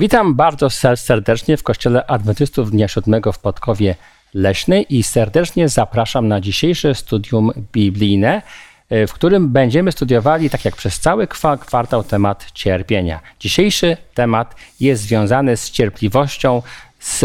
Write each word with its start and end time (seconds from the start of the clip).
Witam 0.00 0.34
bardzo 0.34 0.70
serdecznie 0.96 1.56
w 1.56 1.62
Kościele 1.62 2.06
Adwentystów 2.06 2.70
Dnia 2.70 2.88
Siódmego 2.88 3.32
w 3.32 3.38
Podkowie 3.38 3.94
Leśnej 4.34 4.86
i 4.96 5.02
serdecznie 5.02 5.68
zapraszam 5.68 6.28
na 6.28 6.40
dzisiejsze 6.40 6.94
studium 6.94 7.50
biblijne, 7.72 8.42
e, 8.90 9.06
w 9.06 9.12
którym 9.12 9.48
będziemy 9.48 9.92
studiowali, 9.92 10.50
tak 10.50 10.64
jak 10.64 10.76
przez 10.76 11.00
cały 11.00 11.26
kwartał, 11.60 12.04
temat 12.04 12.52
cierpienia. 12.52 13.20
Dzisiejszy 13.40 13.96
temat 14.14 14.54
jest 14.80 15.02
związany 15.02 15.56
z 15.56 15.70
cierpliwością, 15.70 16.62
z 17.00 17.24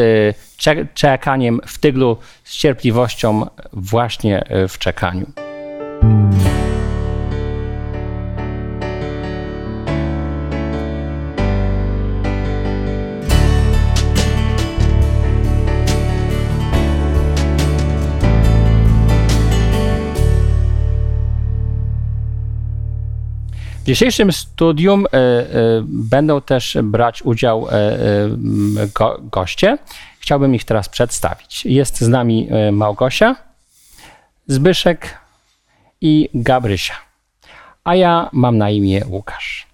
czekaniem 0.94 1.60
w 1.66 1.78
tyglu, 1.78 2.18
z 2.44 2.58
cierpliwością 2.58 3.46
właśnie 3.74 4.44
e, 4.48 4.68
w 4.68 4.78
czekaniu. 4.80 5.32
W 23.86 23.88
dzisiejszym 23.88 24.32
studium 24.32 25.06
e, 25.06 25.10
e, 25.14 25.46
będą 25.88 26.42
też 26.42 26.78
brać 26.84 27.22
udział 27.22 27.68
e, 27.70 27.98
go, 28.96 29.22
goście. 29.32 29.78
Chciałbym 30.20 30.56
ich 30.56 30.64
teraz 30.64 30.90
przedstawić. 30.90 31.66
Jest 31.66 32.02
z 32.02 32.08
nami 32.08 32.50
Małgosia, 32.72 33.36
Zbyszek 34.48 35.20
i 36.02 36.30
Gabrysia. 36.34 36.94
A 37.84 37.96
ja 37.96 38.30
mam 38.32 38.58
na 38.58 38.70
imię 38.70 39.02
Łukasz. 39.08 39.68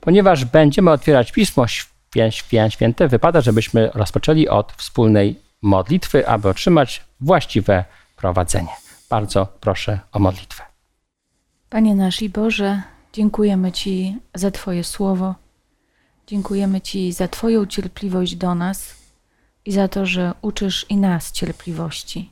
Ponieważ 0.00 0.44
będziemy 0.44 0.90
otwierać 0.90 1.32
Pismo 1.32 1.66
Święte, 2.68 3.08
wypada, 3.08 3.40
żebyśmy 3.40 3.90
rozpoczęli 3.94 4.48
od 4.48 4.72
wspólnej 4.72 5.40
modlitwy, 5.62 6.28
aby 6.28 6.48
otrzymać 6.48 7.04
właściwe 7.20 7.84
prowadzenie. 8.16 8.72
Bardzo 9.10 9.48
proszę 9.60 10.00
o 10.12 10.18
modlitwę. 10.18 10.62
Panie 11.70 11.94
nasz 11.94 12.22
i 12.22 12.28
Boże, 12.28 12.82
Dziękujemy 13.18 13.72
Ci 13.72 14.16
za 14.34 14.50
Twoje 14.50 14.84
słowo. 14.84 15.34
Dziękujemy 16.26 16.80
Ci 16.80 17.12
za 17.12 17.28
Twoją 17.28 17.66
cierpliwość 17.66 18.36
do 18.36 18.54
nas 18.54 18.94
i 19.64 19.72
za 19.72 19.88
to, 19.88 20.06
że 20.06 20.34
uczysz 20.42 20.86
i 20.88 20.96
nas 20.96 21.32
cierpliwości. 21.32 22.30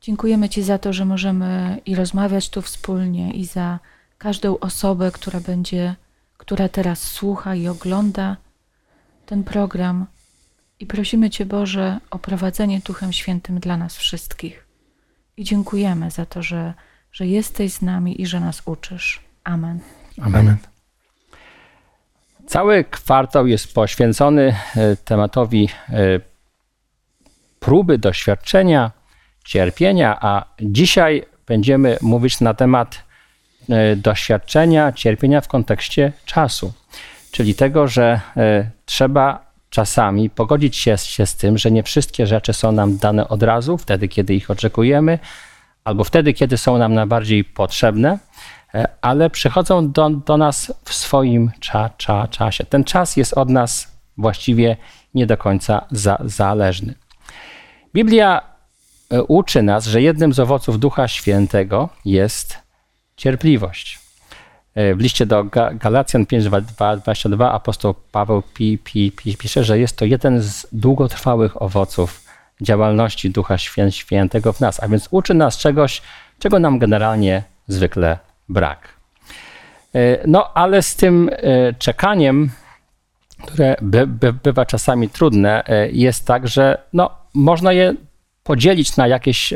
Dziękujemy 0.00 0.48
Ci 0.48 0.62
za 0.62 0.78
to, 0.78 0.92
że 0.92 1.04
możemy 1.04 1.80
i 1.86 1.94
rozmawiać 1.94 2.48
tu 2.48 2.62
wspólnie, 2.62 3.32
i 3.32 3.44
za 3.44 3.78
każdą 4.18 4.58
osobę, 4.58 5.10
która 5.10 5.40
będzie, 5.40 5.94
która 6.36 6.68
teraz 6.68 7.02
słucha 7.02 7.54
i 7.54 7.68
ogląda 7.68 8.36
ten 9.26 9.44
program. 9.44 10.06
I 10.80 10.86
prosimy 10.86 11.30
Cię, 11.30 11.46
Boże, 11.46 12.00
o 12.10 12.18
prowadzenie 12.18 12.80
Duchem 12.80 13.12
Świętym 13.12 13.60
dla 13.60 13.76
nas 13.76 13.96
wszystkich. 13.96 14.66
I 15.36 15.44
dziękujemy 15.44 16.10
za 16.10 16.26
to, 16.26 16.42
że, 16.42 16.74
że 17.12 17.26
jesteś 17.26 17.72
z 17.72 17.82
nami 17.82 18.22
i 18.22 18.26
że 18.26 18.40
nas 18.40 18.62
uczysz. 18.64 19.27
Amen. 19.48 19.80
Amen. 20.22 20.56
Cały 22.46 22.84
kwartał 22.84 23.46
jest 23.46 23.74
poświęcony 23.74 24.56
e, 24.76 24.96
tematowi 24.96 25.68
e, 25.88 25.94
próby 27.60 27.98
doświadczenia, 27.98 28.90
cierpienia, 29.44 30.18
a 30.20 30.44
dzisiaj 30.60 31.26
będziemy 31.46 31.98
mówić 32.00 32.40
na 32.40 32.54
temat 32.54 33.04
e, 33.68 33.96
doświadczenia, 33.96 34.92
cierpienia 34.92 35.40
w 35.40 35.48
kontekście 35.48 36.12
czasu, 36.24 36.72
czyli 37.30 37.54
tego, 37.54 37.88
że 37.88 38.20
trzeba 38.84 39.46
czasami 39.70 40.30
pogodzić 40.30 40.76
się, 40.76 40.98
się 40.98 41.26
z 41.26 41.36
tym, 41.36 41.58
że 41.58 41.70
nie 41.70 41.82
wszystkie 41.82 42.26
rzeczy 42.26 42.52
są 42.52 42.72
nam 42.72 42.98
dane 42.98 43.28
od 43.28 43.42
razu, 43.42 43.78
wtedy, 43.78 44.08
kiedy 44.08 44.34
ich 44.34 44.50
oczekujemy, 44.50 45.18
albo 45.84 46.04
wtedy, 46.04 46.32
kiedy 46.32 46.58
są 46.58 46.78
nam 46.78 46.94
najbardziej 46.94 47.44
potrzebne, 47.44 48.18
ale 49.00 49.30
przychodzą 49.30 49.92
do, 49.92 50.10
do 50.10 50.36
nas 50.36 50.72
w 50.84 50.94
swoim 50.94 51.50
cza, 51.60 51.90
cza, 51.96 52.28
czasie. 52.28 52.64
Ten 52.64 52.84
czas 52.84 53.16
jest 53.16 53.32
od 53.32 53.48
nas 53.48 53.98
właściwie 54.16 54.76
nie 55.14 55.26
do 55.26 55.36
końca 55.36 55.86
za, 55.90 56.18
zależny. 56.24 56.94
Biblia 57.94 58.42
e, 59.10 59.22
uczy 59.22 59.62
nas, 59.62 59.86
że 59.86 60.02
jednym 60.02 60.32
z 60.32 60.40
owoców 60.40 60.78
Ducha 60.78 61.08
Świętego 61.08 61.88
jest 62.04 62.58
cierpliwość. 63.16 63.98
E, 64.74 64.94
w 64.94 65.00
liście 65.00 65.26
do 65.26 65.44
Galacjan 65.74 66.24
5:22 66.24 67.50
apostoł 67.52 67.94
Paweł 68.12 68.42
pi, 68.54 68.78
pi, 68.78 69.12
pi, 69.12 69.36
pisze, 69.36 69.64
że 69.64 69.78
jest 69.78 69.96
to 69.96 70.04
jeden 70.04 70.40
z 70.42 70.66
długotrwałych 70.72 71.62
owoców 71.62 72.24
działalności 72.60 73.30
Ducha 73.30 73.58
Świętego 73.90 74.52
w 74.52 74.60
nas, 74.60 74.82
a 74.82 74.88
więc 74.88 75.08
uczy 75.10 75.34
nas 75.34 75.58
czegoś, 75.58 76.02
czego 76.38 76.58
nam 76.58 76.78
generalnie 76.78 77.42
zwykle 77.68 78.27
brak. 78.48 78.98
E, 79.94 80.18
no, 80.26 80.54
ale 80.54 80.82
z 80.82 80.96
tym 80.96 81.30
e, 81.32 81.74
czekaniem, 81.74 82.50
które 83.46 83.76
by, 83.82 84.06
by, 84.06 84.32
bywa 84.32 84.66
czasami 84.66 85.08
trudne, 85.08 85.66
e, 85.66 85.90
jest 85.90 86.26
tak, 86.26 86.48
że 86.48 86.78
no, 86.92 87.10
można 87.34 87.72
je 87.72 87.94
podzielić 88.44 88.96
na 88.96 89.06
jakieś 89.06 89.54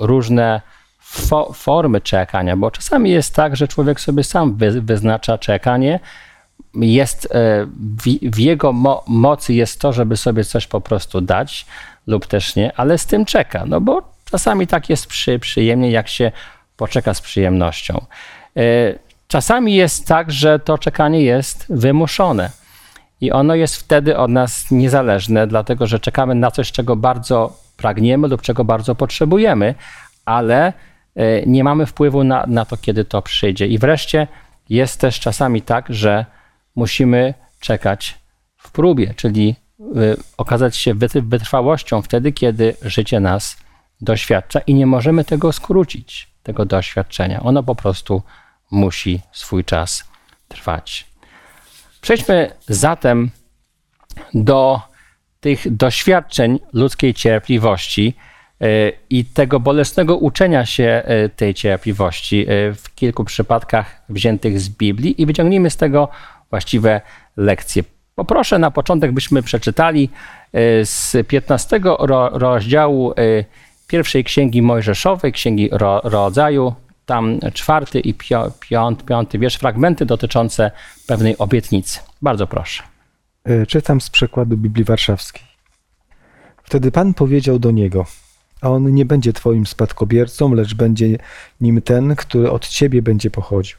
różne 0.00 0.60
fo, 1.00 1.52
formy 1.52 2.00
czekania, 2.00 2.56
bo 2.56 2.70
czasami 2.70 3.10
jest 3.10 3.34
tak, 3.34 3.56
że 3.56 3.68
człowiek 3.68 4.00
sobie 4.00 4.24
sam 4.24 4.56
wy, 4.56 4.80
wyznacza 4.80 5.38
czekanie. 5.38 6.00
Jest 6.74 7.28
w, 8.04 8.32
w 8.32 8.38
jego 8.38 8.72
mo, 8.72 9.04
mocy 9.06 9.54
jest 9.54 9.80
to, 9.80 9.92
żeby 9.92 10.16
sobie 10.16 10.44
coś 10.44 10.66
po 10.66 10.80
prostu 10.80 11.20
dać 11.20 11.66
lub 12.06 12.26
też 12.26 12.56
nie, 12.56 12.72
ale 12.76 12.98
z 12.98 13.06
tym 13.06 13.24
czeka, 13.24 13.64
no 13.66 13.80
bo 13.80 14.02
czasami 14.30 14.66
tak 14.66 14.90
jest 14.90 15.06
przy, 15.06 15.38
przyjemnie, 15.38 15.90
jak 15.90 16.08
się 16.08 16.32
poczeka 16.82 17.14
z 17.14 17.20
przyjemnością. 17.20 18.06
E, 18.56 18.62
czasami 19.28 19.74
jest 19.74 20.06
tak, 20.06 20.32
że 20.32 20.58
to 20.58 20.78
czekanie 20.78 21.22
jest 21.22 21.66
wymuszone 21.68 22.50
i 23.20 23.32
ono 23.32 23.54
jest 23.54 23.76
wtedy 23.76 24.16
od 24.16 24.30
nas 24.30 24.70
niezależne, 24.70 25.46
dlatego 25.46 25.86
że 25.86 26.00
czekamy 26.00 26.34
na 26.34 26.50
coś, 26.50 26.72
czego 26.72 26.96
bardzo 26.96 27.56
pragniemy 27.76 28.28
lub 28.28 28.42
czego 28.42 28.64
bardzo 28.64 28.94
potrzebujemy, 28.94 29.74
ale 30.24 30.72
e, 31.16 31.46
nie 31.46 31.64
mamy 31.64 31.86
wpływu 31.86 32.24
na, 32.24 32.44
na 32.46 32.64
to, 32.64 32.76
kiedy 32.76 33.04
to 33.04 33.22
przyjdzie. 33.22 33.66
I 33.66 33.78
wreszcie 33.78 34.26
jest 34.68 35.00
też 35.00 35.20
czasami 35.20 35.62
tak, 35.62 35.86
że 35.88 36.26
musimy 36.76 37.34
czekać 37.60 38.18
w 38.56 38.72
próbie, 38.72 39.14
czyli 39.16 39.56
e, 39.80 40.16
okazać 40.36 40.76
się 40.76 40.94
wytrwałością 40.94 42.02
wtedy, 42.02 42.32
kiedy 42.32 42.76
życie 42.82 43.20
nas 43.20 43.56
doświadcza 44.00 44.60
i 44.60 44.74
nie 44.74 44.86
możemy 44.86 45.24
tego 45.24 45.52
skrócić 45.52 46.31
tego 46.42 46.64
doświadczenia. 46.64 47.40
Ono 47.40 47.62
po 47.62 47.74
prostu 47.74 48.22
musi 48.70 49.20
swój 49.32 49.64
czas 49.64 50.04
trwać. 50.48 51.06
Przejdźmy 52.00 52.50
zatem 52.68 53.30
do 54.34 54.80
tych 55.40 55.76
doświadczeń 55.76 56.60
ludzkiej 56.72 57.14
cierpliwości 57.14 58.14
e, 58.60 58.66
i 59.10 59.24
tego 59.24 59.60
bolesnego 59.60 60.16
uczenia 60.16 60.66
się 60.66 61.02
e, 61.04 61.28
tej 61.28 61.54
cierpliwości 61.54 62.42
e, 62.42 62.72
w 62.74 62.94
kilku 62.94 63.24
przypadkach 63.24 64.02
wziętych 64.08 64.60
z 64.60 64.68
Biblii 64.68 65.22
i 65.22 65.26
wyciągnijmy 65.26 65.70
z 65.70 65.76
tego 65.76 66.08
właściwe 66.50 67.00
lekcje. 67.36 67.82
Poproszę 68.14 68.58
na 68.58 68.70
początek, 68.70 69.12
byśmy 69.12 69.42
przeczytali 69.42 70.10
z 70.84 71.26
15 71.28 71.80
rozdziału 72.32 73.14
pierwszej 73.92 74.24
księgi 74.24 74.62
Mojżeszowej, 74.62 75.32
księgi 75.32 75.68
ro, 75.72 76.00
rodzaju, 76.04 76.74
tam 77.06 77.40
czwarty 77.54 78.00
i 78.00 78.14
piąty, 78.60 79.04
piąty 79.04 79.38
wiersz, 79.38 79.56
fragmenty 79.56 80.06
dotyczące 80.06 80.70
pewnej 81.06 81.38
obietnicy. 81.38 82.00
Bardzo 82.22 82.46
proszę. 82.46 82.82
E, 83.44 83.66
czytam 83.66 84.00
z 84.00 84.10
przekładu 84.10 84.56
Biblii 84.56 84.84
Warszawskiej. 84.84 85.42
Wtedy 86.62 86.92
Pan 86.92 87.14
powiedział 87.14 87.58
do 87.58 87.70
niego: 87.70 88.06
A 88.60 88.68
on 88.70 88.94
nie 88.94 89.04
będzie 89.04 89.32
Twoim 89.32 89.66
spadkobiercą, 89.66 90.54
lecz 90.54 90.74
będzie 90.74 91.18
nim 91.60 91.82
ten, 91.82 92.16
który 92.16 92.50
od 92.50 92.68
Ciebie 92.68 93.02
będzie 93.02 93.30
pochodził. 93.30 93.78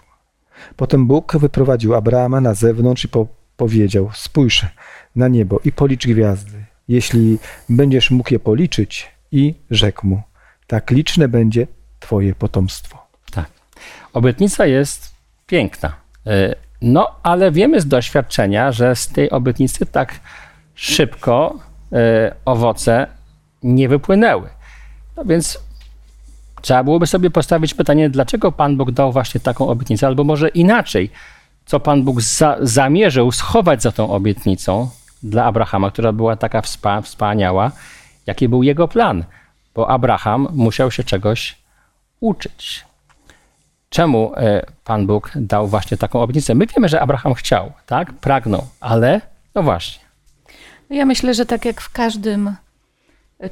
Potem 0.76 1.08
Bóg 1.08 1.38
wyprowadził 1.38 1.96
Abrahama 1.96 2.42
na 2.42 2.54
zewnątrz 2.54 3.06
i 3.06 3.08
po 3.08 3.28
powiedział: 3.58 4.10
Spójrz 4.14 4.66
na 5.16 5.28
niebo 5.28 5.60
i 5.66 5.72
policz 5.72 6.08
gwiazdy. 6.08 6.66
Jeśli 6.88 7.38
będziesz 7.70 8.12
mógł 8.12 8.34
je 8.34 8.40
policzyć, 8.40 9.13
i 9.34 9.56
rzekł 9.72 10.08
mu: 10.08 10.22
Tak 10.68 10.92
liczne 10.92 11.28
będzie 11.28 11.68
Twoje 12.00 12.36
potomstwo. 12.36 13.08
Tak. 13.32 13.50
Obietnica 14.14 14.66
jest 14.66 15.16
piękna. 15.48 15.94
E, 16.28 16.56
no, 16.82 17.16
ale 17.24 17.52
wiemy 17.52 17.82
z 17.82 17.88
doświadczenia, 17.88 18.72
że 18.72 18.96
z 18.96 19.08
tej 19.08 19.30
obietnicy 19.30 19.86
tak 19.86 20.20
szybko 20.76 21.60
e, 21.92 22.36
owoce 22.46 23.08
nie 23.64 23.90
wypłynęły. 23.90 24.50
No 25.18 25.26
więc 25.26 25.60
trzeba 26.62 26.84
byłoby 26.84 27.08
sobie 27.08 27.30
postawić 27.30 27.74
pytanie, 27.74 28.10
dlaczego 28.10 28.52
Pan 28.52 28.78
Bóg 28.78 28.92
dał 28.92 29.12
właśnie 29.12 29.42
taką 29.42 29.68
obietnicę, 29.68 30.08
albo 30.08 30.24
może 30.24 30.50
inaczej. 30.50 31.10
co 31.66 31.80
Pan 31.80 32.04
Bóg 32.04 32.22
za, 32.22 32.58
zamierzył 32.62 33.32
schować 33.32 33.82
za 33.82 33.92
tą 33.92 34.10
obietnicą 34.10 34.90
dla 35.24 35.46
Abrahama, 35.46 35.92
która 35.92 36.12
była 36.12 36.36
taka 36.36 36.62
wspa, 36.62 37.02
wspaniała, 37.02 37.72
jaki 38.28 38.50
był 38.50 38.64
jego 38.64 38.88
plan, 38.88 39.24
bo 39.76 39.90
Abraham 39.90 40.48
musiał 40.54 40.92
się 40.92 41.04
czegoś 41.04 41.56
uczyć. 42.20 42.86
Czemu 43.90 44.32
e, 44.36 44.66
Pan 44.84 45.08
Bóg 45.08 45.32
dał 45.36 45.68
właśnie 45.68 45.98
taką 45.98 46.22
obietnicę? 46.22 46.56
My 46.56 46.66
wiemy, 46.68 46.90
że 46.90 47.02
Abraham 47.02 47.34
chciał, 47.34 47.72
tak? 47.86 48.14
Pragnął, 48.14 48.68
ale 48.80 49.22
no 49.56 49.64
właśnie. 49.64 50.04
Ja 50.90 51.06
myślę, 51.06 51.34
że 51.34 51.46
tak 51.46 51.66
jak 51.66 51.82
w 51.82 51.92
każdym 51.92 52.56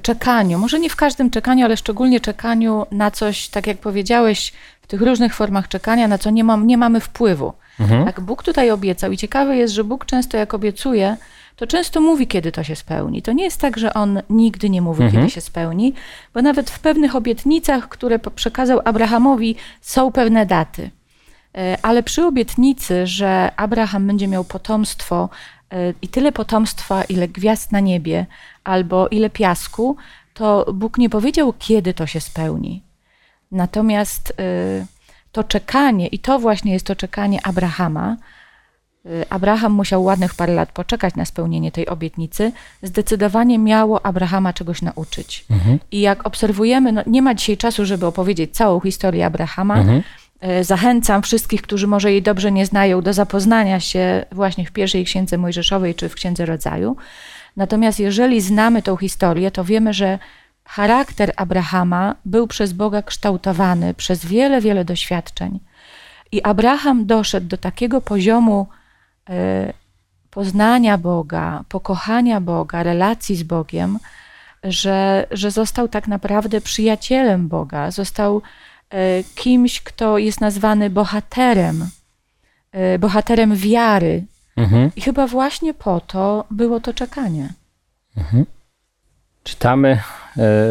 czekaniu, 0.01 0.59
może 0.59 0.79
nie 0.79 0.89
w 0.89 0.95
każdym 0.95 1.29
czekaniu, 1.29 1.65
ale 1.65 1.77
szczególnie 1.77 2.19
czekaniu 2.19 2.85
na 2.91 3.11
coś, 3.11 3.49
tak 3.49 3.67
jak 3.67 3.77
powiedziałeś, 3.77 4.53
w 4.81 4.87
tych 4.87 5.01
różnych 5.01 5.35
formach 5.35 5.67
czekania, 5.67 6.07
na 6.07 6.17
co 6.17 6.29
nie, 6.29 6.43
mam, 6.43 6.67
nie 6.67 6.77
mamy 6.77 6.99
wpływu. 6.99 7.53
Mhm. 7.79 8.05
Tak 8.05 8.21
Bóg 8.21 8.43
tutaj 8.43 8.71
obiecał 8.71 9.11
i 9.11 9.17
ciekawe 9.17 9.57
jest, 9.57 9.73
że 9.73 9.83
Bóg 9.83 10.05
często 10.05 10.37
jak 10.37 10.53
obiecuje, 10.53 11.17
to 11.55 11.67
często 11.67 12.01
mówi, 12.01 12.27
kiedy 12.27 12.51
to 12.51 12.63
się 12.63 12.75
spełni. 12.75 13.21
To 13.21 13.31
nie 13.31 13.43
jest 13.43 13.61
tak, 13.61 13.77
że 13.77 13.93
on 13.93 14.21
nigdy 14.29 14.69
nie 14.69 14.81
mówi, 14.81 15.03
mhm. 15.03 15.23
kiedy 15.23 15.33
się 15.33 15.41
spełni, 15.41 15.93
bo 16.33 16.41
nawet 16.41 16.69
w 16.69 16.79
pewnych 16.79 17.15
obietnicach, 17.15 17.89
które 17.89 18.19
przekazał 18.19 18.79
Abrahamowi, 18.85 19.55
są 19.81 20.11
pewne 20.11 20.45
daty. 20.45 20.91
E, 21.57 21.77
ale 21.81 22.03
przy 22.03 22.25
obietnicy, 22.25 23.07
że 23.07 23.51
Abraham 23.55 24.07
będzie 24.07 24.27
miał 24.27 24.43
potomstwo 24.43 25.29
e, 25.71 25.93
i 26.01 26.07
tyle 26.07 26.31
potomstwa, 26.31 27.03
ile 27.03 27.27
gwiazd 27.27 27.71
na 27.71 27.79
niebie, 27.79 28.25
albo 28.63 29.07
ile 29.07 29.29
piasku, 29.29 29.97
to 30.33 30.65
Bóg 30.73 30.97
nie 30.97 31.09
powiedział, 31.09 31.53
kiedy 31.59 31.93
to 31.93 32.07
się 32.07 32.21
spełni. 32.21 32.83
Natomiast 33.51 34.33
e, 34.39 34.85
to 35.31 35.43
czekanie, 35.43 36.07
i 36.07 36.19
to 36.19 36.39
właśnie 36.39 36.73
jest 36.73 36.85
to 36.85 36.95
czekanie 36.95 37.39
Abrahama, 37.43 38.17
Abraham 39.29 39.71
musiał 39.71 40.03
ładnych 40.03 40.35
parę 40.35 40.53
lat 40.53 40.71
poczekać 40.71 41.15
na 41.15 41.25
spełnienie 41.25 41.71
tej 41.71 41.87
obietnicy, 41.87 42.51
zdecydowanie 42.83 43.59
miało 43.59 44.05
Abrahama 44.05 44.53
czegoś 44.53 44.81
nauczyć. 44.81 45.45
Mhm. 45.49 45.79
I 45.91 46.01
jak 46.01 46.27
obserwujemy, 46.27 46.91
no 46.91 47.01
nie 47.07 47.21
ma 47.21 47.35
dzisiaj 47.35 47.57
czasu, 47.57 47.85
żeby 47.85 48.05
opowiedzieć 48.05 48.55
całą 48.55 48.79
historię 48.79 49.25
Abrahama. 49.25 49.77
Mhm. 49.77 50.01
Y, 50.59 50.63
zachęcam 50.63 51.21
wszystkich, 51.21 51.61
którzy 51.61 51.87
może 51.87 52.11
jej 52.11 52.21
dobrze 52.21 52.51
nie 52.51 52.65
znają, 52.65 53.01
do 53.01 53.13
zapoznania 53.13 53.79
się 53.79 54.25
właśnie 54.31 54.65
w 54.65 54.71
pierwszej 54.71 55.05
księdze 55.05 55.37
Mojżeszowej 55.37 55.95
czy 55.95 56.09
w 56.09 56.15
księdze 56.15 56.45
rodzaju. 56.45 56.95
Natomiast 57.57 57.99
jeżeli 57.99 58.41
znamy 58.41 58.81
tą 58.81 58.97
historię, 58.97 59.51
to 59.51 59.63
wiemy, 59.63 59.93
że 59.93 60.19
charakter 60.65 61.33
Abrahama 61.35 62.15
był 62.25 62.47
przez 62.47 62.73
Boga 62.73 63.01
kształtowany 63.01 63.93
przez 63.93 64.25
wiele, 64.25 64.61
wiele 64.61 64.85
doświadczeń. 64.85 65.59
I 66.31 66.41
Abraham 66.41 67.05
doszedł 67.05 67.47
do 67.47 67.57
takiego 67.57 68.01
poziomu 68.01 68.67
poznania 70.31 70.97
Boga, 70.97 71.63
pokochania 71.69 72.41
Boga, 72.41 72.83
relacji 72.83 73.35
z 73.35 73.43
Bogiem, 73.43 73.99
że, 74.63 75.27
że 75.31 75.51
został 75.51 75.87
tak 75.87 76.07
naprawdę 76.07 76.61
przyjacielem 76.61 77.47
Boga, 77.47 77.91
został 77.91 78.41
e, 78.89 79.23
kimś, 79.23 79.81
kto 79.81 80.17
jest 80.17 80.41
nazwany 80.41 80.89
bohaterem, 80.89 81.89
e, 82.71 82.99
bohaterem 82.99 83.55
wiary. 83.55 84.23
Mhm. 84.57 84.91
I 84.95 85.01
chyba 85.01 85.27
właśnie 85.27 85.73
po 85.73 85.99
to 85.99 86.45
było 86.51 86.79
to 86.79 86.93
czekanie. 86.93 87.53
Mhm. 88.17 88.45
Czytamy, 89.43 90.01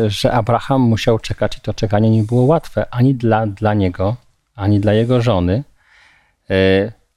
że 0.07 0.33
Abraham 0.33 0.81
musiał 0.81 1.19
czekać 1.19 1.59
i 1.59 1.61
to 1.61 1.75
czekanie 1.75 2.11
nie 2.11 2.23
było 2.23 2.43
łatwe 2.43 2.87
ani 2.91 3.15
dla, 3.15 3.47
dla 3.47 3.75
niego, 3.75 4.17
ani 4.55 4.81
dla 4.81 4.93
jego 4.93 5.23
żony, 5.23 5.65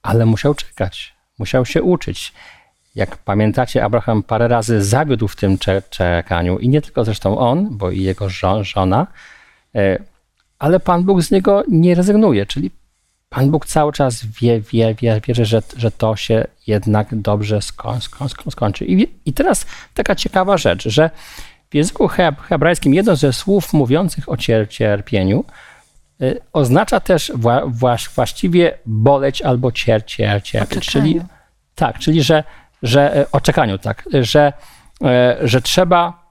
ale 0.02 0.26
musiał 0.26 0.54
czekać 0.54 1.14
musiał 1.38 1.66
się 1.66 1.82
uczyć. 1.82 2.32
Jak 2.94 3.16
pamiętacie, 3.16 3.84
Abraham 3.84 4.22
parę 4.22 4.48
razy 4.48 4.84
zawiódł 4.84 5.28
w 5.28 5.36
tym 5.36 5.58
czekaniu 5.90 6.58
i 6.58 6.68
nie 6.68 6.82
tylko 6.82 7.04
zresztą 7.04 7.38
on, 7.38 7.68
bo 7.70 7.90
i 7.90 8.02
jego 8.02 8.28
żona, 8.62 9.06
e, 9.74 9.98
ale 10.58 10.80
Pan 10.80 11.02
Bóg 11.04 11.22
z 11.22 11.30
niego 11.30 11.64
nie 11.68 11.94
rezygnuje, 11.94 12.46
czyli 12.46 12.70
Pan 13.28 13.50
Bóg 13.50 13.66
cały 13.66 13.92
czas 13.92 14.26
wie, 14.40 14.60
wie, 14.60 14.94
wie 14.94 15.20
wierzy, 15.26 15.44
że, 15.44 15.62
że 15.76 15.90
to 15.90 16.16
się 16.16 16.44
jednak 16.66 17.14
dobrze 17.14 17.62
sko, 17.62 18.00
sko, 18.00 18.28
sko, 18.28 18.50
skończy. 18.50 18.84
I, 18.84 19.08
I 19.24 19.32
teraz 19.32 19.66
taka 19.94 20.14
ciekawa 20.14 20.56
rzecz, 20.56 20.88
że 20.88 21.10
w 21.70 21.74
języku 21.74 22.08
hebrajskim 22.48 22.94
jedno 22.94 23.16
ze 23.16 23.32
słów 23.32 23.72
mówiących 23.72 24.28
o 24.28 24.36
cierpieniu 24.68 25.44
oznacza 26.52 27.00
też 27.00 27.32
wła, 27.34 27.62
właściwie 28.14 28.78
boleć 28.86 29.42
albo 29.42 29.72
cier, 29.72 30.04
cier, 30.04 30.42
cierpieć. 30.42 30.86
Czyli, 30.86 31.20
tak, 31.74 31.98
czyli 31.98 32.22
że, 32.22 32.44
że 32.82 33.20
y, 33.20 33.30
o 33.30 33.40
czekaniu, 33.40 33.78
tak, 33.78 34.04
że, 34.20 34.52
y, 35.42 35.48
że 35.48 35.62
trzeba 35.62 36.24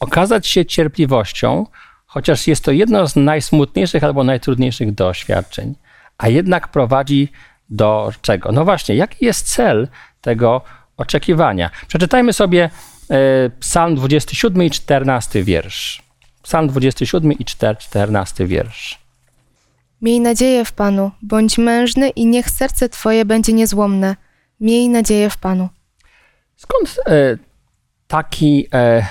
okazać 0.00 0.46
się 0.46 0.66
cierpliwością, 0.66 1.66
chociaż 2.06 2.46
jest 2.46 2.64
to 2.64 2.70
jedno 2.72 3.06
z 3.06 3.16
najsmutniejszych 3.16 4.04
albo 4.04 4.24
najtrudniejszych 4.24 4.94
doświadczeń, 4.94 5.74
a 6.18 6.28
jednak 6.28 6.68
prowadzi 6.68 7.28
do 7.70 8.12
czego? 8.22 8.52
No 8.52 8.64
właśnie, 8.64 8.94
jaki 8.94 9.24
jest 9.24 9.54
cel 9.54 9.88
tego 10.20 10.62
oczekiwania? 10.96 11.70
Przeczytajmy 11.88 12.32
sobie 12.32 12.70
Psalm 13.60 13.94
27 13.94 14.62
i 14.62 14.70
14 14.70 15.42
wiersz. 15.42 16.09
Psalm 16.42 16.68
27 16.68 17.32
i 17.32 17.44
14 17.44 18.46
wiersz. 18.46 18.98
Miej 20.02 20.20
nadzieję 20.20 20.64
w 20.64 20.72
Panu, 20.72 21.10
bądź 21.22 21.58
mężny 21.58 22.08
i 22.08 22.26
niech 22.26 22.50
serce 22.50 22.88
Twoje 22.88 23.24
będzie 23.24 23.52
niezłomne. 23.52 24.16
Miej 24.60 24.88
nadzieję 24.88 25.30
w 25.30 25.36
Panu. 25.36 25.68
Skąd 26.56 27.00
e, 27.06 27.38
taki, 28.06 28.68
e, 28.72 29.06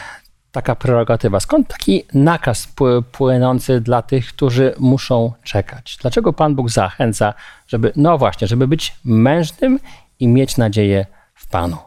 taka 0.51 0.75
prerogatywa? 0.75 1.39
Skąd 1.39 1.67
taki 1.67 2.03
nakaz 2.13 2.67
płynący 3.11 3.81
dla 3.81 4.01
tych, 4.01 4.27
którzy 4.27 4.75
muszą 4.79 5.33
czekać? 5.43 5.97
Dlaczego 6.01 6.33
Pan 6.33 6.55
Bóg 6.55 6.69
zachęca, 6.69 7.33
żeby, 7.67 7.91
no 7.95 8.17
właśnie, 8.17 8.47
żeby 8.47 8.67
być 8.67 8.95
mężnym 9.05 9.79
i 10.19 10.27
mieć 10.27 10.57
nadzieję 10.57 11.05
w 11.33 11.47
Panu? 11.47 11.77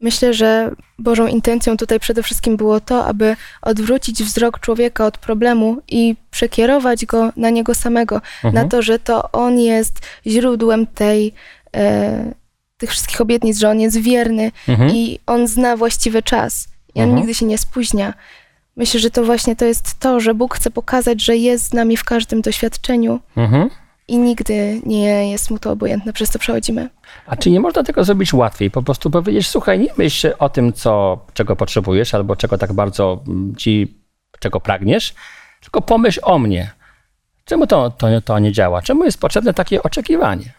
Myślę, 0.00 0.34
że 0.34 0.70
Bożą 0.98 1.26
intencją 1.26 1.76
tutaj 1.76 2.00
przede 2.00 2.22
wszystkim 2.22 2.56
było 2.56 2.80
to, 2.80 3.04
aby 3.04 3.36
odwrócić 3.62 4.22
wzrok 4.22 4.60
człowieka 4.60 5.06
od 5.06 5.18
problemu 5.18 5.76
i 5.88 6.16
przekierować 6.30 7.06
go 7.06 7.32
na 7.36 7.50
niego 7.50 7.74
samego, 7.74 8.14
mhm. 8.16 8.54
na 8.54 8.64
to, 8.64 8.82
że 8.82 8.98
to 8.98 9.32
on 9.32 9.58
jest 9.58 9.98
źródłem 10.26 10.86
tej, 10.86 11.32
e, 11.76 12.32
tych 12.78 12.90
wszystkich 12.90 13.20
obietnic, 13.20 13.58
że 13.58 13.70
on 13.70 13.80
jest 13.80 13.96
wierny 13.96 14.52
mhm. 14.68 14.90
i 14.90 15.18
on 15.26 15.48
zna 15.48 15.76
właściwy 15.76 16.22
czas 16.22 16.68
i 16.94 16.98
on 16.98 17.04
mhm. 17.04 17.18
nigdy 17.18 17.34
się 17.34 17.46
nie 17.46 17.58
spóźnia. 17.58 18.14
Myślę, 18.76 19.00
że 19.00 19.10
to 19.10 19.24
właśnie 19.24 19.56
to 19.56 19.64
jest 19.64 19.98
to, 19.98 20.20
że 20.20 20.34
Bóg 20.34 20.54
chce 20.54 20.70
pokazać, 20.70 21.22
że 21.22 21.36
jest 21.36 21.64
z 21.64 21.72
nami 21.72 21.96
w 21.96 22.04
każdym 22.04 22.40
doświadczeniu. 22.40 23.20
Mhm 23.36 23.70
i 24.10 24.18
nigdy 24.18 24.80
nie 24.86 25.30
jest 25.30 25.50
mu 25.50 25.58
to 25.58 25.70
obojętne, 25.70 26.12
przez 26.12 26.30
to 26.30 26.38
przechodzimy. 26.38 26.90
A 27.26 27.36
czy 27.36 27.50
nie 27.50 27.60
można 27.60 27.82
tego 27.82 28.04
zrobić 28.04 28.34
łatwiej? 28.34 28.70
Po 28.70 28.82
prostu 28.82 29.10
powiedzieć, 29.10 29.48
słuchaj, 29.48 29.78
nie 29.78 29.90
myśl 29.98 30.32
o 30.38 30.48
tym, 30.48 30.72
co, 30.72 31.24
czego 31.34 31.56
potrzebujesz 31.56 32.14
albo 32.14 32.36
czego 32.36 32.58
tak 32.58 32.72
bardzo 32.72 33.22
mm, 33.26 33.56
ci, 33.56 33.94
czego 34.40 34.60
pragniesz, 34.60 35.14
tylko 35.60 35.80
pomyśl 35.80 36.20
o 36.22 36.38
mnie. 36.38 36.70
Czemu 37.44 37.66
to, 37.66 37.90
to, 37.90 38.20
to 38.20 38.38
nie 38.38 38.52
działa? 38.52 38.82
Czemu 38.82 39.04
jest 39.04 39.20
potrzebne 39.20 39.54
takie 39.54 39.82
oczekiwanie? 39.82 40.52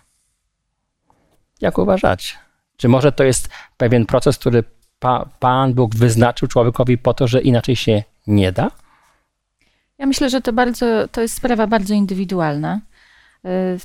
Jak 1.61 1.77
uważacie? 1.77 2.33
Czy 2.77 2.87
może 2.87 3.11
to 3.11 3.23
jest 3.23 3.49
pewien 3.77 4.05
proces, 4.05 4.37
który 4.37 4.63
pa, 4.99 5.29
Pan 5.39 5.73
Bóg 5.73 5.95
wyznaczył 5.95 6.47
człowiekowi 6.47 6.97
po 6.97 7.13
to, 7.13 7.27
że 7.27 7.41
inaczej 7.41 7.75
się 7.75 8.03
nie 8.27 8.51
da? 8.51 8.71
Ja 9.97 10.05
myślę, 10.05 10.29
że 10.29 10.41
to 10.41 10.53
bardzo, 10.53 11.07
to 11.07 11.21
jest 11.21 11.35
sprawa 11.37 11.67
bardzo 11.67 11.93
indywidualna. 11.93 12.79
Y, 13.45 13.79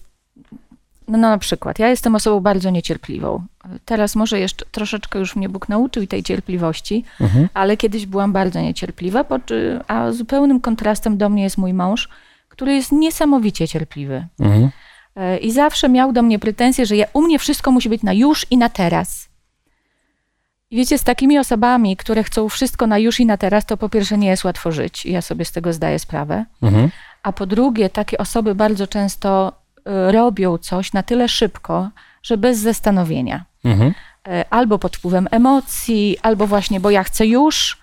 no, 1.08 1.18
na 1.18 1.38
przykład, 1.38 1.78
ja 1.78 1.88
jestem 1.88 2.14
osobą 2.14 2.40
bardzo 2.40 2.70
niecierpliwą. 2.70 3.42
Teraz 3.84 4.16
może 4.16 4.40
jeszcze 4.40 4.64
troszeczkę 4.70 5.18
już 5.18 5.36
mnie 5.36 5.48
Bóg 5.48 5.68
nauczył 5.68 6.02
i 6.02 6.08
tej 6.08 6.22
cierpliwości, 6.22 7.04
mhm. 7.20 7.48
ale 7.54 7.76
kiedyś 7.76 8.06
byłam 8.06 8.32
bardzo 8.32 8.60
niecierpliwa, 8.60 9.24
a 9.88 10.12
zupełnym 10.12 10.60
kontrastem 10.60 11.18
do 11.18 11.28
mnie 11.28 11.42
jest 11.42 11.58
mój 11.58 11.74
mąż, 11.74 12.08
który 12.48 12.74
jest 12.74 12.92
niesamowicie 12.92 13.68
cierpliwy. 13.68 14.26
Mhm. 14.40 14.70
Y, 15.34 15.38
I 15.38 15.52
zawsze 15.52 15.88
miał 15.88 16.12
do 16.12 16.22
mnie 16.22 16.38
pretensje, 16.38 16.86
że 16.86 16.96
ja, 16.96 17.06
u 17.12 17.22
mnie 17.22 17.38
wszystko 17.38 17.70
musi 17.70 17.88
być 17.88 18.02
na 18.02 18.12
już 18.12 18.46
i 18.50 18.56
na 18.56 18.68
teraz. 18.68 19.28
I 20.70 20.76
wiecie, 20.76 20.98
z 20.98 21.04
takimi 21.04 21.38
osobami, 21.38 21.96
które 21.96 22.24
chcą 22.24 22.48
wszystko 22.48 22.86
na 22.86 22.98
już 22.98 23.20
i 23.20 23.26
na 23.26 23.36
teraz, 23.36 23.66
to 23.66 23.76
po 23.76 23.88
pierwsze 23.88 24.18
nie 24.18 24.28
jest 24.28 24.44
łatwo 24.44 24.72
żyć. 24.72 25.06
I 25.06 25.12
ja 25.12 25.22
sobie 25.22 25.44
z 25.44 25.52
tego 25.52 25.72
zdaję 25.72 25.98
sprawę. 25.98 26.44
Mhm. 26.62 26.90
A 27.26 27.32
po 27.32 27.46
drugie, 27.46 27.90
takie 27.90 28.18
osoby 28.18 28.54
bardzo 28.54 28.86
często 28.86 29.52
y, 29.78 30.12
robią 30.12 30.58
coś 30.58 30.92
na 30.92 31.02
tyle 31.02 31.28
szybko, 31.28 31.90
że 32.22 32.36
bez 32.36 32.58
zastanowienia. 32.58 33.44
Mhm. 33.64 33.90
Y, 33.90 33.94
albo 34.50 34.78
pod 34.78 34.96
wpływem 34.96 35.28
emocji, 35.30 36.16
albo 36.22 36.46
właśnie, 36.46 36.80
bo 36.80 36.90
ja 36.90 37.04
chcę 37.04 37.26
już. 37.26 37.78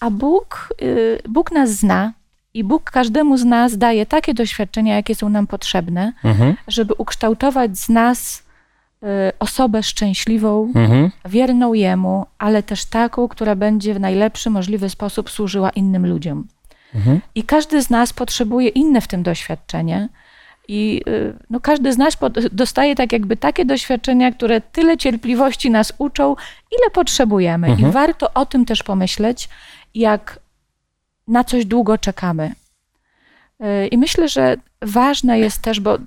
A 0.00 0.10
Bóg, 0.10 0.68
y, 0.82 1.22
Bóg 1.28 1.52
nas 1.52 1.70
zna 1.70 2.12
I 2.54 2.64
Bóg 2.64 2.90
każdemu 2.90 3.36
z 3.36 3.44
nas 3.44 3.78
daje 3.78 4.06
takie 4.06 4.34
doświadczenia, 4.34 4.94
jakie 4.96 5.14
są 5.14 5.28
nam 5.28 5.46
potrzebne, 5.46 6.12
Mhm. 6.24 6.54
żeby 6.68 6.94
ukształtować 6.94 7.78
z 7.78 7.88
nas 7.88 8.42
y, 9.02 9.06
osobę 9.38 9.82
szczęśliwą, 9.82 10.72
Mhm. 10.74 11.10
wierną 11.28 11.74
Jemu, 11.74 12.26
ale 12.38 12.62
też 12.62 12.84
taką, 12.84 13.28
która 13.28 13.54
będzie 13.54 13.94
w 13.94 14.00
najlepszy 14.00 14.50
możliwy 14.50 14.90
sposób 14.90 15.30
służyła 15.30 15.70
innym 15.70 16.06
ludziom. 16.06 16.46
Mhm. 16.94 17.20
I 17.34 17.42
każdy 17.42 17.82
z 17.82 17.90
nas 17.90 18.12
potrzebuje 18.12 18.68
inne 18.68 19.00
w 19.00 19.08
tym 19.08 19.22
doświadczenie. 19.22 20.08
I 20.68 21.02
y, 21.08 21.34
no, 21.50 21.60
każdy 21.60 21.92
z 21.92 21.98
nas 21.98 22.16
dostaje 22.52 22.94
tak 22.94 23.12
jakby 23.12 23.36
takie 23.36 23.64
doświadczenia, 23.64 24.32
które 24.32 24.60
tyle 24.60 24.96
cierpliwości 24.96 25.70
nas 25.70 25.92
uczą, 25.98 26.36
ile 26.72 26.90
potrzebujemy. 26.92 27.66
Mhm. 27.66 27.88
I 27.88 27.92
warto 27.92 28.32
o 28.34 28.46
tym 28.46 28.64
też 28.64 28.82
pomyśleć, 28.82 29.48
jak 29.94 30.38
na 31.28 31.44
coś 31.44 31.64
długo 31.64 31.98
czekamy. 31.98 32.54
Y, 33.84 33.86
I 33.86 33.98
myślę, 33.98 34.28
że 34.28 34.56
ważne 34.82 35.38
jest 35.38 35.62
też, 35.62 35.80
bo 35.80 35.98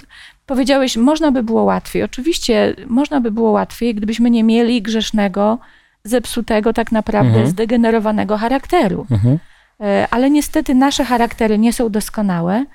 powiedziałeś, 0.46 0.98
można 0.98 1.32
by 1.32 1.44
było 1.44 1.64
łatwiej. 1.64 2.04
Oczywiście 2.04 2.76
można 2.88 3.22
by 3.22 3.32
było 3.32 3.52
łatwiej, 3.52 3.96
gdybyśmy 3.96 4.30
nie 4.30 4.44
mieli 4.44 4.82
grzesznego, 4.82 5.58
zepsutego, 6.04 6.74
tak 6.74 6.92
naprawdę 6.92 7.30
Mhm. 7.30 7.48
zdegenerowanego 7.48 8.38
charakteru. 8.38 9.06
Mhm. 9.12 9.40
E, 9.82 10.08
ale 10.12 10.30
niestety 10.30 10.76
nasze 10.76 11.06
charaktery 11.06 11.58
nie 11.58 11.74
są 11.74 11.90
doskonałe 11.90 12.66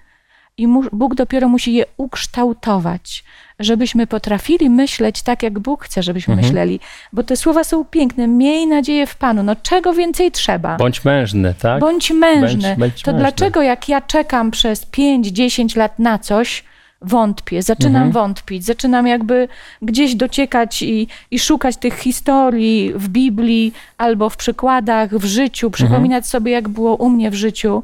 i 0.57 0.69
Bóg 0.93 1.15
dopiero 1.15 1.49
musi 1.49 1.75
je 1.75 1.85
ukształtować, 1.97 3.25
żebyśmy 3.59 4.07
potrafili 4.07 4.71
myśleć 4.71 5.23
tak, 5.23 5.43
jak 5.43 5.59
Bóg 5.59 5.85
chce, 5.85 6.03
żebyśmy 6.03 6.35
Mhm. 6.35 6.49
myśleli, 6.49 6.81
bo 7.13 7.23
te 7.23 7.37
słowa 7.37 7.65
są 7.65 7.85
piękne. 7.85 8.27
Miej 8.29 8.67
nadzieję 8.67 9.07
w 9.07 9.17
Panu. 9.17 9.43
No 9.43 9.57
czego 9.57 9.93
więcej 9.95 10.33
trzeba? 10.33 10.77
Bądź 10.77 11.05
mężny, 11.05 11.55
tak? 11.61 11.81
Bądź 11.81 12.11
mężny. 12.11 12.69
Bądź- 12.69 12.79
bądź 12.79 13.03
to 13.03 13.13
mężny. 13.13 13.23
dlaczego 13.23 13.63
jak 13.63 13.89
ja 13.89 14.01
czekam 14.01 14.51
przez 14.51 14.87
5-10 14.87 15.77
lat 15.77 15.99
na 15.99 16.19
coś, 16.19 16.65
wątpię, 17.03 17.63
zaczynam 17.63 18.03
Mhm. 18.03 18.13
wątpić, 18.13 18.65
zaczynam 18.65 19.07
jakby 19.07 19.49
gdzieś 19.83 20.15
dociekać 20.15 20.83
i, 20.83 21.09
i 21.31 21.39
szukać 21.39 21.77
tych 21.77 21.95
historii 21.95 22.93
w 22.95 23.09
Biblii 23.09 23.73
albo 23.99 24.31
w 24.31 24.37
przykładach, 24.37 25.11
w 25.11 25.25
życiu, 25.25 25.71
przypominać 25.71 26.27
sobie, 26.27 26.53
jak 26.53 26.69
było 26.69 26.97
u 26.97 27.11
mnie 27.11 27.31
w 27.31 27.35
życiu. 27.35 27.83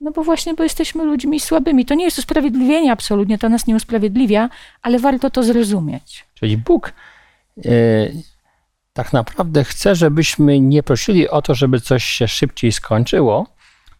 No 0.00 0.10
bo 0.10 0.24
właśnie, 0.24 0.54
bo 0.54 0.62
jesteśmy 0.62 1.04
ludźmi 1.04 1.40
słabymi. 1.40 1.84
To 1.84 1.94
nie 1.94 2.04
jest 2.04 2.18
usprawiedliwienie 2.18 2.92
absolutnie, 2.92 3.38
to 3.38 3.48
nas 3.48 3.66
nie 3.66 3.76
usprawiedliwia, 3.76 4.48
ale 4.82 4.98
warto 4.98 5.30
to 5.30 5.42
zrozumieć. 5.42 6.24
Czyli 6.34 6.56
Bóg 6.56 6.92
e, 7.58 7.70
tak 8.92 9.12
naprawdę 9.12 9.64
chce, 9.64 9.94
żebyśmy 9.94 10.60
nie 10.60 10.82
prosili 10.82 11.28
o 11.28 11.42
to, 11.42 11.54
żeby 11.54 11.80
coś 11.80 12.04
się 12.04 12.28
szybciej 12.28 12.72
skończyło, 12.72 13.46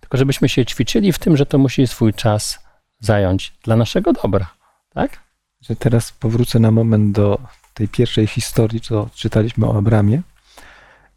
tylko 0.01 0.17
żebyśmy 0.17 0.49
się 0.49 0.67
ćwiczyli 0.67 1.13
w 1.13 1.19
tym, 1.19 1.37
że 1.37 1.47
to 1.47 1.59
musi 1.59 1.87
swój 1.87 2.15
czas 2.15 2.66
zająć 3.01 3.53
dla 3.65 3.77
naszego 3.77 4.13
dobra. 4.13 4.47
Tak? 4.95 5.27
że 5.61 5.77
teraz 5.77 6.13
powrócę 6.13 6.59
na 6.59 6.71
moment 6.71 7.13
do 7.13 7.39
tej 7.75 7.89
pierwszej 7.89 8.27
historii, 8.27 8.81
co 8.81 9.09
czytaliśmy 9.15 9.67
o 9.67 9.79
Abramie. 9.79 10.23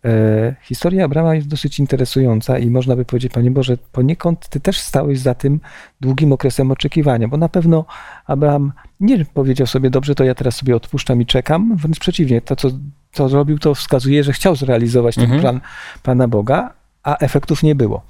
E, 0.05 0.55
historia 0.61 1.05
Abrama 1.05 1.35
jest 1.35 1.47
dosyć 1.47 1.79
interesująca 1.79 2.59
i 2.59 2.69
można 2.69 2.95
by 2.95 3.05
powiedzieć, 3.05 3.33
Panie 3.33 3.51
Boże, 3.51 3.77
poniekąd 3.91 4.49
Ty 4.49 4.59
też 4.59 4.79
stałeś 4.79 5.19
za 5.19 5.33
tym 5.33 5.59
długim 6.01 6.33
okresem 6.33 6.71
oczekiwania, 6.71 7.27
bo 7.27 7.37
na 7.37 7.49
pewno 7.49 7.85
Abraham 8.25 8.71
nie 8.99 9.25
powiedział 9.25 9.67
sobie, 9.67 9.89
dobrze, 9.89 10.15
to 10.15 10.23
ja 10.23 10.35
teraz 10.35 10.55
sobie 10.55 10.75
odpuszczam 10.75 11.21
i 11.21 11.25
czekam, 11.25 11.77
wręcz 11.77 11.99
przeciwnie, 11.99 12.41
to 12.41 12.55
co, 12.55 12.69
co 13.11 13.29
zrobił, 13.29 13.59
to 13.59 13.75
wskazuje, 13.75 14.23
że 14.23 14.33
chciał 14.33 14.55
zrealizować 14.55 15.15
ten 15.15 15.23
Mhm. 15.23 15.41
plan 15.41 15.61
Pana 16.03 16.27
Boga, 16.27 16.73
a 17.03 17.17
efektów 17.17 17.63
nie 17.63 17.75
było. 17.75 18.05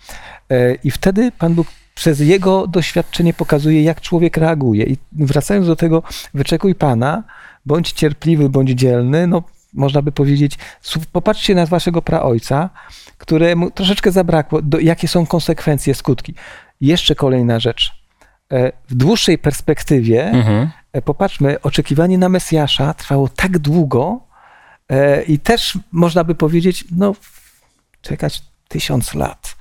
E, 0.50 0.76
I 0.76 0.92
wtedy 0.92 1.32
Pan 1.32 1.54
Bóg 1.54 1.68
przez 2.00 2.20
jego 2.20 2.68
doświadczenie 2.68 3.34
pokazuje, 3.34 3.84
jak 3.84 4.02
człowiek 4.02 4.38
reaguje. 4.38 4.86
I 4.86 4.98
wracając 5.12 5.68
do 5.68 5.76
tego, 5.76 6.04
wyczekuj 6.34 6.76
Pana, 6.76 7.24
bądź 7.66 7.92
cierpliwy, 7.92 8.50
bądź 8.50 8.70
dzielny, 8.70 9.28
no 9.28 9.44
można 9.74 10.02
by 10.02 10.12
powiedzieć, 10.12 10.58
popatrzcie 11.12 11.56
na 11.56 11.66
waszego 11.66 12.02
praojca, 12.02 12.70
któremu 13.18 13.72
troszeczkę 13.72 14.12
zabrakło, 14.12 14.62
do, 14.62 14.80
jakie 14.80 15.08
są 15.08 15.26
konsekwencje, 15.26 15.96
skutki. 15.96 16.34
Jeszcze 16.82 17.16
kolejna 17.16 17.60
rzecz. 17.60 17.92
E, 18.52 18.72
W 18.90 18.96
dłuższej 18.96 19.38
perspektywie, 19.38 20.26
Mhm. 20.32 20.70
e, 20.94 21.02
popatrzmy, 21.02 21.62
oczekiwanie 21.62 22.18
na 22.18 22.30
Mesjasza 22.30 22.94
trwało 22.94 23.30
tak 23.30 23.58
długo 23.58 24.20
e, 24.90 25.24
i 25.24 25.40
też 25.40 25.78
można 25.92 26.24
by 26.24 26.36
powiedzieć, 26.36 26.86
no 26.92 27.16
czekać 28.02 28.42
tysiąc 28.68 29.14
lat. 29.14 29.59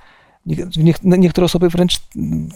No, 1.03 1.17
Niektóre 1.17 1.45
osoby 1.45 1.69
wręcz 1.69 2.01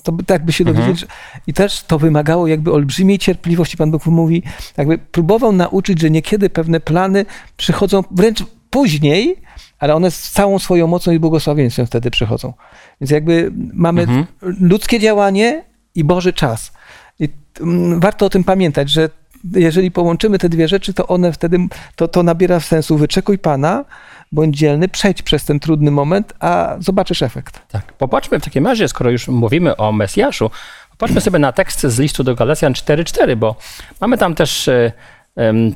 to 0.02 0.12
by, 0.12 0.24
tak 0.24 0.44
by 0.44 0.52
się 0.52 0.64
Mhm. 0.64 0.76
dowiedzieć. 0.86 1.00
że- 1.00 1.06
I 1.46 1.52
też 1.52 1.82
to 1.82 1.98
wymagało 1.98 2.46
jakby 2.46 2.72
olbrzymiej 2.72 3.18
cierpliwości. 3.18 3.76
Pan 3.76 3.90
Bóg 3.90 4.06
mówi, 4.06 4.42
jakby 4.76 4.98
próbował 4.98 5.52
nauczyć, 5.52 6.00
że 6.00 6.10
niekiedy 6.10 6.50
pewne 6.50 6.80
plany 6.80 7.26
przychodzą 7.56 8.04
wręcz 8.10 8.44
później, 8.70 9.36
ale 9.78 9.94
one 9.94 10.10
z 10.10 10.30
całą 10.30 10.58
swoją 10.58 10.86
mocą 10.86 11.12
i 11.12 11.18
błogosławieństwem 11.18 11.86
wtedy 11.86 12.10
przychodzą. 12.10 12.52
Więc 13.00 13.10
jakby 13.10 13.52
mamy 13.74 14.02
Mhm. 14.02 14.26
ludzkie 14.42 15.00
działanie 15.00 15.64
i 15.94 16.04
Boży 16.04 16.32
czas. 16.32 16.72
I 17.20 17.28
mm, 17.60 18.00
warto 18.00 18.26
o 18.26 18.30
tym 18.30 18.44
pamiętać, 18.44 18.90
że 18.90 19.10
jeżeli 19.54 19.90
połączymy 19.90 20.38
te 20.38 20.48
dwie 20.48 20.68
rzeczy, 20.68 20.94
to 20.94 21.06
one 21.06 21.32
wtedy, 21.32 21.58
to, 21.96 22.08
to 22.08 22.22
nabiera 22.22 22.60
sensu. 22.60 22.96
Wyczekuj 22.98 23.38
Pana, 23.38 23.84
bądź 24.32 24.56
dzielny, 24.56 24.88
przejdź 24.88 25.22
przez 25.22 25.44
ten 25.44 25.60
trudny 25.60 25.90
moment, 25.90 26.32
a 26.40 26.76
zobaczysz 26.78 27.22
efekt. 27.22 27.68
Tak. 27.68 27.92
Popatrzmy 27.92 28.40
w 28.40 28.44
takim 28.44 28.66
razie, 28.66 28.88
skoro 28.88 29.10
już 29.10 29.28
mówimy 29.28 29.76
o 29.76 29.92
Mesjaszu, 29.92 30.50
popatrzmy 30.90 31.20
sobie 31.20 31.38
na 31.38 31.52
tekst 31.52 31.80
z 31.80 31.98
listu 31.98 32.24
do 32.24 32.34
Galacjan 32.34 32.72
4.4, 32.72 33.36
bo 33.36 33.56
mamy 34.00 34.18
tam 34.18 34.34
też 34.34 34.68
e, 34.68 34.92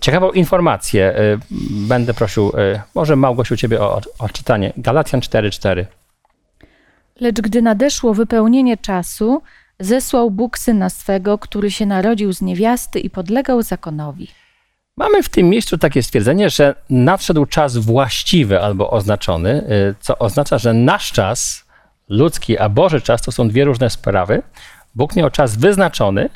ciekawą 0.01 0.31
informację. 0.31 1.17
E, 1.17 1.39
Będę 1.71 2.15
prosił, 2.15 2.53
e, 2.59 2.83
może 2.95 3.17
Małgosiu, 3.17 3.57
ciebie 3.57 3.81
o, 3.81 4.01
o 4.19 4.29
czytanie. 4.29 4.73
Galacjan 4.77 5.21
4.4. 5.21 5.85
Lecz 7.21 7.41
gdy 7.41 7.63
nadeszło 7.63 8.15
wypełnienie 8.15 8.77
czasu, 8.77 9.43
zesłał 9.81 10.31
Bóg 10.31 10.59
syna 10.59 10.91
swego, 10.91 11.39
który 11.39 11.71
się 11.71 11.87
narodził 11.87 12.33
z 12.33 12.43
niewiasty 12.43 13.01
i 13.01 13.11
podlegał 13.11 13.63
zakonowi. 13.63 14.29
Mamy 14.99 15.23
w 15.23 15.29
tym 15.29 15.49
miejscu 15.49 15.79
takie 15.79 16.03
stwierdzenie, 16.03 16.51
że 16.51 16.75
nadszedł 16.91 17.47
czas 17.47 17.77
właściwy 17.77 18.61
albo 18.63 18.91
oznaczony, 18.91 19.51
y, 19.91 19.95
co 20.01 20.19
oznacza, 20.19 20.59
że 20.59 20.73
nasz 20.73 21.13
czas, 21.13 21.65
ludzki, 22.09 22.59
a 22.59 22.69
Boży 22.69 23.01
czas 23.01 23.23
to 23.23 23.33
są 23.33 23.49
dwie 23.49 23.65
różne 23.65 23.91
sprawy. 23.91 24.43
Bóg 24.95 25.17
miał 25.17 25.31
czas 25.31 25.57
wyznaczony, 25.57 26.29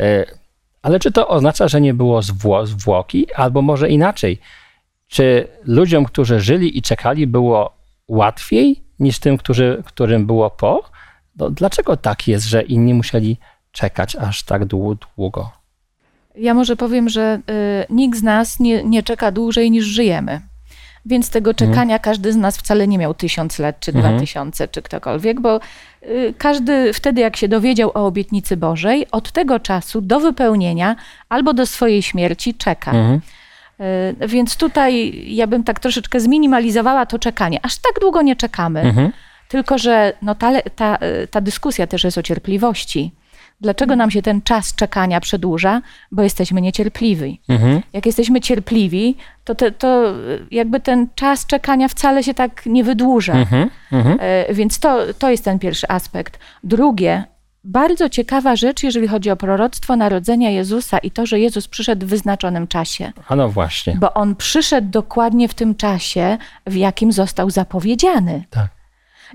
y, 0.00 0.24
ale 0.82 1.00
czy 1.00 1.12
to 1.12 1.28
oznacza, 1.28 1.68
że 1.68 1.80
nie 1.80 1.94
było 1.94 2.22
zwło- 2.22 2.66
zwłoki, 2.66 3.34
albo 3.34 3.62
może 3.62 3.88
inaczej? 3.88 4.40
Czy 5.08 5.48
ludziom, 5.64 6.04
którzy 6.04 6.40
żyli 6.40 6.78
i 6.78 6.82
czekali, 6.82 7.26
było 7.26 7.72
łatwiej 8.08 8.82
niż 8.98 9.18
tym, 9.18 9.38
którzy, 9.38 9.82
którym 9.86 10.26
było 10.26 10.50
po? 10.50 10.82
No, 11.36 11.50
dlaczego 11.50 11.96
tak 11.96 12.28
jest, 12.28 12.46
że 12.46 12.62
inni 12.62 12.94
musieli 12.94 13.36
czekać 13.72 14.16
aż 14.16 14.42
tak 14.42 14.64
dłu- 14.64 14.96
długo? 15.16 15.57
Ja 16.38 16.54
może 16.54 16.76
powiem, 16.76 17.08
że 17.08 17.40
y, 17.90 17.92
nikt 17.94 18.18
z 18.18 18.22
nas 18.22 18.60
nie, 18.60 18.84
nie 18.84 19.02
czeka 19.02 19.30
dłużej 19.32 19.70
niż 19.70 19.84
żyjemy. 19.84 20.40
Więc 21.06 21.30
tego 21.30 21.54
czekania 21.54 21.98
każdy 21.98 22.32
z 22.32 22.36
nas 22.36 22.58
wcale 22.58 22.88
nie 22.88 22.98
miał 22.98 23.14
tysiąc 23.14 23.58
lat, 23.58 23.80
czy 23.80 23.92
dwa 23.92 24.00
Mhm. 24.00 24.20
tysiące, 24.20 24.68
czy 24.68 24.82
ktokolwiek, 24.82 25.40
bo 25.40 25.60
y, 26.02 26.34
każdy 26.38 26.92
wtedy, 26.92 27.20
jak 27.20 27.36
się 27.36 27.48
dowiedział 27.48 27.90
o 27.94 28.06
obietnicy 28.06 28.56
Bożej, 28.56 29.06
od 29.10 29.32
tego 29.32 29.60
czasu 29.60 30.00
do 30.00 30.20
wypełnienia 30.20 30.96
albo 31.28 31.52
do 31.52 31.66
swojej 31.66 32.02
śmierci 32.02 32.54
czeka. 32.54 32.90
Mhm. 32.90 33.20
Y, 34.22 34.28
Więc 34.28 34.56
tutaj 34.56 35.22
ja 35.34 35.46
bym 35.46 35.64
tak 35.64 35.80
troszeczkę 35.80 36.20
zminimalizowała 36.20 37.06
to 37.06 37.18
czekanie. 37.18 37.58
Aż 37.62 37.76
tak 37.78 37.92
długo 38.00 38.22
nie 38.22 38.36
czekamy. 38.36 38.80
Mhm. 38.80 39.12
Tylko, 39.48 39.78
że 39.78 40.12
no 40.22 40.34
ta, 40.34 40.52
ta, 40.76 40.98
ta 41.30 41.40
dyskusja 41.40 41.86
też 41.86 42.04
jest 42.04 42.18
o 42.18 42.22
cierpliwości. 42.22 43.12
Dlaczego 43.60 43.96
nam 43.96 44.10
się 44.10 44.22
ten 44.22 44.42
czas 44.42 44.74
czekania 44.74 45.20
przedłuża? 45.20 45.82
Bo 46.12 46.22
jesteśmy 46.22 46.60
niecierpliwi. 46.60 47.40
Mhm. 47.48 47.82
Jak 47.92 48.06
jesteśmy 48.06 48.40
cierpliwi, 48.40 49.16
to, 49.44 49.54
te, 49.54 49.72
to 49.72 50.10
y, 50.10 50.46
jakby 50.50 50.80
ten 50.80 51.08
czas 51.14 51.46
czekania 51.46 51.88
wcale 51.88 52.22
się 52.22 52.34
tak 52.34 52.66
nie 52.66 52.84
wydłuża. 52.84 53.32
Mhm. 53.32 53.70
Mhm. 53.92 54.18
E, 54.20 54.54
Więc 54.54 54.78
to, 54.78 54.98
to 55.18 55.30
jest 55.30 55.44
ten 55.44 55.58
pierwszy 55.58 55.88
aspekt. 55.88 56.38
Drugie, 56.64 57.24
bardzo 57.64 58.08
ciekawa 58.08 58.56
rzecz, 58.56 58.82
jeżeli 58.82 59.08
chodzi 59.08 59.30
o 59.30 59.36
proroctwo 59.36 59.96
narodzenia 59.96 60.50
Jezusa 60.50 60.98
i 60.98 61.10
to, 61.10 61.26
że 61.26 61.40
Jezus 61.40 61.68
przyszedł 61.68 62.06
w 62.06 62.10
wyznaczonym 62.10 62.66
czasie. 62.66 63.12
A 63.28 63.36
no 63.36 63.48
właśnie. 63.48 63.96
Bo 64.00 64.14
on 64.14 64.36
przyszedł 64.36 64.88
dokładnie 64.90 65.48
w 65.48 65.54
tym 65.54 65.74
czasie, 65.74 66.38
w 66.66 66.74
jakim 66.74 67.12
został 67.12 67.50
zapowiedziany. 67.50 68.44
Tak. 68.50 68.77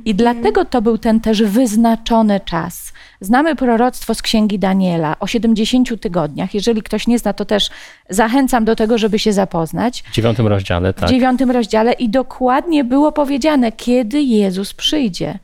I 0.05 0.15
dlatego 0.15 0.65
to 0.65 0.81
był 0.81 0.97
ten 0.97 1.19
też 1.19 1.43
wyznaczony 1.43 2.39
czas. 2.39 2.93
Znamy 3.21 3.55
proroctwo 3.55 4.15
z 4.15 4.21
księgi 4.21 4.59
Daniela 4.59 5.15
o 5.19 5.27
70 5.27 6.01
tygodniach. 6.01 6.53
Jeżeli 6.53 6.81
ktoś 6.81 7.07
nie 7.07 7.19
zna, 7.19 7.33
to 7.33 7.45
też 7.45 7.69
zachęcam 8.09 8.65
do 8.65 8.75
tego, 8.75 8.97
żeby 8.97 9.19
się 9.19 9.33
zapoznać. 9.33 10.03
W 10.11 10.11
dziewiątym 10.11 10.47
rozdziale, 10.47 10.93
tak. 10.93 11.09
W 11.09 11.11
dziewiątym 11.11 11.51
rozdziale 11.51 11.93
i 11.93 12.09
dokładnie 12.09 12.83
było 12.83 13.11
powiedziane, 13.11 13.71
kiedy 13.71 14.21
Jezus 14.21 14.73
przyjdzie. 14.73 15.39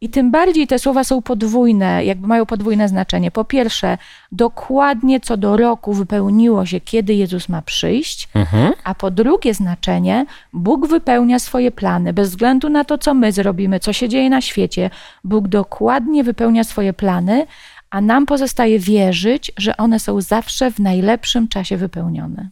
I 0.00 0.08
tym 0.08 0.30
bardziej 0.30 0.66
te 0.66 0.78
słowa 0.78 1.04
są 1.04 1.22
podwójne, 1.22 2.04
jakby 2.04 2.26
mają 2.26 2.46
podwójne 2.46 2.88
znaczenie. 2.88 3.30
Po 3.30 3.44
pierwsze, 3.44 3.98
dokładnie 4.32 5.20
co 5.20 5.36
do 5.36 5.56
roku 5.56 5.92
wypełniło 5.94 6.66
się, 6.66 6.80
kiedy 6.80 7.14
Jezus 7.14 7.48
ma 7.48 7.62
przyjść, 7.62 8.28
Mhm. 8.34 8.72
a 8.84 8.94
po 8.94 9.10
drugie 9.10 9.54
znaczenie, 9.54 10.26
Bóg 10.52 10.86
wypełnia 10.88 11.38
swoje 11.38 11.70
plany, 11.70 12.12
bez 12.12 12.30
względu 12.30 12.68
na 12.68 12.84
to, 12.84 12.98
co 12.98 13.14
my 13.14 13.32
zrobimy, 13.32 13.80
co 13.80 13.92
się 13.92 14.08
dzieje 14.08 14.30
na 14.30 14.40
świecie. 14.40 14.90
Bóg 15.24 15.48
dokładnie 15.48 16.24
wypełnia 16.24 16.64
swoje 16.64 16.92
plany, 16.92 17.46
a 17.90 18.00
nam 18.00 18.26
pozostaje 18.26 18.78
wierzyć, 18.78 19.52
że 19.56 19.76
one 19.76 20.00
są 20.00 20.20
zawsze 20.20 20.70
w 20.70 20.78
najlepszym 20.78 21.48
czasie 21.48 21.76
wypełnione. 21.76 22.48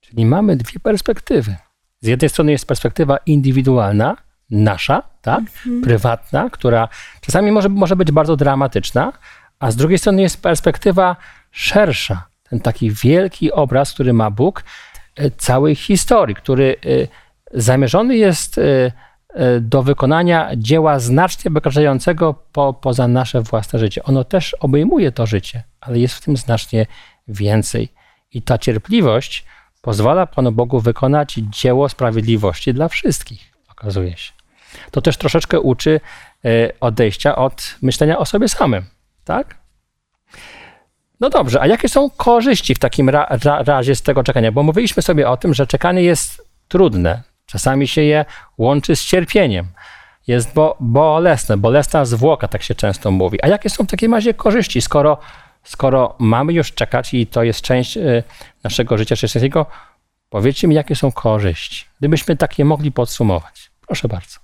Czyli 0.00 0.26
mamy 0.26 0.56
dwie 0.56 0.80
perspektywy. 0.80 1.56
Z 2.00 2.06
jednej 2.06 2.28
strony 2.28 2.52
jest 2.52 2.66
perspektywa 2.66 3.16
indywidualna, 3.26 4.16
nasza, 4.50 5.02
tak, 5.22 5.44
prywatna, 5.82 6.50
która 6.50 6.88
czasami 7.20 7.52
może, 7.52 7.68
może 7.68 7.96
być 7.96 8.12
bardzo 8.12 8.36
dramatyczna, 8.36 9.12
a 9.58 9.70
z 9.70 9.76
drugiej 9.76 9.98
strony 9.98 10.22
jest 10.22 10.42
perspektywa 10.42 11.16
szersza, 11.50 12.26
ten 12.50 12.60
taki 12.60 12.90
wielki 12.90 13.52
obraz, 13.52 13.92
który 13.92 14.12
ma 14.12 14.30
Bóg 14.30 14.64
e, 15.16 15.30
całej 15.30 15.74
historii, 15.74 16.34
który 16.34 16.76
e, 16.76 17.60
zamierzony 17.60 18.16
jest 18.16 18.58
e, 18.58 18.92
do 19.60 19.82
wykonania 19.82 20.50
dzieła 20.56 20.98
znacznie 20.98 21.50
wykraczającego 21.50 22.34
po, 22.52 22.74
poza 22.74 23.08
nasze 23.08 23.42
własne 23.42 23.78
życie. 23.78 24.02
Ono 24.02 24.24
też 24.24 24.54
obejmuje 24.54 25.12
to 25.12 25.26
życie, 25.26 25.62
ale 25.80 25.98
jest 25.98 26.14
w 26.14 26.20
tym 26.20 26.36
znacznie 26.36 26.86
więcej. 27.28 27.88
I 28.32 28.42
ta 28.42 28.58
cierpliwość 28.58 29.44
pozwala 29.82 30.26
Panu 30.26 30.52
Bogu 30.52 30.80
wykonać 30.80 31.34
dzieło 31.34 31.88
sprawiedliwości 31.88 32.74
dla 32.74 32.88
wszystkich, 32.88 33.53
okazuje 33.78 34.16
się. 34.16 34.32
To 34.90 35.02
też 35.02 35.16
troszeczkę 35.16 35.60
uczy 35.60 36.00
e, 36.44 36.48
odejścia 36.80 37.36
od 37.36 37.76
myślenia 37.82 38.18
o 38.18 38.26
sobie 38.26 38.48
samym, 38.48 38.84
tak? 39.24 39.56
No 41.20 41.30
dobrze, 41.30 41.60
a 41.60 41.66
jakie 41.66 41.88
są 41.88 42.10
korzyści 42.10 42.74
w 42.74 42.78
takim 42.78 43.08
ra, 43.08 43.26
ra, 43.44 43.62
razie 43.62 43.94
z 43.94 44.02
tego 44.02 44.22
czekania? 44.22 44.52
Bo 44.52 44.62
mówiliśmy 44.62 45.02
sobie 45.02 45.28
o 45.28 45.36
tym, 45.36 45.54
że 45.54 45.66
czekanie 45.66 46.02
jest 46.02 46.48
trudne. 46.68 47.22
Czasami 47.46 47.88
się 47.88 48.02
je 48.02 48.24
łączy 48.58 48.96
z 48.96 49.04
cierpieniem. 49.04 49.66
Jest 50.26 50.54
bo, 50.54 50.76
bolesne, 50.80 51.56
bolesna 51.56 52.04
zwłoka, 52.04 52.48
tak 52.48 52.62
się 52.62 52.74
często 52.74 53.10
mówi. 53.10 53.38
A 53.42 53.48
jakie 53.48 53.70
są 53.70 53.84
w 53.84 53.86
takim 53.86 54.14
razie 54.14 54.34
korzyści, 54.34 54.80
skoro, 54.80 55.18
skoro 55.64 56.14
mamy 56.18 56.52
już 56.52 56.72
czekać 56.72 57.14
i 57.14 57.26
to 57.26 57.42
jest 57.42 57.60
część 57.60 57.96
y, 57.96 58.22
naszego 58.64 58.98
życia 58.98 59.16
chrześcijańskiego? 59.16 59.66
Powiedzcie 60.34 60.68
mi, 60.68 60.74
jakie 60.74 60.96
są 60.96 61.12
korzyści, 61.12 61.84
gdybyśmy 61.98 62.36
takie 62.36 62.64
mogli 62.64 62.92
podsumować. 62.92 63.70
Proszę 63.86 64.08
bardzo. 64.08 64.38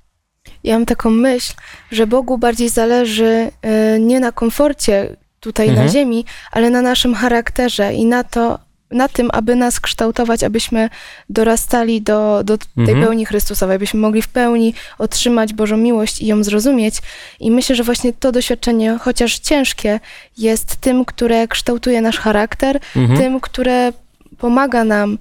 Ja 0.65 0.75
mam 0.75 0.87
taką 0.87 1.11
myśl, 1.11 1.53
że 1.93 2.07
Bogu 2.07 2.39
bardziej 2.39 2.69
zależy 2.69 3.51
e, 3.63 4.01
nie 4.01 4.21
na 4.21 4.33
komforcie 4.33 5.17
tutaj 5.41 5.69
Mhm. 5.69 5.87
na 5.87 5.93
ziemi, 5.93 6.25
ale 6.53 6.71
na 6.71 6.83
naszym 6.83 7.15
charakterze 7.15 7.95
i 7.95 8.05
na 8.05 8.25
to, 8.25 8.59
na 8.91 9.09
tym, 9.09 9.31
aby 9.33 9.57
nas 9.57 9.81
kształtować, 9.81 10.45
abyśmy 10.45 10.91
dorastali 11.31 12.03
do, 12.03 12.45
do 12.45 12.59
tej 12.59 12.67
Mhm. 12.79 13.01
pełni 13.03 13.27
Chrystusowej, 13.27 13.77
abyśmy 13.77 14.01
mogli 14.01 14.23
w 14.23 14.29
pełni 14.29 14.75
otrzymać 14.99 15.53
Bożą 15.53 15.77
miłość 15.77 16.23
i 16.23 16.27
ją 16.27 16.45
zrozumieć. 16.45 16.95
I 17.41 17.51
myślę, 17.51 17.77
że 17.77 17.83
właśnie 17.85 18.13
to 18.13 18.33
doświadczenie, 18.33 18.99
chociaż 19.01 19.39
ciężkie, 19.39 20.01
jest 20.39 20.77
tym, 20.77 21.05
które 21.05 21.49
kształtuje 21.49 22.01
nasz 22.03 22.19
charakter, 22.19 22.81
Mhm. 22.97 23.21
tym, 23.21 23.41
które 23.41 23.93
pomaga 24.39 24.85
nam 24.85 25.19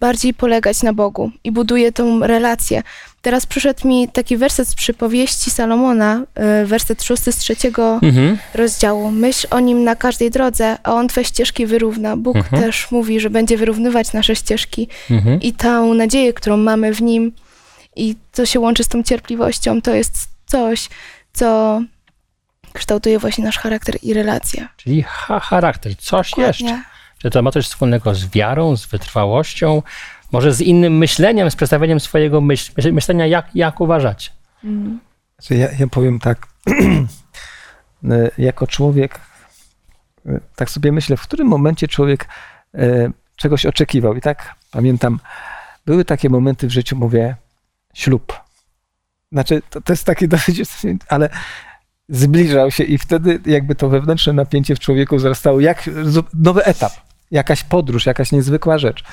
bardziej 0.00 0.34
polegać 0.34 0.82
na 0.82 0.92
Bogu 0.92 1.30
i 1.44 1.52
buduje 1.52 1.92
tą 1.92 2.20
relację. 2.26 2.82
Teraz 3.22 3.46
przyszedł 3.46 3.88
mi 3.88 4.08
taki 4.08 4.36
werset 4.36 4.68
z 4.68 4.74
przypowieści 4.74 5.50
Salomona, 5.50 6.22
y, 6.62 6.66
werset 6.66 7.02
szósty 7.02 7.32
z 7.32 7.36
trzeciego 7.36 7.98
Mhm. 8.02 8.38
rozdziału. 8.54 9.10
Myśl 9.10 9.46
o 9.50 9.60
nim 9.60 9.84
na 9.84 9.96
każdej 9.96 10.30
drodze, 10.30 10.76
a 10.82 10.92
on 10.92 11.08
twe 11.08 11.24
ścieżki 11.24 11.66
wyrówna. 11.66 12.16
Bóg 12.16 12.36
Mhm. 12.36 12.62
też 12.62 12.90
mówi, 12.90 13.20
że 13.20 13.30
będzie 13.30 13.56
wyrównywać 13.56 14.12
nasze 14.12 14.36
ścieżki 14.36 14.88
Mhm. 15.10 15.40
i 15.40 15.52
tą 15.52 15.94
nadzieję, 15.94 16.32
którą 16.32 16.56
mamy 16.56 16.94
w 16.94 17.02
nim 17.02 17.32
i 17.96 18.16
co 18.32 18.46
się 18.46 18.60
łączy 18.60 18.84
z 18.84 18.88
tą 18.88 19.02
cierpliwością, 19.02 19.82
to 19.82 19.94
jest 19.94 20.14
coś, 20.46 20.88
co 21.32 21.80
kształtuje 22.72 23.18
właśnie 23.18 23.44
nasz 23.44 23.58
charakter 23.58 23.96
i 24.02 24.14
relacje. 24.14 24.68
Czyli 24.76 25.02
ha 25.08 25.40
charakter, 25.40 25.96
coś 25.96 26.30
jeszcze. 26.38 26.82
Czy 27.22 27.30
to 27.30 27.42
ma 27.42 27.50
coś 27.50 27.66
wspólnego 27.66 28.14
z 28.14 28.26
wiarą, 28.26 28.76
z 28.76 28.86
wytrwałością, 28.86 29.82
może 30.32 30.52
z 30.52 30.60
innym 30.60 30.98
myśleniem, 30.98 31.50
z 31.50 31.56
przedstawieniem 31.56 32.00
swojego 32.00 32.40
myśl, 32.40 32.72
myśl- 32.76 32.92
myślenia, 32.92 33.26
jak, 33.26 33.46
jak 33.54 33.80
uważacie? 33.80 34.30
Znaczy 35.38 35.54
ja, 35.54 35.68
ja 35.78 35.86
powiem 35.86 36.18
tak, 36.18 36.46
e, 38.10 38.30
jako 38.38 38.66
człowiek, 38.66 39.20
e, 40.26 40.40
tak 40.56 40.70
sobie 40.70 40.92
myślę, 40.92 41.16
w 41.16 41.22
którym 41.22 41.48
momencie 41.48 41.88
człowiek 41.88 42.28
e, 42.74 43.10
czegoś 43.36 43.66
oczekiwał. 43.66 44.14
I 44.16 44.20
tak 44.20 44.54
pamiętam, 44.70 45.20
były 45.86 46.04
takie 46.04 46.28
momenty 46.28 46.66
w 46.66 46.70
życiu, 46.70 46.96
mówię, 46.96 47.36
ślub. 47.94 48.40
Znaczy, 49.32 49.62
to, 49.70 49.80
to 49.80 49.92
jest 49.92 50.04
takie 50.04 50.28
dosyć, 50.34 50.62
ale 51.08 51.28
zbliżał 52.08 52.70
się 52.70 52.84
i 52.84 52.98
wtedy 52.98 53.40
jakby 53.46 53.74
to 53.74 53.88
wewnętrzne 53.88 54.32
napięcie 54.32 54.76
w 54.76 54.80
człowieku 54.80 55.16
wzrastało, 55.16 55.60
jak 55.60 55.90
nowy 56.34 56.64
etap, 56.64 56.92
jakaś 57.32 57.64
podróż, 57.64 58.06
jakaś 58.06 58.32
niezwykła 58.32 58.78
rzecz. 58.78 59.04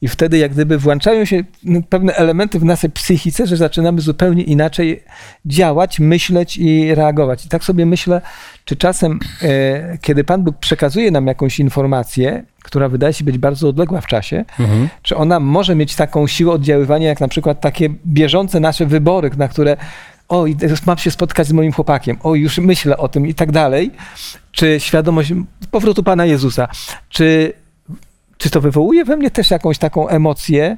I 0.00 0.08
wtedy 0.08 0.38
jak 0.38 0.52
gdyby 0.52 0.78
włączają 0.78 1.24
się 1.24 1.44
no, 1.64 1.80
pewne 1.88 2.14
elementy 2.14 2.58
w 2.58 2.64
naszej 2.64 2.90
psychice, 2.90 3.46
że 3.46 3.56
zaczynamy 3.56 4.00
zupełnie 4.00 4.42
inaczej 4.42 5.02
działać, 5.46 6.00
myśleć 6.00 6.56
i 6.56 6.94
reagować. 6.94 7.46
I 7.46 7.48
tak 7.48 7.64
sobie 7.64 7.86
myślę, 7.86 8.20
czy 8.64 8.76
czasem, 8.76 9.18
e, 9.42 9.98
kiedy 10.00 10.24
Pan 10.24 10.42
Bóg 10.42 10.56
przekazuje 10.58 11.10
nam 11.10 11.26
jakąś 11.26 11.60
informację, 11.60 12.44
która 12.62 12.88
wydaje 12.88 13.12
się 13.12 13.24
być 13.24 13.38
bardzo 13.38 13.68
odległa 13.68 14.00
w 14.00 14.06
czasie, 14.06 14.44
Mhm. 14.58 14.88
czy 15.02 15.16
ona 15.16 15.40
może 15.40 15.74
mieć 15.74 15.94
taką 15.96 16.26
siłę 16.26 16.52
oddziaływania, 16.52 17.08
jak 17.08 17.20
na 17.20 17.28
przykład 17.28 17.60
takie 17.60 17.88
bieżące 18.06 18.60
nasze 18.60 18.86
wybory, 18.86 19.30
na 19.36 19.48
które 19.48 19.76
oj, 20.28 20.56
teraz 20.56 20.86
mam 20.86 20.98
się 20.98 21.10
spotkać 21.10 21.46
z 21.46 21.52
moim 21.52 21.72
chłopakiem, 21.72 22.16
oj, 22.22 22.40
już 22.40 22.58
myślę 22.58 22.96
o 22.96 23.08
tym 23.08 23.26
i 23.26 23.34
tak 23.34 23.52
dalej, 23.52 23.90
czy 24.52 24.80
świadomość 24.80 25.32
powrotu 25.70 26.02
Pana 26.02 26.26
Jezusa, 26.26 26.68
czy, 27.08 27.52
czy 28.38 28.50
to 28.50 28.60
wywołuje 28.60 29.04
we 29.04 29.16
mnie 29.16 29.30
też 29.30 29.50
jakąś 29.50 29.78
taką 29.78 30.08
emocję, 30.08 30.76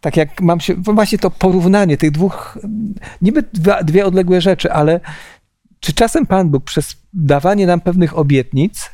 tak 0.00 0.16
jak 0.16 0.40
mam 0.40 0.60
się, 0.60 0.74
właśnie 0.74 1.18
to 1.18 1.30
porównanie 1.30 1.96
tych 1.96 2.10
dwóch, 2.10 2.58
niby 3.22 3.44
dwa, 3.52 3.82
dwie 3.82 4.06
odległe 4.06 4.40
rzeczy, 4.40 4.72
ale 4.72 5.00
czy 5.80 5.92
czasem 5.92 6.26
Pan 6.26 6.50
Bóg 6.50 6.64
przez 6.64 6.96
dawanie 7.12 7.66
nam 7.66 7.80
pewnych 7.80 8.18
obietnic, 8.18 8.90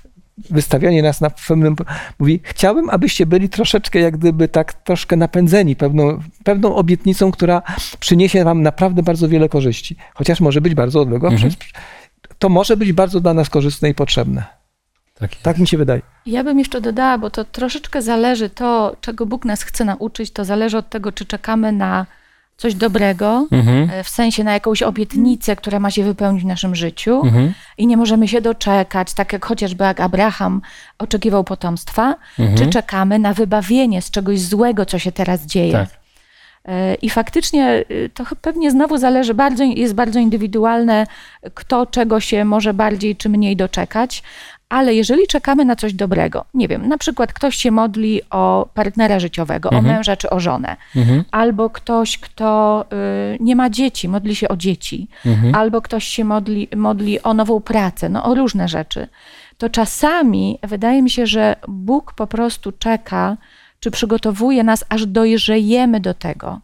wystawianie 0.50 1.02
nas 1.02 1.20
na 1.20 1.30
pewnym, 1.30 1.76
mówi, 2.18 2.40
chciałbym, 2.42 2.90
abyście 2.90 3.26
byli 3.26 3.48
troszeczkę 3.48 3.98
jak 3.98 4.16
gdyby 4.16 4.48
tak 4.48 4.72
troszkę 4.72 5.16
napędzeni 5.16 5.76
pewną, 5.76 6.20
pewną 6.44 6.74
obietnicą, 6.74 7.30
która 7.30 7.62
przyniesie 8.00 8.44
wam 8.44 8.62
naprawdę 8.62 9.02
bardzo 9.02 9.28
wiele 9.28 9.48
korzyści, 9.48 9.96
chociaż 10.14 10.40
może 10.40 10.60
być 10.60 10.74
bardzo 10.74 11.00
odległa. 11.00 11.30
Mhm. 11.30 11.52
To 12.38 12.48
może 12.48 12.76
być 12.76 12.92
bardzo 12.92 13.20
dla 13.20 13.34
nas 13.34 13.50
korzystne 13.50 13.90
i 13.90 13.94
potrzebne. 13.94 14.55
Tak. 15.20 15.36
Tak 15.42 15.58
mi 15.58 15.68
się 15.68 15.78
wydaje. 15.78 16.02
Ja 16.26 16.44
bym 16.44 16.58
jeszcze 16.58 16.80
dodała, 16.80 17.18
bo 17.18 17.30
to 17.30 17.44
troszeczkę 17.44 18.02
zależy 18.02 18.50
to, 18.50 18.96
czego 19.00 19.26
Bóg 19.26 19.44
nas 19.44 19.62
chce 19.62 19.84
nauczyć, 19.84 20.30
to 20.30 20.44
zależy 20.44 20.78
od 20.78 20.88
tego, 20.90 21.12
czy 21.12 21.26
czekamy 21.26 21.72
na 21.72 22.06
coś 22.56 22.74
dobrego, 22.74 23.46
Mhm. 23.52 23.90
e, 23.90 24.04
w 24.04 24.08
sensie 24.08 24.44
na 24.44 24.52
jakąś 24.52 24.82
obietnicę, 24.82 25.56
która 25.56 25.80
ma 25.80 25.90
się 25.90 26.04
wypełnić 26.04 26.42
w 26.42 26.46
naszym 26.46 26.74
życiu 26.74 27.20
Mhm. 27.24 27.52
i 27.78 27.86
nie 27.86 27.96
możemy 27.96 28.28
się 28.28 28.40
doczekać, 28.40 29.14
tak 29.14 29.32
jak 29.32 29.44
chociażby 29.46 29.84
jak 29.84 30.00
Abraham 30.00 30.60
oczekiwał 30.98 31.44
potomstwa, 31.44 32.14
Mhm. 32.38 32.58
czy 32.58 32.66
czekamy 32.66 33.18
na 33.18 33.34
wybawienie 33.34 34.02
z 34.02 34.10
czegoś 34.10 34.40
złego, 34.40 34.86
co 34.86 34.98
się 34.98 35.12
teraz 35.12 35.46
dzieje. 35.46 35.72
Tak. 35.72 35.88
E, 36.64 36.94
I 36.94 37.10
faktycznie 37.10 37.84
y, 37.90 38.10
to 38.14 38.24
pewnie 38.42 38.70
znowu 38.70 38.98
zależy, 38.98 39.34
bardzo, 39.34 39.64
jest 39.64 39.94
bardzo 39.94 40.18
indywidualne, 40.18 41.06
kto 41.54 41.86
czego 41.86 42.20
się 42.20 42.44
może 42.44 42.74
bardziej 42.74 43.16
czy 43.16 43.28
mniej 43.28 43.56
doczekać, 43.56 44.22
ale 44.68 44.94
jeżeli 44.94 45.26
czekamy 45.26 45.64
na 45.64 45.76
coś 45.76 45.92
dobrego, 45.94 46.44
nie 46.54 46.68
wiem, 46.68 46.88
na 46.88 46.98
przykład 46.98 47.32
ktoś 47.32 47.56
się 47.56 47.70
modli 47.70 48.20
o 48.30 48.68
partnera 48.74 49.20
życiowego, 49.20 49.68
Mhm. 49.68 49.86
o 49.86 49.88
męża 49.96 50.16
czy 50.16 50.30
o 50.30 50.40
żonę, 50.40 50.76
Mhm. 50.96 51.24
albo 51.30 51.70
ktoś, 51.70 52.18
kto 52.18 52.84
y, 53.34 53.38
nie 53.40 53.56
ma 53.56 53.70
dzieci, 53.70 54.08
modli 54.08 54.34
się 54.36 54.48
o 54.48 54.56
dzieci, 54.56 55.08
Mhm. 55.26 55.54
albo 55.54 55.82
ktoś 55.82 56.04
się 56.04 56.24
modli, 56.24 56.68
modli 56.76 57.22
o 57.22 57.34
nową 57.34 57.60
pracę, 57.60 58.08
no 58.08 58.24
o 58.24 58.34
różne 58.34 58.68
rzeczy, 58.68 59.08
to 59.58 59.70
czasami 59.70 60.58
wydaje 60.62 61.02
mi 61.02 61.10
się, 61.10 61.26
że 61.26 61.56
Bóg 61.68 62.12
po 62.12 62.26
prostu 62.26 62.72
czeka, 62.72 63.36
czy 63.80 63.90
przygotowuje 63.90 64.64
nas, 64.64 64.84
aż 64.88 65.06
dojrzejemy 65.06 66.00
do 66.00 66.14
tego. 66.14 66.60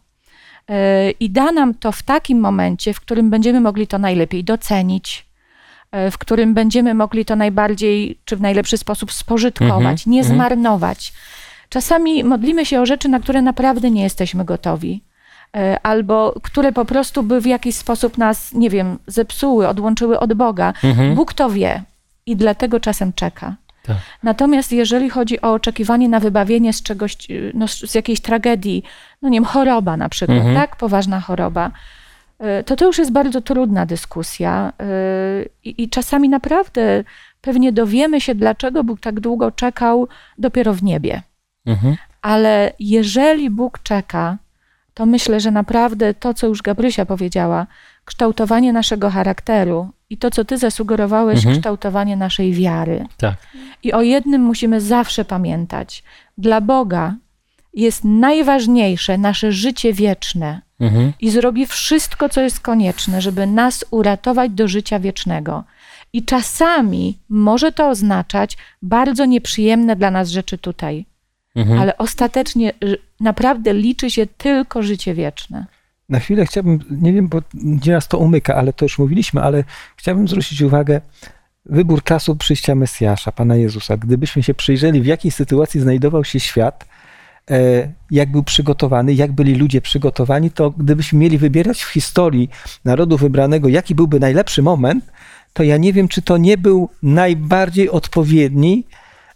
Yy, 0.69 0.75
I 1.19 1.29
da 1.29 1.51
nam 1.51 1.73
to 1.73 1.91
w 1.91 2.03
takim 2.03 2.39
momencie, 2.39 2.93
w 2.93 2.99
którym 3.01 3.29
będziemy 3.29 3.61
mogli 3.61 3.87
to 3.87 3.97
najlepiej 3.97 4.43
docenić, 4.43 5.25
w 6.11 6.17
którym 6.17 6.53
będziemy 6.53 6.93
mogli 6.93 7.25
to 7.25 7.35
najbardziej, 7.35 8.17
czy 8.25 8.35
w 8.37 8.41
najlepszy 8.41 8.77
sposób 8.77 9.11
spożytkować, 9.11 9.79
Mhm, 9.79 9.97
nie 10.07 10.19
mhm. 10.19 10.35
zmarnować. 10.35 11.13
Czasami 11.69 12.23
modlimy 12.23 12.65
się 12.65 12.81
o 12.81 12.85
rzeczy, 12.85 13.09
na 13.09 13.19
które 13.19 13.41
naprawdę 13.41 13.91
nie 13.91 14.03
jesteśmy 14.03 14.45
gotowi. 14.45 15.03
e, 15.55 15.77
albo 15.83 16.33
które 16.43 16.71
po 16.71 16.85
prostu 16.85 17.23
by 17.23 17.41
w 17.41 17.45
jakiś 17.45 17.75
sposób 17.75 18.17
nas, 18.17 18.53
nie 18.53 18.69
wiem, 18.69 18.99
zepsuły, 19.07 19.67
odłączyły 19.67 20.19
od 20.19 20.33
Boga. 20.33 20.73
Mhm. 20.83 21.15
Bóg 21.15 21.33
to 21.33 21.49
wie 21.49 21.83
i 22.25 22.35
dlatego 22.35 22.79
czasem 22.79 23.13
czeka. 23.13 23.55
Tak. 23.83 23.97
Natomiast 24.23 24.71
jeżeli 24.71 25.09
chodzi 25.09 25.41
o 25.41 25.53
oczekiwanie 25.53 26.09
na 26.09 26.19
wybawienie 26.19 26.73
z 26.73 26.83
czegoś, 26.83 27.17
no, 27.53 27.67
z 27.67 27.95
jakiejś 27.95 28.19
tragedii, 28.21 28.83
no 29.21 29.29
nie 29.29 29.35
wiem, 29.35 29.45
choroba 29.45 29.97
na 29.97 30.09
przykład, 30.09 30.37
Mhm. 30.37 30.55
tak, 30.55 30.75
poważna 30.75 31.19
choroba, 31.21 31.71
to 32.65 32.75
to 32.75 32.85
już 32.85 32.97
jest 32.97 33.11
bardzo 33.11 33.41
trudna 33.41 33.85
dyskusja 33.85 34.73
y, 34.81 35.49
i, 35.63 35.83
i 35.83 35.89
czasami 35.89 36.29
naprawdę 36.29 37.03
pewnie 37.41 37.71
dowiemy 37.71 38.21
się, 38.21 38.35
dlaczego 38.35 38.83
Bóg 38.83 38.99
tak 38.99 39.19
długo 39.19 39.51
czekał 39.51 40.07
dopiero 40.37 40.73
w 40.73 40.83
niebie. 40.83 41.21
Mhm. 41.65 41.95
Ale 42.21 42.73
jeżeli 42.79 43.49
Bóg 43.49 43.79
czeka, 43.83 44.37
to 44.93 45.05
myślę, 45.05 45.39
że 45.39 45.51
naprawdę 45.51 46.13
to, 46.13 46.33
co 46.33 46.47
już 46.47 46.61
Gabrysia 46.61 47.05
powiedziała, 47.05 47.67
kształtowanie 48.05 48.73
naszego 48.73 49.09
charakteru 49.09 49.89
i 50.09 50.17
to, 50.17 50.31
co 50.31 50.45
ty 50.45 50.57
zasugerowałeś, 50.57 51.37
Mhm. 51.37 51.55
kształtowanie 51.55 52.15
naszej 52.15 52.53
wiary. 52.53 53.05
Tak. 53.17 53.35
I 53.83 53.93
o 53.93 54.01
jednym 54.01 54.41
musimy 54.41 54.81
zawsze 54.81 55.25
pamiętać. 55.25 56.03
Dla 56.37 56.61
Boga 56.61 57.15
jest 57.73 58.03
najważniejsze 58.03 59.17
nasze 59.17 59.51
życie 59.51 59.93
wieczne 59.93 60.61
Mhm. 60.79 61.13
i 61.21 61.29
zrobi 61.29 61.65
wszystko, 61.67 62.29
co 62.29 62.41
jest 62.41 62.59
konieczne, 62.59 63.21
żeby 63.21 63.47
nas 63.47 63.85
uratować 63.91 64.51
do 64.51 64.67
życia 64.67 64.99
wiecznego. 64.99 65.63
I 66.13 66.23
czasami 66.23 67.17
może 67.29 67.71
to 67.71 67.89
oznaczać 67.89 68.57
bardzo 68.81 69.25
nieprzyjemne 69.25 69.95
dla 69.95 70.11
nas 70.11 70.29
rzeczy 70.29 70.57
tutaj, 70.57 71.05
Mhm. 71.55 71.79
ale 71.79 71.97
ostatecznie 71.97 72.73
y, 72.83 72.97
naprawdę 73.19 73.73
liczy 73.73 74.11
się 74.11 74.25
tylko 74.27 74.83
życie 74.83 75.13
wieczne. 75.13 75.65
Na 76.09 76.19
chwilę 76.19 76.45
chciałbym, 76.45 76.79
nie 76.91 77.13
wiem, 77.13 77.27
bo 77.27 77.41
nieraz 77.53 78.07
to 78.07 78.17
umyka, 78.17 78.55
ale 78.55 78.73
to 78.73 78.85
już 78.85 78.99
mówiliśmy, 78.99 79.41
ale 79.41 79.63
chciałbym 79.97 80.27
zwrócić 80.27 80.61
uwagę, 80.61 81.01
wybór 81.65 82.03
czasu 82.03 82.35
przyjścia 82.35 82.75
Mesjasza, 82.75 83.31
Pana 83.31 83.55
Jezusa. 83.55 83.97
Gdybyśmy 83.97 84.43
się 84.43 84.53
przyjrzeli, 84.53 85.01
w 85.01 85.05
jakiej 85.05 85.31
sytuacji 85.31 85.79
znajdował 85.81 86.23
się 86.23 86.39
świat, 86.39 86.85
jak 88.11 88.31
był 88.31 88.43
przygotowany, 88.43 89.13
jak 89.13 89.31
byli 89.31 89.55
ludzie 89.55 89.81
przygotowani, 89.81 90.51
to 90.51 90.71
gdybyśmy 90.71 91.19
mieli 91.19 91.37
wybierać 91.37 91.83
w 91.83 91.89
historii 91.89 92.49
narodu 92.85 93.17
wybranego, 93.17 93.69
jaki 93.69 93.95
byłby 93.95 94.19
najlepszy 94.19 94.61
moment, 94.61 95.05
to 95.53 95.63
ja 95.63 95.77
nie 95.77 95.93
wiem, 95.93 96.07
czy 96.07 96.21
to 96.21 96.37
nie 96.37 96.57
był 96.57 96.89
najbardziej 97.03 97.89
odpowiedni, 97.89 98.83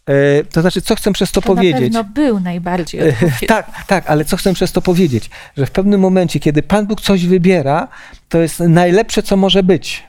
e, 0.05 0.43
to 0.43 0.61
znaczy, 0.61 0.81
co 0.81 0.95
chcę 0.95 1.13
przez 1.13 1.31
to, 1.31 1.41
To 1.41 1.47
powiedzieć. 1.47 1.93
na 1.93 2.03
pewno 2.03 2.23
był 2.23 2.39
najbardziej 2.39 3.01
E, 3.01 3.09
odpowiedni. 3.09 3.47
Tak, 3.47 3.85
tak, 3.87 4.09
ale 4.09 4.25
co 4.25 4.37
chcę 4.37 4.53
przez 4.53 4.71
to 4.71 4.81
powiedzieć? 4.81 5.29
Że 5.57 5.65
w 5.65 5.71
pewnym 5.71 6.01
momencie, 6.01 6.39
kiedy 6.39 6.63
Pan 6.63 6.87
Bóg 6.87 7.01
coś 7.01 7.27
wybiera, 7.27 7.87
to 8.29 8.37
jest 8.37 8.59
najlepsze, 8.59 9.23
co 9.23 9.37
może 9.37 9.63
być. 9.63 10.06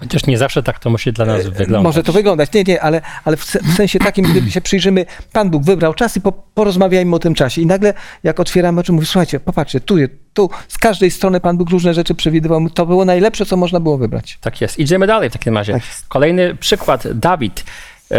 Chociaż 0.00 0.26
nie 0.26 0.38
zawsze 0.38 0.62
tak 0.62 0.78
to 0.78 0.90
musi 0.90 1.12
dla 1.12 1.24
nas 1.24 1.46
wyglądać. 1.46 1.82
Może 1.82 2.02
to 2.02 2.12
wyglądać, 2.12 2.52
nie, 2.52 2.62
nie, 2.62 2.82
ale, 2.82 3.00
ale 3.24 3.36
w, 3.36 3.44
se- 3.44 3.60
w 3.62 3.74
sensie 3.74 3.98
takim, 3.98 4.24
gdy 4.24 4.50
się 4.50 4.60
przyjrzymy, 4.60 5.06
Pan 5.32 5.50
Bóg 5.50 5.64
wybrał 5.64 5.94
czas 5.94 6.16
i 6.16 6.20
po, 6.20 6.32
porozmawiajmy 6.32 7.16
o 7.16 7.18
tym 7.18 7.34
czasie. 7.34 7.62
I 7.62 7.66
nagle, 7.66 7.94
jak 8.22 8.40
otwieramy 8.40 8.80
oczy, 8.80 8.92
mówi, 8.92 9.06
słuchajcie, 9.06 9.40
popatrzcie, 9.40 9.80
tu, 9.80 9.94
tu, 10.34 10.50
z 10.68 10.78
każdej 10.78 11.10
strony 11.10 11.40
Pan 11.40 11.56
Bóg 11.56 11.70
różne 11.70 11.94
rzeczy 11.94 12.14
przewidywał. 12.14 12.70
To 12.70 12.86
było 12.86 13.04
najlepsze, 13.04 13.46
co 13.46 13.56
można 13.56 13.80
było 13.80 13.98
wybrać. 13.98 14.38
Tak 14.40 14.60
jest. 14.60 14.78
Idziemy 14.78 15.06
dalej 15.06 15.30
w 15.30 15.32
takim 15.32 15.54
razie. 15.56 15.72
Tak. 15.72 15.82
Kolejny 16.08 16.54
przykład, 16.54 17.08
Dawid, 17.12 17.64
e, 18.10 18.16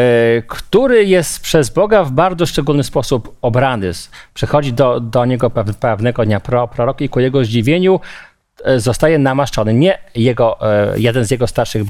który 0.47 1.05
jest 1.05 1.39
przez 1.39 1.69
Boga 1.69 2.03
w 2.03 2.11
bardzo 2.11 2.45
szczególny 2.45 2.83
sposób 2.83 3.37
obrany. 3.41 3.91
Przychodzi 4.33 4.73
do, 4.73 4.99
do 4.99 5.25
niego 5.25 5.49
pew- 5.49 5.73
pewnego 5.73 6.25
dnia 6.25 6.39
pro, 6.39 6.67
prorok 6.67 7.01
i 7.01 7.09
ku 7.09 7.19
jego 7.19 7.45
zdziwieniu 7.45 7.95
e, 7.95 8.36
zostaje 8.79 9.19
namaszczony. 9.19 9.73
Nie 9.73 9.97
jego, 10.15 10.57
e, 10.61 10.99
jeden 10.99 11.25
z 11.25 11.31
jego 11.31 11.47
starszych 11.47 11.83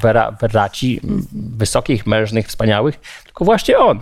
m, 1.04 1.28
wysokich, 1.34 2.06
mężnych, 2.08 2.48
wspaniałych, 2.48 3.00
tylko 3.26 3.46
właśnie 3.46 3.78
on. 3.78 4.00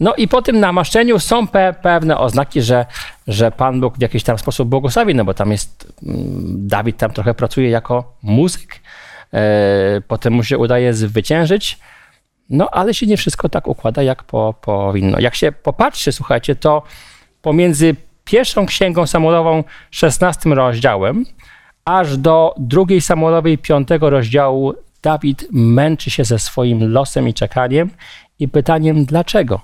No 0.00 0.14
i 0.14 0.28
po 0.28 0.42
tym 0.42 0.60
namaszczeniu 0.60 1.18
są 1.18 1.46
pe, 1.46 1.74
pewne 1.82 2.18
oznaki, 2.18 2.62
że, 2.62 2.86
że 3.28 3.50
Pan 3.50 3.80
Bóg 3.80 3.98
w 3.98 4.00
jakiś 4.00 4.22
tam 4.22 4.38
sposób 4.38 4.68
błogosławi, 4.68 5.14
no 5.14 5.24
bo 5.24 5.34
tam 5.34 5.52
jest, 5.52 5.92
mm, 6.02 6.18
Dawid 6.68 6.96
tam 6.96 7.10
trochę 7.10 7.34
pracuje 7.34 7.70
jako 7.70 8.16
muzyk, 8.22 8.80
e, 9.34 10.00
potem 10.08 10.32
mu 10.32 10.42
się 10.42 10.58
udaje 10.58 10.94
zwyciężyć, 10.94 11.78
no 12.50 12.68
ale 12.72 12.94
się 12.94 13.06
nie 13.06 13.16
wszystko 13.16 13.48
tak 13.48 13.68
układa, 13.68 14.02
jak 14.02 14.22
po, 14.22 14.54
powinno. 14.60 15.20
Jak 15.20 15.34
się 15.34 15.52
popatrzy, 15.52 16.12
słuchajcie, 16.12 16.56
to 16.56 16.82
pomiędzy 17.42 17.96
pierwszą 18.24 18.66
księgą 18.66 19.06
Samuelową, 19.06 19.64
16 19.90 20.54
rozdziałem, 20.54 21.24
aż 21.86 22.16
do 22.16 22.54
drugiej 22.58 23.00
Samuelowej, 23.00 23.58
5 23.58 23.88
rozdziału, 24.00 24.74
Dawid 25.02 25.46
męczy 25.52 26.10
się 26.10 26.24
ze 26.24 26.38
swoim 26.38 26.92
losem 26.92 27.28
i 27.28 27.34
czekaniem 27.34 27.90
i 28.38 28.48
pytaniem 28.48 29.04
dlaczego. 29.04 29.60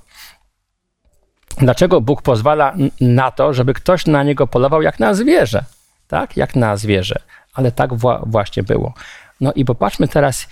Dlaczego 1.58 2.00
Bóg 2.00 2.22
pozwala 2.22 2.74
na 3.00 3.30
to, 3.30 3.54
żeby 3.54 3.74
ktoś 3.74 4.06
na 4.06 4.22
niego 4.22 4.46
polował 4.46 4.82
jak 4.82 5.00
na 5.00 5.14
zwierzę? 5.14 5.64
Tak, 6.08 6.36
jak 6.36 6.56
na 6.56 6.76
zwierzę. 6.76 7.20
Ale 7.54 7.72
tak 7.72 7.90
wła- 7.90 8.22
właśnie 8.26 8.62
było. 8.62 8.94
No 9.40 9.52
i 9.52 9.64
popatrzmy 9.64 10.08
teraz, 10.08 10.48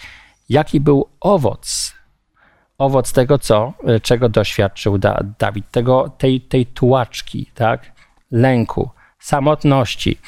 jaki 0.49 0.81
był 0.81 1.09
owoc. 1.21 1.95
Owoc 2.79 3.13
tego, 3.13 3.39
co, 3.39 3.73
y, 3.89 4.01
czego 4.01 4.29
doświadczył 4.29 4.99
da, 4.99 5.21
Dawid, 5.39 5.71
tego, 5.71 6.09
tej, 6.19 6.41
tej 6.41 6.67
tułaczki, 6.67 7.51
tak? 7.55 7.93
lęku, 8.31 8.91
samotności, 9.19 10.19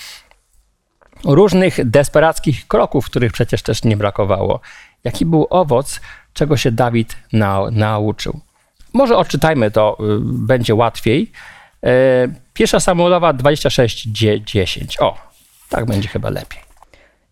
różnych 1.24 1.90
desperackich 1.90 2.66
kroków, 2.68 3.06
których 3.06 3.32
przecież 3.32 3.62
też 3.62 3.84
nie 3.84 3.96
brakowało. 3.96 4.60
Jaki 5.04 5.26
był 5.26 5.46
owoc, 5.50 6.00
czego 6.32 6.56
się 6.56 6.72
Dawid 6.72 7.16
nau- 7.32 7.72
nauczył? 7.72 8.40
Może 8.92 9.16
odczytajmy 9.16 9.70
to, 9.70 9.96
y, 10.00 10.04
będzie 10.22 10.74
łatwiej. 10.74 11.32
E, 11.84 11.88
Pierwsza 12.54 12.80
Samuelowa 12.80 13.32
26:10. 13.32 14.96
O, 15.00 15.16
tak 15.68 15.84
będzie 15.86 16.08
chyba 16.08 16.30
lepiej. 16.30 16.60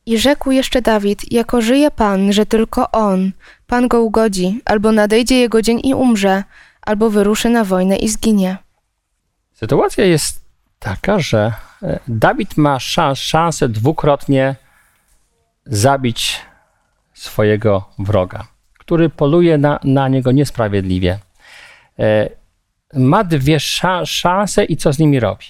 I 0.06 0.18
rzekł 0.18 0.50
jeszcze 0.50 0.82
Dawid, 0.82 1.32
jako 1.32 1.60
żyje 1.60 1.90
Pan, 1.90 2.32
że 2.32 2.46
tylko 2.46 2.90
On, 2.90 3.32
Pan 3.66 3.88
go 3.88 4.02
ugodzi, 4.02 4.60
albo 4.64 4.92
nadejdzie 4.92 5.36
jego 5.40 5.62
dzień 5.62 5.80
i 5.84 5.94
umrze, 5.94 6.44
albo 6.82 7.10
wyruszy 7.10 7.48
na 7.50 7.64
wojnę 7.64 7.96
i 7.96 8.08
zginie. 8.08 8.56
Sytuacja 9.54 10.04
jest 10.04 10.44
taka, 10.78 11.18
że 11.18 11.52
Dawid 12.08 12.56
ma 12.56 12.78
szans, 12.78 13.18
szansę 13.18 13.68
dwukrotnie 13.68 14.56
zabić 15.66 16.40
swojego 17.14 17.90
wroga, 17.98 18.46
który 18.78 19.08
poluje 19.08 19.58
na, 19.58 19.80
na 19.84 20.08
niego 20.08 20.32
niesprawiedliwie. 20.32 21.18
E, 21.98 22.28
Ma 22.94 23.24
dwie 23.24 23.56
sza- 23.58 24.06
szanse 24.06 24.64
i 24.64 24.76
co 24.76 24.92
z 24.92 24.98
nimi 24.98 25.20
robi? 25.20 25.44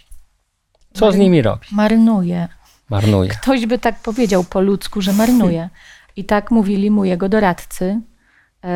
Co 0.92 1.12
z 1.12 1.16
nimi 1.16 1.42
robi? 1.42 1.66
Marnuje. 1.72 2.48
Marnuje. 2.90 3.30
Ktoś 3.30 3.66
by 3.66 3.78
tak 3.78 3.98
powiedział 3.98 4.44
po 4.44 4.60
ludzku, 4.60 5.00
że 5.00 5.12
marnuje. 5.12 5.68
I 6.16 6.24
tak 6.24 6.50
mówili 6.50 6.90
mu 6.90 7.04
jego 7.04 7.28
doradcy, 7.28 8.00
e, 8.64 8.68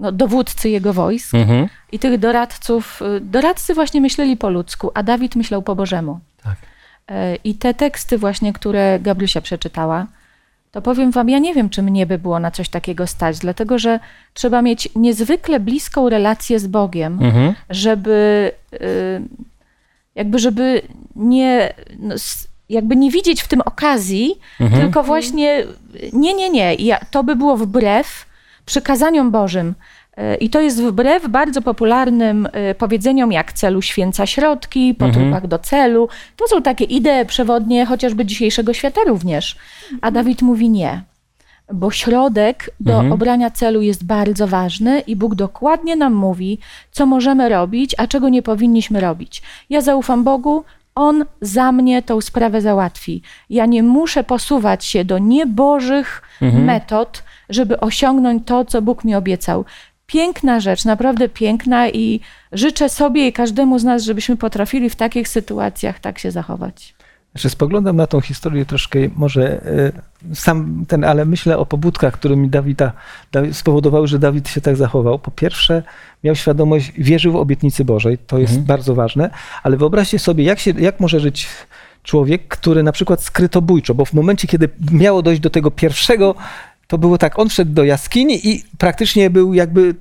no, 0.00 0.12
dowódcy 0.12 0.70
jego 0.70 0.92
wojsk. 0.92 1.34
Mhm. 1.34 1.68
I 1.92 1.98
tych 1.98 2.18
doradców, 2.18 3.02
y, 3.16 3.20
doradcy 3.20 3.74
właśnie 3.74 4.00
myśleli 4.00 4.36
po 4.36 4.50
ludzku, 4.50 4.90
a 4.94 5.02
Dawid 5.02 5.36
myślał 5.36 5.62
po 5.62 5.76
Bożemu. 5.76 6.20
Tak. 6.44 6.56
E, 7.08 7.36
I 7.44 7.54
te 7.54 7.74
teksty 7.74 8.18
właśnie, 8.18 8.52
które 8.52 8.98
Gabrysia 9.02 9.40
przeczytała, 9.40 10.06
to 10.72 10.82
powiem 10.82 11.10
wam, 11.10 11.28
ja 11.28 11.38
nie 11.38 11.54
wiem, 11.54 11.70
czy 11.70 11.82
mnie 11.82 12.06
by 12.06 12.18
było 12.18 12.40
na 12.40 12.50
coś 12.50 12.68
takiego 12.68 13.06
stać, 13.06 13.38
dlatego 13.38 13.78
że 13.78 14.00
trzeba 14.34 14.62
mieć 14.62 14.88
niezwykle 14.96 15.60
bliską 15.60 16.08
relację 16.08 16.58
z 16.60 16.66
Bogiem, 16.66 17.18
Mhm. 17.22 17.54
żeby 17.70 18.52
y, 18.74 18.78
jakby, 20.14 20.38
żeby 20.38 20.82
nie, 21.16 21.74
no, 21.98 22.14
jakby 22.68 22.96
nie 22.96 23.10
widzieć 23.10 23.42
w 23.42 23.48
tym 23.48 23.60
okazji, 23.60 24.34
Mhm. 24.60 24.82
tylko 24.82 25.02
właśnie 25.02 25.64
nie, 26.12 26.34
nie, 26.34 26.50
nie. 26.50 26.74
Ja, 26.74 27.00
to 27.10 27.24
by 27.24 27.36
było 27.36 27.56
wbrew 27.56 28.26
przykazaniom 28.70 29.30
Bożym. 29.30 29.74
Y, 30.18 30.36
I 30.36 30.50
to 30.50 30.60
jest 30.60 30.82
wbrew 30.82 31.28
bardzo 31.28 31.62
popularnym 31.62 32.46
y, 32.70 32.74
powiedzeniom 32.74 33.32
jak 33.32 33.52
celu 33.52 33.82
święca 33.82 34.26
środki, 34.26 34.94
po 34.94 35.04
Mhm. 35.06 35.24
trupach 35.24 35.46
do 35.46 35.58
celu. 35.58 36.08
To 36.36 36.48
są 36.48 36.62
takie 36.62 36.84
idee 36.84 37.26
przewodnie 37.26 37.86
chociażby 37.86 38.24
dzisiejszego 38.24 38.72
świata 38.74 39.00
również. 39.06 39.56
A 40.02 40.10
Dawid 40.10 40.42
mówi 40.42 40.68
nie. 40.70 41.02
Bo 41.72 41.90
środek 41.90 42.70
do 42.80 42.92
Mhm. 42.92 43.12
obrania 43.12 43.50
celu 43.50 43.80
jest 43.82 44.04
bardzo 44.04 44.46
ważny 44.46 45.00
i 45.00 45.16
Bóg 45.16 45.34
dokładnie 45.34 45.96
nam 45.96 46.14
mówi, 46.14 46.58
co 46.92 47.06
możemy 47.06 47.48
robić, 47.48 47.94
a 47.98 48.06
czego 48.06 48.28
nie 48.28 48.42
powinniśmy 48.42 49.00
robić. 49.00 49.42
Ja 49.70 49.80
zaufam 49.80 50.24
Bogu, 50.24 50.64
On 50.94 51.24
za 51.40 51.72
mnie 51.72 52.02
tą 52.02 52.20
sprawę 52.20 52.60
załatwi. 52.60 53.22
Ja 53.50 53.66
nie 53.66 53.82
muszę 53.82 54.24
posuwać 54.24 54.84
się 54.84 55.04
do 55.04 55.18
niebożych 55.18 56.22
Mhm. 56.42 56.64
metod, 56.64 57.22
żeby 57.50 57.80
osiągnąć 57.80 58.42
to, 58.46 58.64
co 58.64 58.82
Bóg 58.82 59.04
mi 59.04 59.14
obiecał. 59.14 59.64
Piękna 60.06 60.60
rzecz, 60.60 60.84
naprawdę 60.84 61.28
piękna 61.28 61.88
i 61.88 62.20
życzę 62.52 62.88
sobie 62.88 63.26
i 63.26 63.32
każdemu 63.32 63.78
z 63.78 63.84
nas, 63.84 64.02
żebyśmy 64.02 64.36
potrafili 64.36 64.90
w 64.90 64.96
takich 64.96 65.28
sytuacjach 65.28 65.98
tak 65.98 66.18
się 66.18 66.30
zachować. 66.30 66.94
Znaczy 67.32 67.50
spoglądam 67.50 67.96
na 67.96 68.06
tą 68.06 68.20
historię 68.20 68.66
troszkę, 68.66 68.98
może 69.16 69.64
e, 70.30 70.34
sam 70.34 70.84
ten, 70.88 71.04
ale 71.04 71.24
myślę 71.24 71.58
o 71.58 71.66
pobudkach, 71.66 72.14
które 72.14 72.36
mi 72.36 72.48
Dawida, 72.48 72.92
Dawid, 73.32 73.56
spowodowały, 73.56 74.06
że 74.08 74.18
Dawid 74.18 74.48
się 74.48 74.60
tak 74.60 74.76
zachował. 74.76 75.18
Po 75.18 75.30
pierwsze, 75.30 75.82
miał 76.24 76.34
świadomość, 76.34 76.92
wierzył 76.98 77.32
w 77.32 77.36
obietnicy 77.36 77.84
Bożej, 77.84 78.18
to 78.18 78.38
jest 78.38 78.50
Mhm. 78.52 78.66
bardzo 78.66 78.94
ważne, 78.94 79.30
ale 79.62 79.76
wyobraźcie 79.76 80.18
sobie, 80.18 80.44
jak, 80.44 80.58
się, 80.58 80.70
jak 80.70 81.00
może 81.00 81.20
żyć 81.20 81.48
człowiek, 82.02 82.48
który 82.48 82.82
na 82.82 82.92
przykład 82.92 83.22
skrytobójczo, 83.22 83.94
bo 83.94 84.04
w 84.04 84.12
momencie, 84.12 84.48
kiedy 84.48 84.68
miało 84.92 85.22
dojść 85.22 85.40
do 85.40 85.50
tego 85.50 85.70
pierwszego, 85.70 86.34
to 86.90 86.98
było 86.98 87.18
tak, 87.18 87.38
on 87.38 87.48
wszedł 87.48 87.72
do 87.72 87.84
jaskini 87.84 88.48
i 88.48 88.64
praktycznie 88.78 89.30
był 89.30 89.54
jakby 89.54 89.94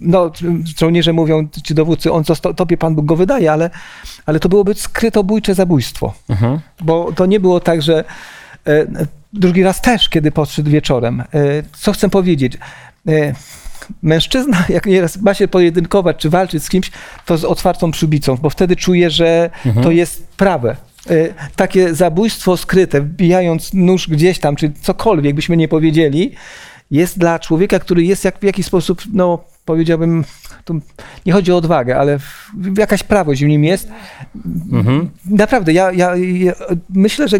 no, 0.00 0.32
żołnierze 0.78 1.12
mówią, 1.12 1.48
ci 1.64 1.74
dowódcy, 1.74 2.12
on 2.12 2.24
został, 2.24 2.54
tobie 2.54 2.76
Pan 2.76 2.94
Bóg 2.94 3.06
go 3.06 3.16
wydaje, 3.16 3.52
ale, 3.52 3.70
ale 4.26 4.40
to 4.40 4.48
byłoby 4.48 4.74
skrytobójcze 4.74 5.54
zabójstwo. 5.54 6.14
Mhm. 6.28 6.60
Bo 6.80 7.12
to 7.12 7.26
nie 7.26 7.40
było 7.40 7.60
tak, 7.60 7.82
że 7.82 8.04
e, 8.66 8.86
drugi 9.32 9.62
raz 9.62 9.80
też, 9.80 10.08
kiedy 10.08 10.32
podszedł 10.32 10.70
wieczorem. 10.70 11.20
E, 11.20 11.26
co 11.72 11.92
chcę 11.92 12.08
powiedzieć? 12.10 12.58
E, 13.08 13.34
mężczyzna, 14.02 14.64
jak 14.76 14.86
nieraz 14.86 15.16
ma 15.16 15.34
się 15.34 15.48
pojedynkować 15.48 16.16
czy 16.16 16.30
walczyć 16.30 16.64
z 16.64 16.68
kimś, 16.68 16.90
to 17.26 17.38
z 17.38 17.44
otwartą 17.44 17.90
przybicą, 17.90 18.36
bo 18.36 18.50
wtedy 18.50 18.76
czuje, 18.76 19.10
że 19.10 19.50
to 19.82 19.90
jest 19.90 20.28
prawe. 20.28 20.76
E, 21.10 21.34
takie 21.56 21.94
zabójstwo 21.94 22.56
skryte, 22.56 23.00
wbijając 23.00 23.74
nóż 23.74 24.08
gdzieś 24.08 24.38
tam, 24.38 24.56
czy 24.56 24.72
cokolwiek 24.82 25.34
byśmy 25.34 25.56
nie 25.56 25.68
powiedzieli, 25.68 26.32
jest 26.90 27.18
dla 27.18 27.38
człowieka, 27.38 27.78
który 27.78 28.04
jest 28.04 28.24
jak, 28.24 28.38
w 28.38 28.42
jakiś 28.42 28.66
sposób, 28.66 29.02
no 29.12 29.44
powiedziałbym, 29.64 30.24
nie 31.26 31.32
chodzi 31.32 31.52
o 31.52 31.56
odwagę, 31.56 31.98
ale 31.98 32.18
jakaś 32.78 33.02
prawość 33.02 33.44
w 33.44 33.46
nim 33.46 33.64
jest. 33.64 33.88
Mhm. 34.72 35.10
Naprawdę, 35.30 35.72
ja, 35.72 35.92
ja, 35.92 36.16
ja 36.16 36.52
myślę, 36.90 37.28
że 37.28 37.38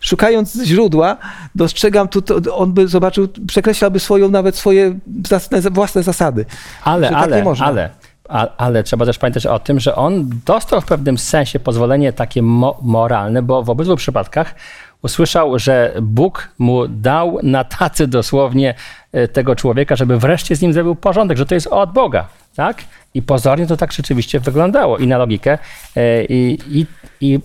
szukając 0.00 0.64
źródła, 0.64 1.16
dostrzegam 1.54 2.08
tu, 2.08 2.22
to, 2.22 2.56
on 2.56 2.72
by 2.72 2.88
zobaczył, 2.88 3.28
przekreślałby 3.46 4.00
swoją, 4.00 4.28
nawet 4.28 4.56
swoje 4.56 4.98
własne, 5.06 5.60
własne 5.60 6.02
zasady. 6.02 6.44
Ale, 6.84 7.08
tak 7.08 7.18
ale, 7.18 7.44
można. 7.44 7.66
ale, 7.66 7.90
a, 8.28 8.48
ale 8.56 8.82
trzeba 8.82 9.06
też 9.06 9.18
pamiętać 9.18 9.46
o 9.46 9.58
tym, 9.58 9.80
że 9.80 9.96
on 9.96 10.30
dostał 10.46 10.80
w 10.80 10.84
pewnym 10.84 11.18
sensie 11.18 11.60
pozwolenie 11.60 12.12
takie 12.12 12.42
mo 12.42 12.78
moralne, 12.82 13.42
bo 13.42 13.62
w 13.62 13.70
obydwu 13.70 13.96
przypadkach 13.96 14.54
usłyszał, 15.02 15.58
że 15.58 15.94
Bóg 16.02 16.48
mu 16.58 16.88
dał 16.88 17.38
na 17.42 17.64
tacy 17.64 18.06
dosłownie 18.06 18.74
e, 19.12 19.28
tego 19.28 19.56
człowieka, 19.56 19.96
żeby 19.96 20.18
wreszcie 20.18 20.56
z 20.56 20.62
nim 20.62 20.72
zrobił 20.72 20.94
porządek, 20.94 21.38
że 21.38 21.46
to 21.46 21.54
jest 21.54 21.66
od 21.66 21.92
Boga, 21.92 22.28
tak? 22.56 22.84
I 23.14 23.22
pozornie 23.22 23.66
to 23.66 23.76
tak 23.76 23.92
rzeczywiście 23.92 24.40
wyglądało 24.40 24.98
i 24.98 25.06
na 25.06 25.18
logikę 25.18 25.58
e, 25.96 26.24
i, 26.24 26.58
i, 26.80 26.86
i 27.20 27.40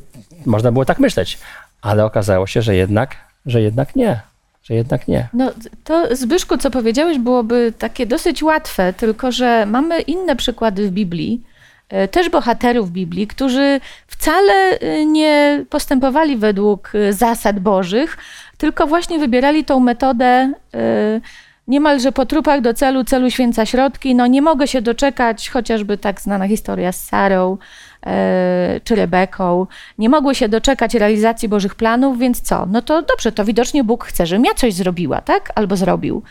można 0.46 0.72
było 0.72 0.86
tak 0.86 1.00
myśleć, 1.00 1.40
ale 1.82 2.06
okazało 2.06 2.48
się, 2.48 2.62
że 2.62 2.76
jednak, 2.76 3.16
że 3.46 3.62
jednak 3.62 3.96
nie, 3.96 4.20
że 4.70 4.76
jednak 4.76 5.08
nie. 5.08 5.28
No 5.34 5.52
to 5.84 6.16
Zbyszku, 6.16 6.58
co 6.58 6.72
powiedziałeś, 6.72 7.20
byłoby 7.20 7.74
takie 7.78 8.06
dosyć 8.06 8.44
łatwe, 8.44 8.94
tylko 8.94 9.32
że 9.32 9.66
mamy 9.66 10.02
inne 10.02 10.36
przykłady 10.36 10.88
w 10.88 10.92
Biblii, 10.92 11.44
e, 11.90 12.08
też 12.08 12.30
bohaterów 12.30 12.92
Biblii, 12.92 13.28
którzy 13.28 13.80
wcale 14.08 14.54
e, 14.54 15.06
nie 15.06 15.66
postępowali 15.70 16.38
według 16.38 16.92
e, 16.96 17.14
zasad 17.14 17.60
bożych, 17.60 18.18
tylko 18.58 18.88
właśnie 18.88 19.20
wybierali 19.20 19.66
tą 19.66 19.80
metodę 19.80 20.54
niemalże 21.68 22.12
po 22.12 22.26
trupach 22.26 22.62
do 22.62 22.74
celu, 22.74 23.04
celu 23.04 23.30
święca 23.30 23.66
środki. 23.66 24.16
No 24.16 24.28
nie 24.28 24.42
mogę 24.42 24.68
się 24.68 24.82
doczekać, 24.82 25.50
chociażby 25.50 25.98
tak 25.98 26.22
znana 26.22 26.48
historia 26.48 26.92
z 26.92 27.06
Sarą 27.06 27.58
czy 28.84 28.96
Rebeką. 28.96 29.68
Nie 29.98 30.10
mogły 30.10 30.36
się 30.36 30.50
doczekać 30.50 30.94
realizacji 30.94 31.50
Bożych 31.50 31.76
planów, 31.76 32.20
więc 32.20 32.42
co? 32.42 32.66
No 32.66 32.82
to 32.82 33.02
dobrze, 33.02 33.32
to 33.32 33.46
widocznie 33.46 33.84
Bóg 33.84 34.06
chce, 34.06 34.26
żebym 34.26 34.46
ja 34.46 34.54
coś 34.54 34.74
zrobiła, 34.74 35.22
tak? 35.22 35.52
Albo 35.56 35.76
zrobił. 35.76 36.24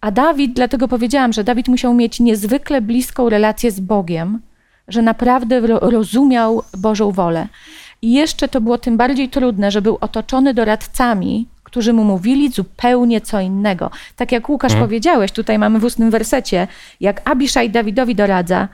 A 0.00 0.10
Dawid, 0.10 0.52
dlatego 0.52 0.88
powiedziałam, 0.88 1.32
że 1.32 1.44
Dawid 1.44 1.68
musiał 1.68 1.94
mieć 1.94 2.20
niezwykle 2.20 2.80
bliską 2.80 3.28
relację 3.28 3.70
z 3.70 3.80
Bogiem, 3.80 4.40
że 4.88 5.02
naprawdę 5.02 5.60
ro- 5.60 5.90
rozumiał 5.90 6.62
Bożą 6.78 7.10
wolę. 7.10 7.48
I 8.02 8.12
jeszcze 8.12 8.48
to 8.48 8.60
było 8.60 8.78
tym 8.78 8.96
bardziej 8.96 9.28
trudne, 9.28 9.70
że 9.70 9.82
był 9.82 9.98
otoczony 10.00 10.54
doradcami, 10.54 11.46
którzy 11.62 11.92
mu 11.92 12.04
mówili 12.04 12.50
zupełnie 12.50 13.20
co 13.20 13.40
innego. 13.40 13.90
Tak 14.16 14.32
jak 14.32 14.48
Łukasz 14.48 14.74
powiedziałeś, 14.74 15.32
tutaj 15.32 15.58
mamy 15.58 15.78
w 15.78 15.84
ustnym 15.84 16.10
wersecie, 16.10 16.68
jak 17.00 17.30
Abiszaj 17.30 17.70
Dawidowi 17.70 18.14
doradza, 18.14 18.68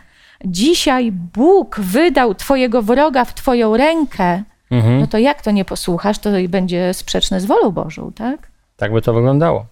dzisiaj 0.45 1.13
Bóg 1.13 1.81
wydał 1.81 2.35
twojego 2.35 2.83
wroga 2.83 3.25
w 3.25 3.35
twoją 3.35 3.77
rękę, 3.77 4.43
Mhm. 4.71 5.01
no 5.01 5.07
to 5.07 5.19
jak 5.19 5.43
to 5.43 5.51
nie 5.51 5.65
posłuchasz, 5.65 6.19
to 6.19 6.31
będzie 6.49 6.95
sprzeczne 6.95 7.41
z 7.41 7.45
wolą 7.47 7.71
Bożą, 7.71 8.13
tak? 8.13 8.49
Tak 8.77 8.93
by 8.93 9.03
to 9.03 9.13
wyglądało. 9.13 9.67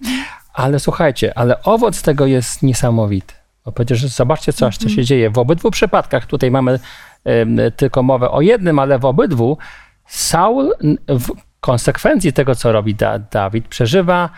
Ale 0.55 0.81
słuchajcie, 0.81 1.39
ale 1.39 1.63
owoc 1.63 2.03
tego 2.03 2.27
jest 2.27 2.63
niesamowity. 2.63 3.35
Bo 3.65 3.73
przecież 3.73 4.07
zobaczcie 4.07 4.53
coś, 4.53 4.77
co 4.77 4.89
się 4.89 5.05
dzieje. 5.05 5.31
W 5.31 5.39
obydwu 5.39 5.71
przypadkach, 5.71 6.27
tutaj 6.27 6.51
mamy 6.51 6.79
em, 7.25 7.59
tylko 7.77 8.03
mowę 8.03 8.31
o 8.31 8.41
jednym, 8.41 8.79
ale 8.79 8.99
w 8.99 9.05
obydwu 9.05 9.59
Saul 10.07 10.75
w 11.09 11.29
konsekwencji 11.61 12.33
tego, 12.33 12.55
co 12.55 12.73
robi 12.73 12.95
da 12.95 13.19
Dawid, 13.19 13.69
przeżywa 13.69 14.31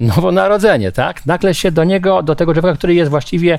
nowonarodzenie, 0.00 0.92
tak? 0.92 1.26
Nagle 1.26 1.54
się 1.54 1.70
do 1.70 1.84
niego, 1.84 2.22
do 2.22 2.34
tego 2.34 2.54
człowieka, 2.54 2.76
który 2.78 2.94
jest 2.94 3.10
właściwie 3.10 3.58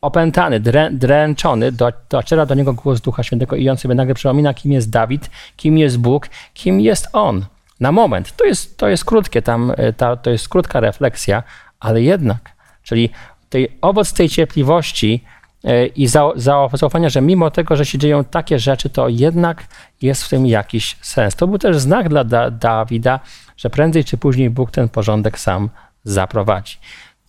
opętany, 0.00 0.60
drę, 0.60 0.90
dręczony, 0.92 1.72
do, 1.72 1.92
dociera 2.10 2.46
do 2.46 2.54
niego 2.54 2.72
głos 2.72 3.00
Ducha 3.00 3.22
Świętego 3.22 3.56
i 3.56 3.68
on 3.68 3.76
sobie 3.76 3.94
nagle 3.94 4.14
przypomina, 4.14 4.54
kim 4.54 4.72
jest 4.72 4.90
Dawid, 4.90 5.30
kim 5.56 5.78
jest 5.78 5.98
Bóg, 5.98 6.28
kim 6.54 6.80
jest 6.80 7.08
On. 7.12 7.44
Na 7.80 7.92
moment. 7.92 8.36
To 8.36 8.44
jest, 8.44 8.76
to 8.76 8.88
jest 8.88 9.04
krótkie, 9.04 9.42
tam, 9.42 9.72
e, 9.76 9.92
ta, 9.92 10.16
to 10.16 10.30
jest 10.30 10.48
krótka 10.48 10.80
refleksja, 10.80 11.42
ale 11.80 12.02
jednak. 12.02 12.52
Czyli 12.82 13.10
tej, 13.48 13.68
owoc 13.80 14.12
tej 14.12 14.28
cierpliwości 14.28 15.24
e, 15.64 15.86
i 15.86 16.06
za, 16.06 16.30
zaufania, 16.74 17.08
że 17.08 17.20
mimo 17.20 17.50
tego, 17.50 17.76
że 17.76 17.86
się 17.86 17.98
dzieją 17.98 18.24
takie 18.24 18.58
rzeczy, 18.58 18.90
to 18.90 19.08
jednak 19.08 19.64
jest 20.02 20.24
w 20.24 20.28
tym 20.28 20.46
jakiś 20.46 20.96
sens. 21.00 21.36
To 21.36 21.46
był 21.46 21.58
też 21.58 21.78
znak 21.78 22.08
dla 22.08 22.24
da, 22.24 22.50
Dawida, 22.50 23.20
że 23.56 23.70
prędzej 23.70 24.04
czy 24.04 24.16
później 24.16 24.50
Bóg 24.50 24.70
ten 24.70 24.88
porządek 24.88 25.38
sam 25.38 25.70
zaprowadzi. 26.04 26.78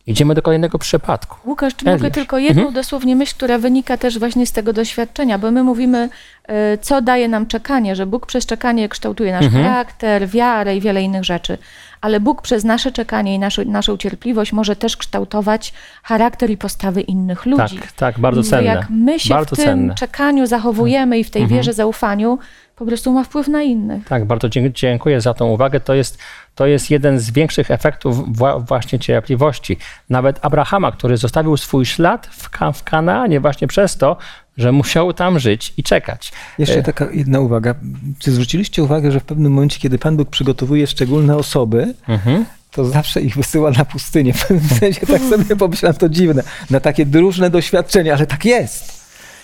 Idziemy 0.07 0.35
do 0.35 0.41
kolejnego 0.41 0.79
przypadku. 0.79 1.49
Łukasz, 1.49 1.75
czy 1.75 1.85
Eliasz. 1.85 2.01
mogę 2.01 2.11
tylko 2.11 2.37
jedną 2.37 2.71
dosłownie 2.71 3.15
myśl, 3.15 3.35
która 3.35 3.57
wynika 3.57 3.97
też 3.97 4.19
właśnie 4.19 4.45
z 4.45 4.51
tego 4.51 4.73
doświadczenia, 4.73 5.37
bo 5.37 5.51
my 5.51 5.63
mówimy, 5.63 6.09
e, 6.47 6.77
co 6.77 7.01
daje 7.01 7.27
nam 7.27 7.47
czekanie, 7.47 7.95
że 7.95 8.05
Bóg 8.05 8.25
przez 8.25 8.45
czekanie 8.45 8.89
kształtuje 8.89 9.31
nasz 9.31 9.47
charakter, 9.53 10.27
wiarę 10.27 10.75
i 10.75 10.81
wiele 10.81 11.01
innych 11.01 11.23
rzeczy. 11.23 11.57
Ale 12.01 12.19
Bóg 12.19 12.41
przez 12.41 12.63
nasze 12.63 12.91
czekanie 12.91 13.35
i 13.35 13.39
naszą, 13.39 13.65
naszą 13.65 13.97
cierpliwość 13.97 14.53
może 14.53 14.75
też 14.75 14.97
kształtować 14.97 15.73
charakter 16.03 16.49
i 16.49 16.57
postawy 16.57 17.01
innych 17.01 17.45
ludzi. 17.45 17.79
Tak, 17.79 17.91
tak, 17.91 18.19
bardzo 18.19 18.43
cenne. 18.43 18.65
Jak 18.65 18.89
my 18.89 19.19
się 19.19 19.33
bardzo 19.33 19.55
w 19.55 19.59
tym 19.59 19.65
cenne. 19.65 19.95
czekaniu 19.95 20.47
zachowujemy 20.47 21.19
i 21.19 21.23
w 21.23 21.31
tej 21.31 21.47
wierze, 21.47 21.73
zaufaniu, 21.73 22.39
po 22.75 22.85
prostu 22.85 23.11
ma 23.11 23.23
wpływ 23.23 23.47
na 23.47 23.61
innych. 23.61 24.07
Tak, 24.07 24.25
bardzo 24.25 24.49
dziękuję 24.73 25.21
za 25.21 25.33
tą 25.33 25.47
uwagę. 25.47 25.79
To 25.79 25.93
jest, 25.93 26.17
to 26.55 26.65
jest 26.67 26.91
jeden 26.91 27.19
z 27.19 27.31
większych 27.31 27.71
efektów 27.71 28.29
wła- 28.37 28.65
właśnie 28.67 28.99
cierpliwości. 28.99 29.77
Nawet 30.09 30.39
Abrahama, 30.41 30.91
który 30.91 31.17
zostawił 31.17 31.57
swój 31.57 31.85
ślad 31.85 32.27
w, 32.31 32.49
Ka- 32.49 32.71
w 32.71 32.83
Kanaanie 32.83 33.39
właśnie 33.39 33.67
przez 33.67 33.97
to, 33.97 34.17
że 34.57 34.71
musiał 34.71 35.13
tam 35.13 35.39
żyć 35.39 35.73
i 35.77 35.83
czekać. 35.83 36.31
Jeszcze 36.57 36.83
taka 36.83 37.07
jedna 37.13 37.39
uwaga. 37.39 37.75
Czy 38.19 38.31
zwróciliście 38.31 38.83
uwagę, 38.83 39.11
że 39.11 39.19
w 39.19 39.23
pewnym 39.23 39.51
momencie, 39.51 39.79
kiedy 39.79 39.97
Pan 39.99 40.17
Bóg 40.17 40.29
przygotowuje 40.29 40.87
szczególne 40.87 41.37
osoby, 41.37 41.93
Mhm. 42.07 42.45
to 42.71 42.85
zawsze 42.85 43.21
ich 43.21 43.35
wysyła 43.35 43.71
na 43.71 43.85
pustynię. 43.85 44.33
W 44.39 44.47
pewnym 44.47 44.69
sensie 44.79 45.05
tak 45.07 45.21
sobie 45.21 45.55
pomyślałem, 45.55 45.97
to 45.97 46.09
dziwne, 46.09 46.43
na 46.69 46.79
takie 46.79 47.05
różne 47.13 47.49
doświadczenia, 47.49 48.13
ale 48.13 48.25
tak 48.27 48.45
jest. 48.45 49.00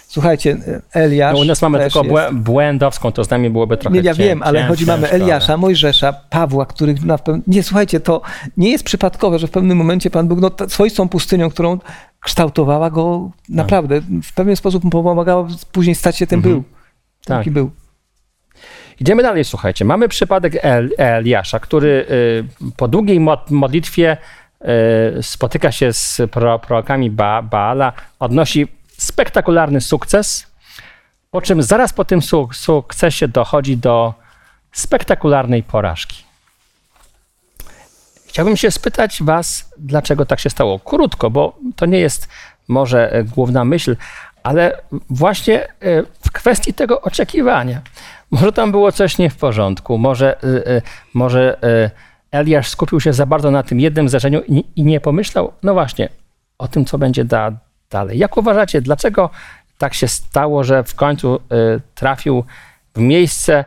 Słuchajcie, 0.09 0.57
Eliasz 0.93 1.33
No, 1.35 1.41
u 1.41 1.45
nas 1.45 1.61
mamy 1.61 1.79
tylko 1.79 2.01
błę- 2.01 2.33
błędowską, 2.33 3.11
to 3.11 3.23
z 3.23 3.29
nami 3.29 3.49
byłoby 3.49 3.77
trochę 3.77 3.97
Nie, 3.97 4.03
ja 4.03 4.13
cię- 4.15 4.23
wiem, 4.23 4.43
ale 4.43 4.63
chodzi, 4.63 4.85
mamy 4.85 5.09
Eliasza, 5.09 5.57
Mojżesza, 5.57 6.13
Pawła, 6.13 6.65
których 6.65 7.05
na 7.05 7.17
pewno... 7.17 7.43
Nie, 7.47 7.63
słuchajcie, 7.63 7.99
to 7.99 8.21
nie 8.57 8.71
jest 8.71 8.83
przypadkowe, 8.83 9.39
że 9.39 9.47
w 9.47 9.51
pewnym 9.51 9.77
momencie 9.77 10.09
Pan 10.09 10.27
Bóg 10.27 10.39
no, 10.39 10.51
swoistą 10.69 11.09
pustynią, 11.09 11.49
którą 11.49 11.79
kształtowała 12.19 12.89
go 12.89 13.31
naprawdę, 13.49 14.01
w 14.23 14.33
pewien 14.33 14.55
sposób 14.55 14.83
mu 14.83 14.89
pomagała 14.89 15.47
później 15.71 15.95
stać 15.95 16.17
się 16.17 16.27
tym 16.27 16.41
był. 16.41 16.63
Tak. 17.25 17.37
Taki 17.37 17.51
był. 17.51 17.71
Idziemy 18.99 19.23
dalej, 19.23 19.43
słuchajcie. 19.45 19.85
Mamy 19.85 20.07
przypadek 20.07 20.53
El, 20.61 20.89
Eliasza, 20.97 21.59
który 21.59 22.05
y, 22.69 22.71
po 22.77 22.87
długiej 22.87 23.19
mo- 23.19 23.45
modlitwie 23.49 24.17
y, 25.17 25.23
spotyka 25.23 25.71
się 25.71 25.93
z 25.93 26.21
pro, 26.31 26.59
prorokami 26.59 27.11
ba, 27.11 27.41
Baala, 27.41 27.93
odnosi 28.19 28.67
spektakularny 28.97 29.81
sukces, 29.81 30.47
po 31.31 31.41
czym 31.41 31.63
zaraz 31.63 31.93
po 31.93 32.05
tym 32.05 32.21
su- 32.21 32.49
sukcesie 32.53 33.27
dochodzi 33.27 33.77
do 33.77 34.13
spektakularnej 34.71 35.63
porażki. 35.63 36.23
Chciałbym 38.27 38.57
się 38.57 38.71
spytać 38.71 39.23
Was, 39.23 39.69
dlaczego 39.77 40.25
tak 40.25 40.39
się 40.39 40.49
stało? 40.49 40.79
Krótko, 40.79 41.29
bo 41.29 41.57
to 41.75 41.85
nie 41.85 41.99
jest 41.99 42.27
może 42.67 43.11
e, 43.11 43.23
główna 43.23 43.65
myśl, 43.65 43.95
ale 44.43 44.81
właśnie 45.09 45.63
e, 45.63 45.69
w 46.25 46.31
kwestii 46.31 46.73
tego 46.73 47.01
oczekiwania. 47.01 47.81
Może 48.31 48.51
tam 48.53 48.71
było 48.71 48.91
coś 48.91 49.17
nie 49.17 49.29
w 49.29 49.35
porządku, 49.35 49.97
może, 49.97 50.43
y, 50.43 50.81
może 51.13 51.57
Eliasz 52.31 52.69
skupił 52.69 52.99
się 52.99 53.13
za 53.13 53.25
bardzo 53.25 53.51
na 53.51 53.63
tym 53.63 53.79
jednym 53.79 54.09
zdarzeniu 54.09 54.41
i 54.75 54.83
nie 54.83 54.99
pomyślał, 54.99 55.53
no 55.63 55.73
właśnie, 55.73 56.09
o 56.57 56.67
tym, 56.67 56.85
co 56.85 56.97
będzie 56.97 57.25
da, 57.25 57.51
dalej. 57.89 58.17
Jak 58.17 58.37
uważacie, 58.37 58.81
dlaczego 58.81 59.29
tak 59.77 59.93
się 59.93 60.07
stało, 60.07 60.63
że 60.63 60.83
w 60.83 60.95
końcu 60.95 61.35
y, 61.35 61.39
trafił 61.95 62.43
w 62.95 62.99
miejsce, 62.99 63.65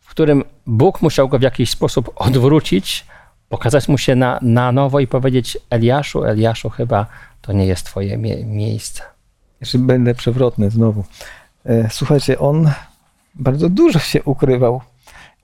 w 0.00 0.10
którym 0.10 0.44
Bóg 0.66 1.02
musiał 1.02 1.28
go 1.28 1.38
w 1.38 1.42
jakiś 1.42 1.70
sposób 1.70 2.10
odwrócić, 2.16 3.06
pokazać 3.48 3.88
mu 3.88 3.98
się 3.98 4.14
na, 4.14 4.38
na 4.42 4.72
nowo 4.72 5.00
i 5.00 5.06
powiedzieć: 5.06 5.58
Eliaszu, 5.70 6.24
Eliaszu, 6.24 6.70
chyba 6.70 7.06
to 7.42 7.52
nie 7.52 7.66
jest 7.66 7.86
Twoje 7.86 8.16
mie 8.18 8.44
miejsce. 8.44 9.02
Jeszcze 9.60 9.78
będę 9.78 10.14
przewrotny 10.14 10.70
znowu. 10.70 11.04
E, 11.66 11.90
słuchajcie, 11.90 12.38
on 12.38 12.70
bardzo 13.34 13.68
dużo 13.68 13.98
się 13.98 14.22
ukrywał 14.22 14.80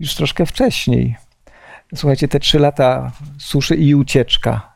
już 0.01 0.15
troszkę 0.15 0.47
wcześniej. 0.47 1.17
Słuchajcie, 1.95 2.29
te 2.29 2.41
trzy 2.41 2.59
lata 2.59 3.13
suszy 3.39 3.77
i 3.77 3.95
ucieczka. 3.95 4.70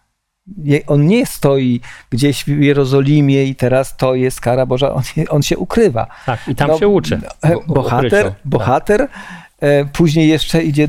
On 0.86 1.06
nie 1.06 1.26
stoi 1.26 1.80
gdzieś 2.10 2.44
w 2.44 2.48
Jerozolimie 2.48 3.44
i 3.44 3.54
teraz 3.54 3.96
to 3.96 4.14
jest 4.14 4.40
kara 4.40 4.66
Boża, 4.66 4.94
on, 4.94 5.02
on 5.28 5.42
się 5.42 5.58
ukrywa. 5.58 6.06
Tak, 6.26 6.48
i 6.48 6.54
tam 6.54 6.68
no, 6.68 6.78
się 6.78 6.88
uczy. 6.88 7.20
Bohater, 7.66 8.32
bohater 8.44 9.00
tak. 9.00 9.44
E, 9.60 9.84
później 9.84 10.28
jeszcze 10.28 10.62
idzie, 10.62 10.88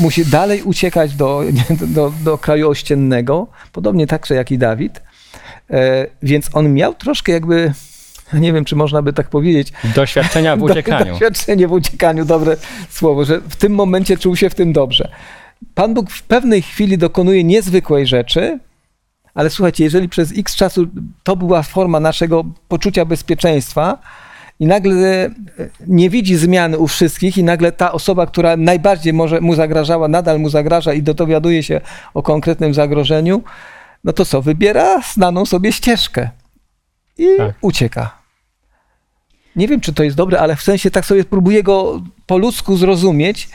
musi 0.00 0.26
dalej 0.26 0.62
uciekać 0.62 1.14
do, 1.14 1.42
do, 1.80 2.12
do 2.24 2.38
kraju 2.38 2.70
ościennego, 2.70 3.46
podobnie 3.72 4.06
także 4.06 4.34
jak 4.34 4.50
i 4.50 4.58
Dawid. 4.58 5.02
E, 5.70 6.06
więc 6.22 6.50
on 6.52 6.74
miał 6.74 6.94
troszkę 6.94 7.32
jakby, 7.32 7.72
nie 8.32 8.52
wiem, 8.52 8.64
czy 8.64 8.76
można 8.76 9.02
by 9.02 9.12
tak 9.12 9.28
powiedzieć. 9.28 9.72
Doświadczenia 9.94 10.56
w 10.56 10.62
uciekaniu. 10.62 11.04
Do, 11.04 11.10
doświadczenie 11.10 11.68
w 11.68 11.72
uciekaniu, 11.72 12.24
dobre 12.24 12.56
słowo, 12.90 13.24
że 13.24 13.40
w 13.40 13.56
tym 13.56 13.74
momencie 13.74 14.16
czuł 14.16 14.36
się 14.36 14.50
w 14.50 14.54
tym 14.54 14.72
dobrze. 14.72 15.08
Pan 15.74 15.94
Bóg 15.94 16.10
w 16.10 16.22
pewnej 16.22 16.62
chwili 16.62 16.98
dokonuje 16.98 17.44
niezwykłej 17.44 18.06
rzeczy, 18.06 18.58
ale 19.34 19.50
słuchajcie, 19.50 19.84
jeżeli 19.84 20.08
przez 20.08 20.32
x 20.38 20.56
czasu 20.56 20.86
to 21.22 21.36
była 21.36 21.62
forma 21.62 22.00
naszego 22.00 22.44
poczucia 22.68 23.04
bezpieczeństwa, 23.04 23.98
i 24.60 24.66
nagle 24.66 25.24
e, 25.24 25.30
nie 25.86 26.10
widzi 26.10 26.36
zmiany 26.36 26.78
u 26.78 26.86
wszystkich 26.86 27.38
i 27.38 27.44
nagle 27.44 27.72
ta 27.72 27.92
osoba, 27.92 28.26
która 28.26 28.56
najbardziej 28.56 29.12
może 29.12 29.40
mu 29.40 29.54
zagrażała, 29.54 30.08
nadal 30.08 30.40
mu 30.40 30.48
zagraża 30.48 30.92
i 30.92 31.02
dowiaduje 31.02 31.62
się 31.62 31.80
o 32.14 32.22
konkretnym 32.22 32.74
zagrożeniu, 32.74 33.42
no 34.04 34.12
to 34.12 34.24
co, 34.24 34.42
wybiera 34.42 35.00
znaną 35.12 35.46
sobie 35.46 35.72
ścieżkę 35.72 36.30
i 37.18 37.26
tak. 37.38 37.54
ucieka. 37.60 38.18
Nie 39.56 39.68
wiem, 39.68 39.80
czy 39.80 39.92
to 39.92 40.02
jest 40.02 40.16
dobre, 40.16 40.40
ale 40.40 40.56
w 40.56 40.62
sensie 40.62 40.90
tak 40.90 41.06
sobie 41.06 41.24
próbuję 41.24 41.62
go 41.62 42.02
po 42.26 42.38
ludzku 42.38 42.76
zrozumieć 42.76 43.48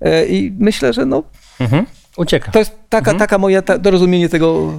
e, 0.00 0.26
i 0.26 0.52
myślę, 0.58 0.92
że 0.92 1.06
no... 1.06 1.22
Mhm. 1.60 1.86
Ucieka. 2.16 2.52
To 2.52 2.58
jest 2.58 2.72
taka, 2.88 3.10
mhm. 3.10 3.18
taka 3.18 3.38
moja 3.38 3.62
ta, 3.62 3.78
dorozumienie 3.78 4.28
tego, 4.28 4.72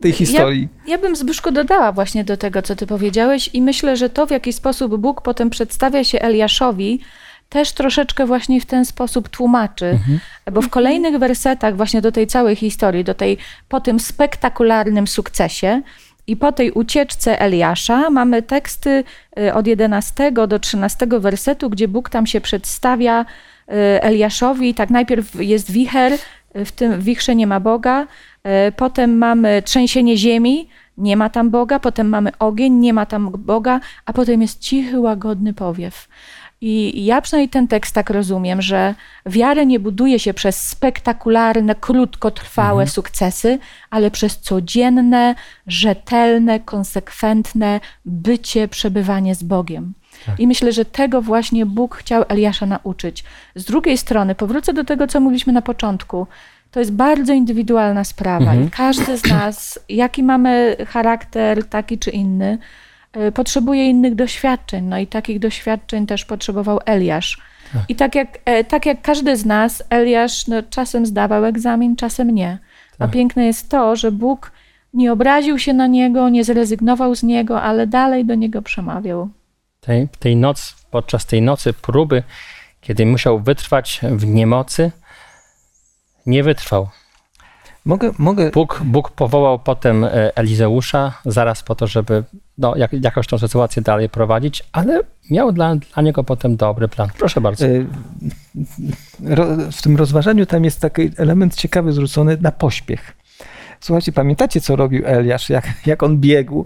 tej 0.00 0.12
historii. 0.12 0.68
Ja, 0.86 0.92
ja 0.92 0.98
bym 0.98 1.16
Zbyszko 1.16 1.52
dodała 1.52 1.92
właśnie 1.92 2.24
do 2.24 2.36
tego, 2.36 2.62
co 2.62 2.76
ty 2.76 2.86
powiedziałeś 2.86 3.50
i 3.52 3.62
myślę, 3.62 3.96
że 3.96 4.10
to, 4.10 4.26
w 4.26 4.30
jaki 4.30 4.52
sposób 4.52 4.96
Bóg 4.96 5.22
potem 5.22 5.50
przedstawia 5.50 6.04
się 6.04 6.20
Eliaszowi, 6.20 7.00
też 7.48 7.72
troszeczkę 7.72 8.26
właśnie 8.26 8.60
w 8.60 8.66
ten 8.66 8.84
sposób 8.84 9.28
tłumaczy, 9.28 9.86
mhm. 9.86 10.20
bo 10.52 10.62
w 10.62 10.68
kolejnych 10.68 11.18
wersetach 11.18 11.76
właśnie 11.76 12.00
do 12.00 12.12
tej 12.12 12.26
całej 12.26 12.56
historii, 12.56 13.04
do 13.04 13.14
tej, 13.14 13.38
po 13.68 13.80
tym 13.80 14.00
spektakularnym 14.00 15.06
sukcesie 15.06 15.82
i 16.26 16.36
po 16.36 16.52
tej 16.52 16.70
ucieczce 16.70 17.40
Eliasza 17.40 18.10
mamy 18.10 18.42
teksty 18.42 19.04
y, 19.38 19.54
od 19.54 19.66
11 19.66 20.32
do 20.32 20.58
13 20.58 21.06
wersetu, 21.10 21.70
gdzie 21.70 21.88
Bóg 21.88 22.10
tam 22.10 22.26
się 22.26 22.40
przedstawia 22.40 23.22
y, 23.22 23.74
Eliaszowi, 24.02 24.74
tak 24.74 24.90
najpierw 24.90 25.34
jest 25.34 25.70
wicher, 25.70 26.12
w 26.54 26.72
tym 26.72 27.00
wichrze 27.00 27.36
nie 27.36 27.46
ma 27.46 27.60
Boga, 27.60 28.06
E, 28.42 28.72
potem 28.72 29.18
mamy 29.18 29.62
trzęsienie 29.62 30.16
ziemi, 30.16 30.68
nie 30.98 31.16
ma 31.16 31.30
tam 31.30 31.50
Boga, 31.50 31.78
potem 31.78 32.08
mamy 32.08 32.30
ogień, 32.38 32.72
nie 32.72 32.92
ma 32.92 33.06
tam 33.06 33.30
Boga, 33.30 33.80
a 34.06 34.12
potem 34.12 34.42
jest 34.42 34.60
cichy, 34.60 35.00
łagodny 35.00 35.54
powiew. 35.54 36.08
I 36.60 37.04
ja 37.04 37.20
przynajmniej 37.20 37.48
ten 37.48 37.68
tekst 37.68 37.94
tak 37.94 38.10
rozumiem, 38.10 38.62
że 38.62 38.94
wiarę 39.26 39.66
nie 39.66 39.80
buduje 39.80 40.18
się 40.18 40.34
przez 40.34 40.68
spektakularne, 40.68 41.74
krótkotrwałe 41.74 42.82
mhm. 42.82 42.88
sukcesy, 42.88 43.58
ale 43.90 44.10
przez 44.10 44.38
codzienne, 44.38 45.34
rzetelne, 45.66 46.60
konsekwentne 46.60 47.80
bycie, 48.04 48.68
przebywanie 48.68 49.34
z 49.34 49.42
Bogiem. 49.42 49.92
Tak. 50.26 50.40
I 50.40 50.46
myślę, 50.46 50.72
że 50.72 50.84
tego 50.84 51.22
właśnie 51.22 51.66
Bóg 51.66 51.96
chciał 51.96 52.24
Eliasza 52.28 52.66
nauczyć. 52.66 53.24
Z 53.54 53.64
drugiej 53.64 53.98
strony, 53.98 54.34
powrócę 54.34 54.72
do 54.72 54.84
tego, 54.84 55.06
co 55.06 55.20
mówiliśmy 55.20 55.52
na 55.52 55.62
początku 55.62 56.26
to 56.70 56.80
jest 56.80 56.92
bardzo 56.92 57.32
indywidualna 57.32 58.04
sprawa 58.04 58.50
mhm. 58.50 58.66
i 58.66 58.70
każdy 58.70 59.16
z 59.18 59.24
nas, 59.24 59.80
jaki 59.88 60.22
mamy 60.22 60.76
charakter, 60.88 61.64
taki 61.64 61.98
czy 61.98 62.10
inny, 62.10 62.58
potrzebuje 63.34 63.90
innych 63.90 64.14
doświadczeń. 64.14 64.84
No 64.84 64.98
i 64.98 65.06
takich 65.06 65.38
doświadczeń 65.38 66.06
też 66.06 66.24
potrzebował 66.24 66.80
Eliasz. 66.86 67.38
Tak. 67.72 67.82
I 67.88 67.96
tak 67.96 68.14
jak, 68.14 68.38
e, 68.44 68.64
tak 68.64 68.86
jak 68.86 69.02
każdy 69.02 69.36
z 69.36 69.46
nas, 69.46 69.82
Eliasz 69.90 70.46
no, 70.46 70.62
czasem 70.70 71.06
zdawał 71.06 71.44
egzamin, 71.44 71.96
czasem 71.96 72.30
nie. 72.30 72.58
Tak. 72.98 73.08
A 73.08 73.12
piękne 73.12 73.46
jest 73.46 73.68
to, 73.68 73.96
że 73.96 74.12
Bóg 74.12 74.52
nie 74.94 75.12
obraził 75.12 75.58
się 75.58 75.72
na 75.72 75.86
niego, 75.86 76.28
nie 76.28 76.44
zrezygnował 76.44 77.14
z 77.14 77.22
niego, 77.22 77.62
ale 77.62 77.86
dalej 77.86 78.24
do 78.24 78.34
niego 78.34 78.62
przemawiał. 78.62 79.28
Tej, 79.80 80.08
tej 80.18 80.36
noc, 80.36 80.76
podczas 80.90 81.26
tej 81.26 81.42
nocy 81.42 81.72
próby, 81.72 82.22
kiedy 82.80 83.06
musiał 83.06 83.40
wytrwać 83.40 84.00
w 84.02 84.26
niemocy, 84.26 84.90
nie 86.26 86.42
wytrwał. 86.42 86.88
Mogę, 87.84 88.10
mogę... 88.18 88.50
Bóg, 88.50 88.80
Bóg 88.84 89.10
powołał 89.10 89.58
potem 89.58 90.04
e, 90.04 90.36
Elizeusza 90.36 91.12
zaraz 91.24 91.62
po 91.62 91.74
to, 91.74 91.86
żeby 91.86 92.24
no, 92.58 92.76
jak, 92.76 92.92
jakoś 92.92 93.26
tą 93.26 93.38
sytuację 93.38 93.82
dalej 93.82 94.08
prowadzić, 94.08 94.62
ale 94.72 95.00
miał 95.30 95.52
dla, 95.52 95.76
dla 95.76 96.02
niego 96.02 96.24
potem 96.24 96.56
dobry 96.56 96.88
plan. 96.88 97.08
Proszę 97.18 97.40
bardzo. 97.40 97.66
E, 97.66 97.84
w 99.72 99.82
tym 99.82 99.96
rozważaniu 99.96 100.46
tam 100.46 100.64
jest 100.64 100.80
taki 100.80 101.10
element 101.16 101.54
ciekawy 101.54 101.92
zwrócony 101.92 102.38
na 102.40 102.52
pośpiech. 102.52 103.16
Słuchajcie, 103.80 104.12
pamiętacie, 104.12 104.60
co 104.60 104.76
robił 104.76 105.02
Eliasz, 105.06 105.50
jak, 105.50 105.86
jak 105.86 106.02
on 106.02 106.18
biegł? 106.18 106.64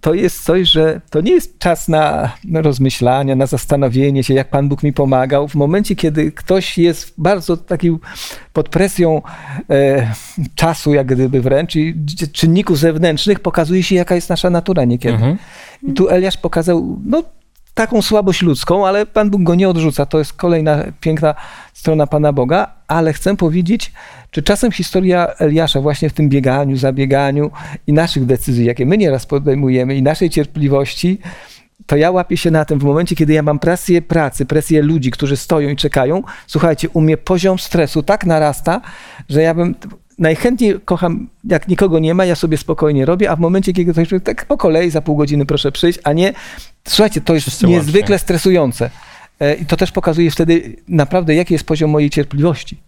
To 0.00 0.14
jest 0.14 0.44
coś, 0.44 0.68
że 0.68 1.00
to 1.10 1.20
nie 1.20 1.32
jest 1.32 1.58
czas 1.58 1.88
na, 1.88 2.32
rozmyślania, 2.54 3.36
na 3.36 3.46
zastanowienie 3.46 4.24
się, 4.24 4.34
jak 4.34 4.50
Pan 4.50 4.68
Bóg 4.68 4.82
mi 4.82 4.92
pomagał. 4.92 5.48
W 5.48 5.54
momencie, 5.54 5.96
kiedy 5.96 6.32
ktoś 6.32 6.78
jest 6.78 7.14
bardzo 7.18 7.56
taki 7.56 7.90
pod 8.52 8.68
presją 8.68 9.22
e, 9.70 10.14
czasu, 10.54 10.94
jak 10.94 11.06
gdyby 11.06 11.40
wręcz, 11.40 11.76
i 11.76 11.94
czynników 12.32 12.78
zewnętrznych, 12.78 13.40
pokazuje 13.40 13.82
się, 13.82 13.94
jaka 13.94 14.14
jest 14.14 14.28
nasza 14.28 14.50
natura 14.50 14.84
niekiedy. 14.84 15.14
Mhm. 15.14 15.38
I 15.82 15.92
tu 15.92 16.08
Eliasz 16.08 16.36
pokazał, 16.36 16.98
no 17.04 17.22
taką 17.74 18.02
słabość 18.02 18.42
ludzką, 18.42 18.86
ale 18.86 19.06
Pan 19.06 19.30
Bóg 19.30 19.42
go 19.42 19.54
nie 19.54 19.68
odrzuca. 19.68 20.06
To 20.06 20.18
jest 20.18 20.32
kolejna 20.32 20.84
piękna 21.00 21.34
strona 21.72 22.06
Pana 22.06 22.32
Boga, 22.32 22.74
ale 22.88 23.12
chcę 23.12 23.36
powiedzieć, 23.36 23.92
czy 24.30 24.42
czasem 24.42 24.72
historia 24.72 25.28
Eliasza 25.38 25.80
właśnie 25.80 26.10
w 26.10 26.12
tym 26.12 26.28
bieganiu, 26.28 26.76
zabieganiu 26.76 27.50
i 27.86 27.92
naszych 27.92 28.26
decyzji, 28.26 28.64
jakie 28.64 28.86
my 28.86 28.98
nieraz 28.98 29.26
podejmujemy 29.26 29.94
i 29.94 30.02
naszej 30.02 30.30
cierpliwości, 30.30 31.18
to 31.86 31.96
ja 31.96 32.10
łapię 32.10 32.36
się 32.36 32.50
na 32.50 32.64
tym 32.64 32.78
w 32.78 32.84
momencie, 32.84 33.16
kiedy 33.16 33.32
ja 33.32 33.42
mam 33.42 33.58
presję 33.58 34.02
pracy, 34.02 34.46
presję 34.46 34.82
ludzi, 34.82 35.10
którzy 35.10 35.36
stoją 35.36 35.68
i 35.68 35.76
czekają. 35.76 36.22
Słuchajcie, 36.46 36.88
u 36.88 37.00
mnie 37.00 37.16
poziom 37.16 37.58
stresu 37.58 38.02
tak 38.02 38.26
narasta, 38.26 38.80
że 39.28 39.42
ja 39.42 39.54
bym 39.54 39.74
najchętniej 40.22 40.80
kocham, 40.84 41.28
jak 41.44 41.68
nikogo 41.68 41.98
nie 41.98 42.14
ma, 42.14 42.24
ja 42.24 42.34
sobie 42.34 42.56
spokojnie 42.56 43.06
robię, 43.06 43.30
a 43.30 43.36
w 43.36 43.40
momencie, 43.40 43.72
kiedy 43.72 43.92
ktoś 43.92 44.08
tak 44.24 44.46
po 44.46 44.56
kolei 44.56 44.90
za 44.90 45.02
pół 45.02 45.16
godziny 45.16 45.46
proszę 45.46 45.72
przyjść, 45.72 45.98
a 46.04 46.12
nie, 46.12 46.32
słuchajcie, 46.88 47.20
to 47.20 47.34
jest 47.34 47.46
Wszyscy 47.46 47.66
niezwykle 47.66 48.00
łącznie. 48.00 48.18
stresujące. 48.18 48.90
E, 49.40 49.54
I 49.54 49.66
to 49.66 49.76
też 49.76 49.92
pokazuje 49.92 50.30
wtedy 50.30 50.76
naprawdę, 50.88 51.34
jaki 51.34 51.54
jest 51.54 51.66
poziom 51.66 51.90
mojej 51.90 52.10
cierpliwości. 52.10 52.80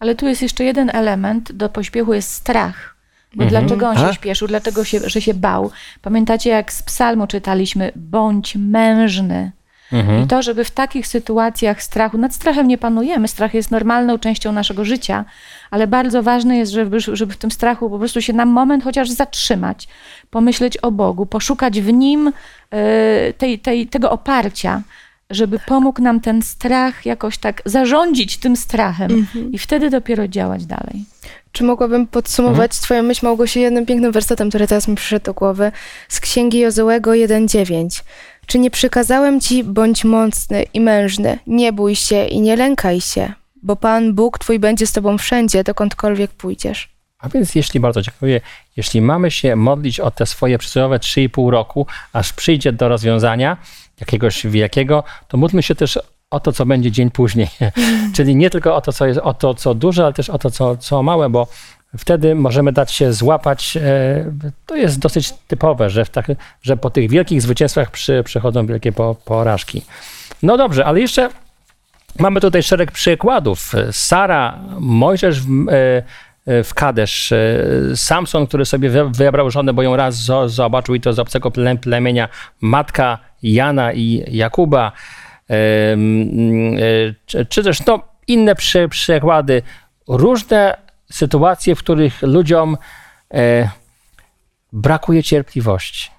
Ale 0.00 0.14
tu 0.14 0.28
jest 0.28 0.42
jeszcze 0.42 0.64
jeden 0.64 0.90
element, 0.90 1.52
do 1.52 1.68
pośpiechu 1.68 2.14
jest 2.14 2.30
strach. 2.30 2.94
Bo 3.34 3.44
mhm. 3.44 3.50
dlaczego 3.50 3.88
on 3.88 3.96
się 3.96 4.06
a? 4.06 4.12
śpieszył? 4.12 4.48
Dlatego, 4.48 4.84
się, 4.84 5.00
że 5.06 5.20
się 5.20 5.34
bał. 5.34 5.70
Pamiętacie, 6.02 6.50
jak 6.50 6.72
z 6.72 6.82
psalmu 6.82 7.26
czytaliśmy, 7.26 7.92
bądź 7.96 8.56
mężny. 8.56 9.52
Mhm. 9.94 10.24
I 10.24 10.26
to, 10.26 10.42
żeby 10.42 10.64
w 10.64 10.70
takich 10.70 11.06
sytuacjach 11.06 11.82
strachu, 11.82 12.18
nad 12.18 12.34
strachem 12.34 12.68
nie 12.68 12.78
panujemy, 12.78 13.28
strach 13.28 13.54
jest 13.54 13.70
normalną 13.70 14.18
częścią 14.18 14.52
naszego 14.52 14.84
życia, 14.84 15.24
ale 15.70 15.86
bardzo 15.86 16.22
ważne 16.22 16.56
jest, 16.58 16.72
żeby, 16.72 17.00
żeby 17.00 17.32
w 17.32 17.36
tym 17.36 17.50
strachu 17.50 17.90
po 17.90 17.98
prostu 17.98 18.20
się 18.20 18.32
na 18.32 18.46
moment 18.46 18.84
chociaż 18.84 19.10
zatrzymać, 19.10 19.88
pomyśleć 20.30 20.76
o 20.76 20.90
Bogu, 20.90 21.26
poszukać 21.26 21.80
w 21.80 21.92
Nim 21.92 22.32
e, 22.70 23.32
tej, 23.32 23.58
tej, 23.58 23.86
tego 23.86 24.10
oparcia, 24.10 24.82
żeby 25.30 25.58
pomógł 25.66 26.02
nam 26.02 26.20
ten 26.20 26.42
strach 26.42 27.06
jakoś 27.06 27.38
tak 27.38 27.62
zarządzić 27.64 28.36
tym 28.36 28.56
strachem 28.56 29.12
mhm. 29.12 29.52
i 29.52 29.58
wtedy 29.58 29.90
dopiero 29.90 30.28
działać 30.28 30.66
dalej. 30.66 31.04
Czy 31.52 31.64
mogłabym 31.64 32.06
podsumować 32.06 32.70
mhm. 32.70 32.82
Twoją 32.82 33.02
myśl, 33.02 33.26
Małgosiu, 33.26 33.58
jednym 33.58 33.86
pięknym 33.86 34.12
wersetem, 34.12 34.48
który 34.48 34.66
teraz 34.66 34.88
mi 34.88 34.96
przyszedł 34.96 35.24
do 35.24 35.34
głowy, 35.34 35.72
z 36.08 36.20
Księgi 36.20 36.58
Jozełego 36.58 37.10
1.9. 37.10 38.02
Czy 38.46 38.58
nie 38.58 38.70
przykazałem 38.70 39.40
ci, 39.40 39.64
bądź 39.64 40.04
mocny 40.04 40.62
i 40.62 40.80
mężny, 40.80 41.38
nie 41.46 41.72
bój 41.72 41.96
się 41.96 42.24
i 42.24 42.40
nie 42.40 42.56
lękaj 42.56 43.00
się, 43.00 43.32
bo 43.62 43.76
Pan 43.76 44.14
Bóg 44.14 44.38
twój 44.38 44.58
będzie 44.58 44.86
z 44.86 44.92
tobą 44.92 45.18
wszędzie, 45.18 45.64
dokądkolwiek 45.64 46.30
pójdziesz. 46.30 46.94
A 47.18 47.28
więc 47.28 47.54
jeśli 47.54 47.80
bardzo 47.80 48.02
dziękuję, 48.02 48.40
jeśli 48.76 49.00
mamy 49.00 49.30
się 49.30 49.56
modlić 49.56 50.00
o 50.00 50.10
te 50.10 50.26
swoje 50.26 50.58
przysłowiowe 50.58 50.98
3,5 50.98 51.50
roku, 51.50 51.86
aż 52.12 52.32
przyjdzie 52.32 52.72
do 52.72 52.88
rozwiązania 52.88 53.56
jakiegoś 54.00 54.46
wielkiego, 54.46 55.04
to 55.28 55.36
módlmy 55.36 55.62
się 55.62 55.74
też 55.74 55.98
o 56.30 56.40
to, 56.40 56.52
co 56.52 56.66
będzie 56.66 56.90
dzień 56.90 57.10
później. 57.10 57.48
Czyli 58.16 58.36
nie 58.36 58.50
tylko 58.50 58.76
o 58.76 58.80
to, 58.80 58.92
co 58.92 59.06
jest, 59.06 59.20
o 59.20 59.34
to, 59.34 59.54
co 59.54 59.74
duże, 59.74 60.04
ale 60.04 60.12
też 60.12 60.30
o 60.30 60.38
to, 60.38 60.50
co, 60.50 60.76
co 60.76 61.02
małe, 61.02 61.30
bo 61.30 61.46
wtedy 61.98 62.34
możemy 62.34 62.72
dać 62.72 62.92
się 62.92 63.12
złapać. 63.12 63.76
e, 63.76 63.80
To 64.66 64.76
jest 64.76 64.98
dosyć 64.98 65.32
typowe, 65.48 65.90
że, 65.90 66.06
tak, 66.06 66.26
że 66.62 66.76
po 66.76 66.90
tych 66.90 67.10
wielkich 67.10 67.42
zwycięstwach 67.42 67.90
przy, 67.90 68.22
przychodzą 68.24 68.66
wielkie 68.66 68.92
po, 68.92 69.14
porażki. 69.24 69.82
No 70.42 70.56
dobrze, 70.56 70.84
ale 70.84 71.00
jeszcze 71.00 71.28
mamy 72.18 72.40
tutaj 72.40 72.62
szereg 72.62 72.92
przykładów. 72.92 73.72
Sara, 73.92 74.58
Mojżesz 74.80 75.40
w, 75.40 75.48
e, 76.46 76.64
w 76.64 76.74
Kadesz, 76.74 77.32
e, 77.32 77.64
Samson, 77.96 78.46
który 78.46 78.64
sobie 78.64 78.90
wy- 78.90 79.10
wybrał 79.10 79.50
żonę, 79.50 79.72
bo 79.72 79.82
ją 79.82 79.96
raz 79.96 80.16
zo- 80.16 80.48
zobaczył 80.48 80.94
i 80.94 81.00
to 81.00 81.12
z 81.12 81.18
obcego 81.18 81.48
ple- 81.50 81.78
plemienia, 81.78 82.28
matka 82.60 83.18
Jana 83.42 83.92
i 83.92 84.24
Jakuba, 84.36 84.92
e, 85.50 85.96
czy 87.48 87.62
też 87.62 87.86
no, 87.86 88.00
inne 88.28 88.54
przy, 88.54 88.88
przykłady. 88.88 89.62
Różne 90.08 90.76
sytuacje, 91.12 91.74
w 91.74 91.78
których 91.78 92.22
ludziom 92.22 92.76
e, 93.34 93.70
brakuje 94.72 95.22
cierpliwości. 95.22 96.10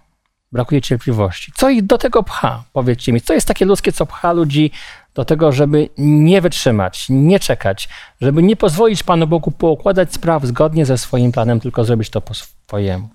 Brakuje 0.51 0.81
cierpliwości. 0.81 1.51
Co 1.55 1.69
ich 1.69 1.83
do 1.83 1.97
tego 1.97 2.23
pcha? 2.23 2.63
Powiedzcie 2.73 3.13
mi, 3.13 3.21
co 3.21 3.33
jest 3.33 3.47
takie 3.47 3.65
ludzkie, 3.65 3.91
co 3.91 4.05
pcha 4.05 4.33
ludzi 4.33 4.71
do 5.15 5.25
tego, 5.25 5.51
żeby 5.51 5.89
nie 5.97 6.41
wytrzymać, 6.41 7.05
nie 7.09 7.39
czekać, 7.39 7.89
żeby 8.21 8.43
nie 8.43 8.55
pozwolić 8.55 9.03
Panu 9.03 9.27
Bogu 9.27 9.51
poukładać 9.51 10.13
spraw 10.13 10.45
zgodnie 10.45 10.85
ze 10.85 10.97
swoim 10.97 11.31
planem, 11.31 11.59
tylko 11.59 11.85
zrobić 11.85 12.09
to 12.09 12.21
po 12.21 12.33
swojemu. 12.33 13.09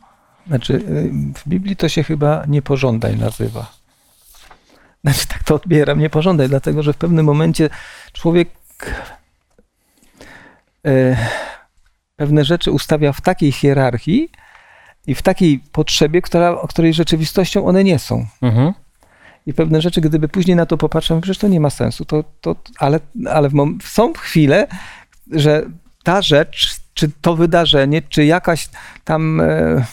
Znaczy, 0.46 0.74
y, 0.74 1.10
w 1.34 1.48
Biblii 1.48 1.76
to 1.76 1.88
się 1.88 2.02
chyba 2.02 2.44
niepożądaj 2.48 3.16
nazywa. 3.16 3.72
Znaczy, 5.04 5.26
tak 5.26 5.44
to 5.44 5.54
odbieram, 5.54 5.98
niepożądaj, 5.98 6.48
dlatego 6.48 6.82
że 6.82 6.92
w 6.92 6.96
pewnym 6.96 7.26
momencie 7.26 7.70
człowiek 8.12 8.48
y, 10.86 11.16
pewne 12.20 12.44
rzeczy 12.44 12.70
ustawia 12.70 13.12
w 13.12 13.20
takiej 13.20 13.52
hierarchii 13.52 14.28
i 15.06 15.14
w 15.14 15.22
takiej 15.22 15.60
potrzebie, 15.72 16.22
która, 16.22 16.50
o 16.50 16.68
której 16.68 16.94
rzeczywistością 16.94 17.66
one 17.66 17.84
nie 17.84 17.98
są. 17.98 18.26
Mhm. 18.42 18.72
I 19.46 19.54
pewne 19.54 19.80
rzeczy, 19.80 20.00
gdyby 20.00 20.28
później 20.28 20.56
na 20.56 20.66
to 20.66 20.76
popatrzył, 20.76 21.20
przecież 21.20 21.38
to 21.38 21.48
nie 21.48 21.60
ma 21.60 21.70
sensu. 21.70 22.04
To, 22.04 22.24
to, 22.40 22.56
ale 22.78 23.00
ale 23.30 23.48
mom- 23.48 23.78
są 23.82 24.12
chwile, 24.12 24.66
że 25.32 25.62
ta 26.02 26.22
rzecz, 26.22 26.80
czy 26.94 27.10
to 27.20 27.36
wydarzenie, 27.36 28.02
czy 28.02 28.24
jakaś 28.24 28.68
tam, 29.04 29.40
e, 29.40 29.84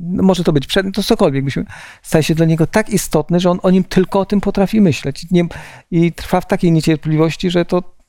no 0.00 0.22
może 0.22 0.44
to 0.44 0.52
być 0.52 0.66
przedmiot, 0.66 0.94
to 0.94 1.02
cokolwiek, 1.02 1.44
byśmy, 1.44 1.64
staje 2.02 2.22
się 2.22 2.34
dla 2.34 2.46
niego 2.46 2.66
tak 2.66 2.88
istotny, 2.88 3.40
że 3.40 3.50
on 3.50 3.58
o 3.62 3.70
nim 3.70 3.84
tylko 3.84 4.20
o 4.20 4.26
tym 4.26 4.40
potrafi 4.40 4.80
myśleć. 4.80 5.26
Nie, 5.30 5.44
I 5.90 6.12
trwa 6.12 6.40
w 6.40 6.46
takiej 6.46 6.72
niecierpliwości, 6.72 7.50
że 7.50 7.64
to. 7.64 7.99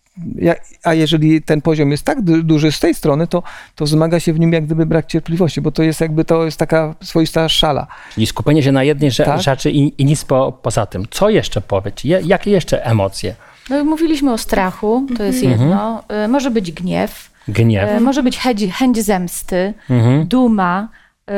A 0.84 0.94
jeżeli 0.94 1.42
ten 1.42 1.62
poziom 1.62 1.92
jest 1.92 2.04
tak 2.04 2.22
du- 2.22 2.44
duży 2.44 2.72
z 2.72 2.80
tej 2.80 2.94
strony, 2.94 3.28
to, 3.28 3.44
to 3.76 3.86
wzmaga 3.86 4.20
się 4.20 4.34
w 4.34 4.40
nim 4.40 4.54
jak 4.54 4.66
gdyby 4.66 4.86
brak 4.86 5.06
cierpliwości, 5.06 5.62
bo 5.62 5.72
to 5.72 5.84
jest 5.84 6.02
jakby 6.02 6.26
to 6.26 6.46
jest 6.46 6.58
taka 6.60 6.96
swoista 7.04 7.50
szala. 7.50 7.88
Czyli 8.14 8.28
skupienie 8.28 8.64
się 8.64 8.72
na 8.72 8.84
jednej 8.84 9.12
Tak. 9.12 9.42
rzeczy 9.42 9.72
i, 9.72 10.02
i 10.02 10.06
nic 10.06 10.26
po, 10.26 10.52
poza 10.62 10.86
tym. 10.86 11.06
Co 11.12 11.30
jeszcze 11.30 11.62
powiedz? 11.62 12.04
Je, 12.04 12.22
jakie 12.26 12.52
jeszcze 12.52 12.86
emocje? 12.86 13.36
No, 13.70 13.84
mówiliśmy 13.84 14.34
o 14.34 14.38
strachu, 14.38 15.08
to 15.18 15.24
jest 15.24 15.44
jedno. 15.44 16.04
Y, 16.26 16.28
Może 16.28 16.52
być 16.52 16.72
gniew, 16.72 17.32
Gniew. 17.48 17.90
y, 17.98 18.00
może 18.00 18.24
być 18.24 18.38
chęć, 18.38 18.64
chęć 18.74 19.02
zemsty, 19.04 19.74
Mhm. 19.90 20.28
duma, 20.28 20.90
y, 21.30 21.34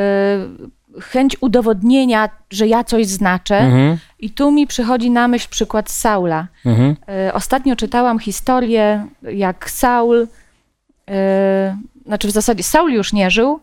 chęć 1.00 1.36
udowodnienia, 1.40 2.28
że 2.50 2.66
ja 2.66 2.84
coś 2.84 3.06
znaczę. 3.06 3.58
Mhm. 3.58 3.98
I 4.18 4.30
tu 4.30 4.50
mi 4.50 4.66
przychodzi 4.66 5.10
na 5.10 5.28
myśl 5.28 5.48
przykład 5.50 5.90
Saula. 5.90 6.46
Mhm. 6.66 6.96
Y, 7.28 7.32
Ostatnio 7.32 7.76
czytałam 7.76 8.18
historię, 8.18 9.06
jak 9.22 9.70
Saul, 9.70 10.16
y, 10.16 10.26
znaczy 12.06 12.28
w 12.28 12.30
zasadzie 12.30 12.62
Saul 12.62 12.92
już 12.92 13.12
nie 13.12 13.30
żył, 13.30 13.60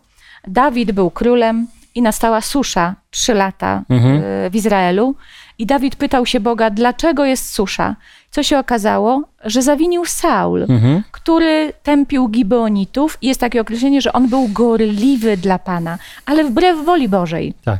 Dawid 0.47 0.91
był 0.91 1.11
królem 1.11 1.67
i 1.95 2.01
nastała 2.01 2.41
susza 2.41 2.95
trzy 3.11 3.33
lata 3.33 3.83
Mhm. 3.89 4.15
y, 4.45 4.49
w 4.49 4.55
Izraelu. 4.55 5.15
I 5.57 5.65
Dawid 5.65 5.95
pytał 5.95 6.25
się 6.25 6.39
Boga, 6.39 6.69
dlaczego 6.69 7.25
jest 7.25 7.53
susza. 7.53 7.95
Co 8.31 8.43
się 8.43 8.59
okazało? 8.59 9.23
Że 9.43 9.61
zawinił 9.61 10.05
Saul, 10.05 10.63
Mhm. 10.63 11.03
który 11.11 11.73
tępił 11.83 12.27
Gibeonitów 12.29 13.17
i 13.21 13.27
jest 13.27 13.39
takie 13.39 13.61
określenie, 13.61 14.01
że 14.01 14.13
on 14.13 14.27
był 14.27 14.47
gorliwy 14.47 15.37
dla 15.37 15.59
Pana, 15.59 15.97
ale 16.25 16.43
wbrew 16.43 16.85
woli 16.85 17.09
Bożej. 17.09 17.53
Tak. 17.65 17.79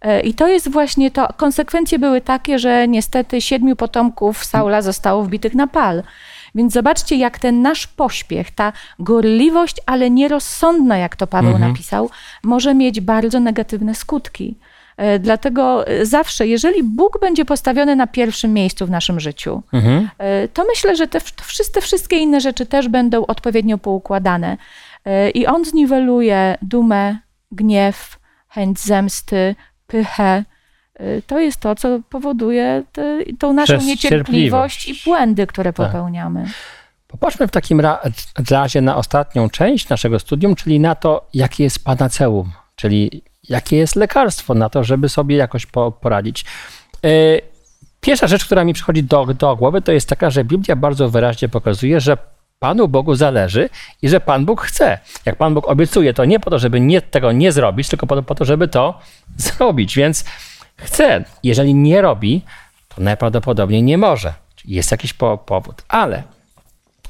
E, 0.00 0.20
I 0.20 0.34
to 0.34 0.48
jest 0.48 0.70
właśnie 0.70 1.10
to. 1.10 1.28
Konsekwencje 1.36 1.98
były 1.98 2.20
takie, 2.20 2.58
że 2.58 2.88
niestety 2.88 3.40
siedmiu 3.40 3.76
potomków 3.76 4.44
Saula 4.44 4.82
zostało 4.82 5.22
wbitych 5.24 5.54
na 5.54 5.66
pal. 5.66 6.02
Więc 6.54 6.72
zobaczcie, 6.72 7.16
jak 7.16 7.38
ten 7.38 7.62
nasz 7.62 7.86
pośpiech, 7.86 8.50
ta 8.50 8.72
gorliwość, 8.98 9.76
ale 9.86 10.10
nierozsądna, 10.10 10.96
jak 10.98 11.16
to 11.16 11.26
Paweł 11.26 11.52
napisał, 11.58 12.10
może 12.44 12.74
mieć 12.74 13.00
bardzo 13.00 13.40
negatywne 13.40 13.94
skutki. 13.94 14.54
E, 14.96 15.18
Dlatego 15.18 15.86
e, 15.86 16.06
zawsze, 16.06 16.46
jeżeli 16.46 16.82
Bóg 16.82 17.20
będzie 17.20 17.44
postawiony 17.44 17.96
na 17.96 18.06
pierwszym 18.06 18.52
miejscu 18.52 18.86
w 18.86 18.90
naszym 18.90 19.20
życiu, 19.20 19.62
Mhm. 19.72 20.08
e, 20.18 20.48
to 20.48 20.64
myślę, 20.68 20.96
że 20.96 21.06
te, 21.06 21.20
te 21.72 21.80
wszystkie 21.80 22.16
inne 22.18 22.40
rzeczy 22.40 22.66
też 22.66 22.88
będą 22.88 23.26
odpowiednio 23.26 23.78
poukładane. 23.78 24.56
I 25.34 25.46
on 25.46 25.64
zniweluje 25.64 26.58
dumę, 26.62 27.16
gniew, 27.52 28.18
chęć 28.48 28.80
zemsty, 28.80 29.54
pychę. 29.86 30.44
To 31.26 31.38
jest 31.40 31.60
to, 31.60 31.74
co 31.74 31.88
powoduje 32.10 32.82
te, 32.92 33.18
tą 33.38 33.52
naszą 33.52 33.72
Przez 33.74 33.86
niecierpliwość 33.86 34.88
i 34.88 34.94
błędy, 35.04 35.46
które 35.46 35.72
Tak. 35.72 35.86
popełniamy. 35.86 36.44
Popatrzmy 37.08 37.48
w 37.48 37.50
takim 37.50 37.80
ra- 37.80 38.00
razie 38.50 38.80
na 38.80 38.96
ostatnią 38.96 39.50
część 39.50 39.88
naszego 39.88 40.18
studium, 40.18 40.54
czyli 40.54 40.80
na 40.80 40.94
to, 40.94 41.26
jakie 41.34 41.64
jest 41.64 41.84
panaceum, 41.84 42.52
czyli 42.76 43.22
jakie 43.48 43.76
jest 43.76 43.96
lekarstwo 43.96 44.54
na 44.54 44.68
to, 44.68 44.84
żeby 44.84 45.08
sobie 45.08 45.36
jakoś 45.36 45.66
po, 45.66 45.92
poradzić. 45.92 46.44
E, 47.04 47.08
Pierwsza 48.04 48.26
rzecz, 48.26 48.44
która 48.44 48.64
mi 48.64 48.74
przychodzi 48.74 49.02
do, 49.02 49.26
do 49.26 49.56
głowy, 49.56 49.82
to 49.82 49.92
jest 49.92 50.08
taka, 50.08 50.30
że 50.30 50.44
Biblia 50.44 50.76
bardzo 50.76 51.08
wyraźnie 51.08 51.48
pokazuje, 51.48 52.00
że 52.00 52.16
Panu 52.58 52.88
Bogu 52.88 53.14
zależy 53.14 53.68
i 54.02 54.08
że 54.08 54.20
Pan 54.20 54.44
Bóg 54.44 54.62
chce. 54.62 54.98
Jak 55.24 55.36
Pan 55.36 55.54
Bóg 55.54 55.68
obiecuje, 55.68 56.14
to 56.14 56.24
nie 56.24 56.40
po 56.40 56.50
to, 56.50 56.58
żeby 56.58 56.80
nie, 56.80 57.02
tego 57.02 57.32
nie 57.32 57.52
zrobić, 57.52 57.88
tylko 57.88 58.06
po 58.06 58.22
po 58.22 58.34
to, 58.34 58.44
żeby 58.44 58.68
to 58.68 58.98
zrobić. 59.36 59.96
Więc 59.96 60.24
chce. 60.76 61.24
Jeżeli 61.42 61.74
nie 61.74 62.02
robi, 62.02 62.42
to 62.88 63.02
najprawdopodobniej 63.02 63.82
nie 63.82 63.98
może. 63.98 64.34
Jest 64.64 64.90
jakiś 64.90 65.12
po, 65.12 65.38
powód. 65.38 65.82
Ale 65.88 66.22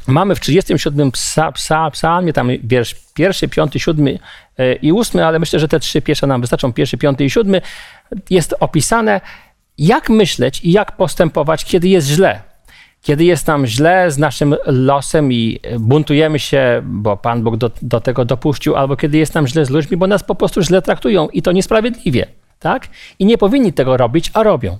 Mamy 0.06 0.34
w 0.34 0.40
37 0.40 1.10
psa, 1.10 1.52
psa, 1.52 1.90
psalmie, 1.90 2.32
tam 2.32 2.48
wiersz 2.64 2.96
pierwszy, 3.14 3.48
piąty, 3.48 3.80
siódmy 3.80 4.18
e, 4.58 4.74
i 4.74 4.92
ósmy, 4.92 5.26
ale 5.26 5.38
myślę, 5.38 5.58
że 5.58 5.68
te 5.68 5.80
trzy 5.80 6.02
pierwsze 6.02 6.26
nam 6.26 6.40
wystarczą, 6.40 6.72
pierwszy, 6.72 6.98
piąty 6.98 7.24
i 7.24 7.30
siódmy. 7.30 7.60
Jest 8.30 8.54
opisane, 8.60 9.20
jak 9.78 10.10
myśleć 10.10 10.60
i 10.64 10.72
jak 10.72 10.96
postępować, 10.96 11.64
kiedy 11.64 11.88
jest 11.88 12.08
źle. 12.08 12.40
Kiedy 13.02 13.24
jest 13.24 13.46
nam 13.46 13.66
źle 13.66 14.10
z 14.10 14.18
naszym 14.18 14.56
losem 14.66 15.32
i 15.32 15.60
buntujemy 15.78 16.38
się, 16.38 16.82
bo 16.84 17.16
Pan 17.16 17.42
Bóg 17.42 17.56
do, 17.56 17.70
do 17.82 18.00
tego 18.00 18.24
dopuścił, 18.24 18.76
albo 18.76 18.96
kiedy 18.96 19.18
jest 19.18 19.34
nam 19.34 19.46
źle 19.46 19.64
z 19.64 19.70
ludźmi, 19.70 19.96
bo 19.96 20.06
nas 20.06 20.22
po 20.22 20.34
prostu 20.34 20.62
źle 20.62 20.82
traktują 20.82 21.28
i 21.28 21.42
to 21.42 21.52
niesprawiedliwie, 21.52 22.26
tak? 22.58 22.88
I 23.18 23.26
nie 23.26 23.38
powinni 23.38 23.72
tego 23.72 23.96
robić, 23.96 24.30
a 24.34 24.42
robią. 24.42 24.78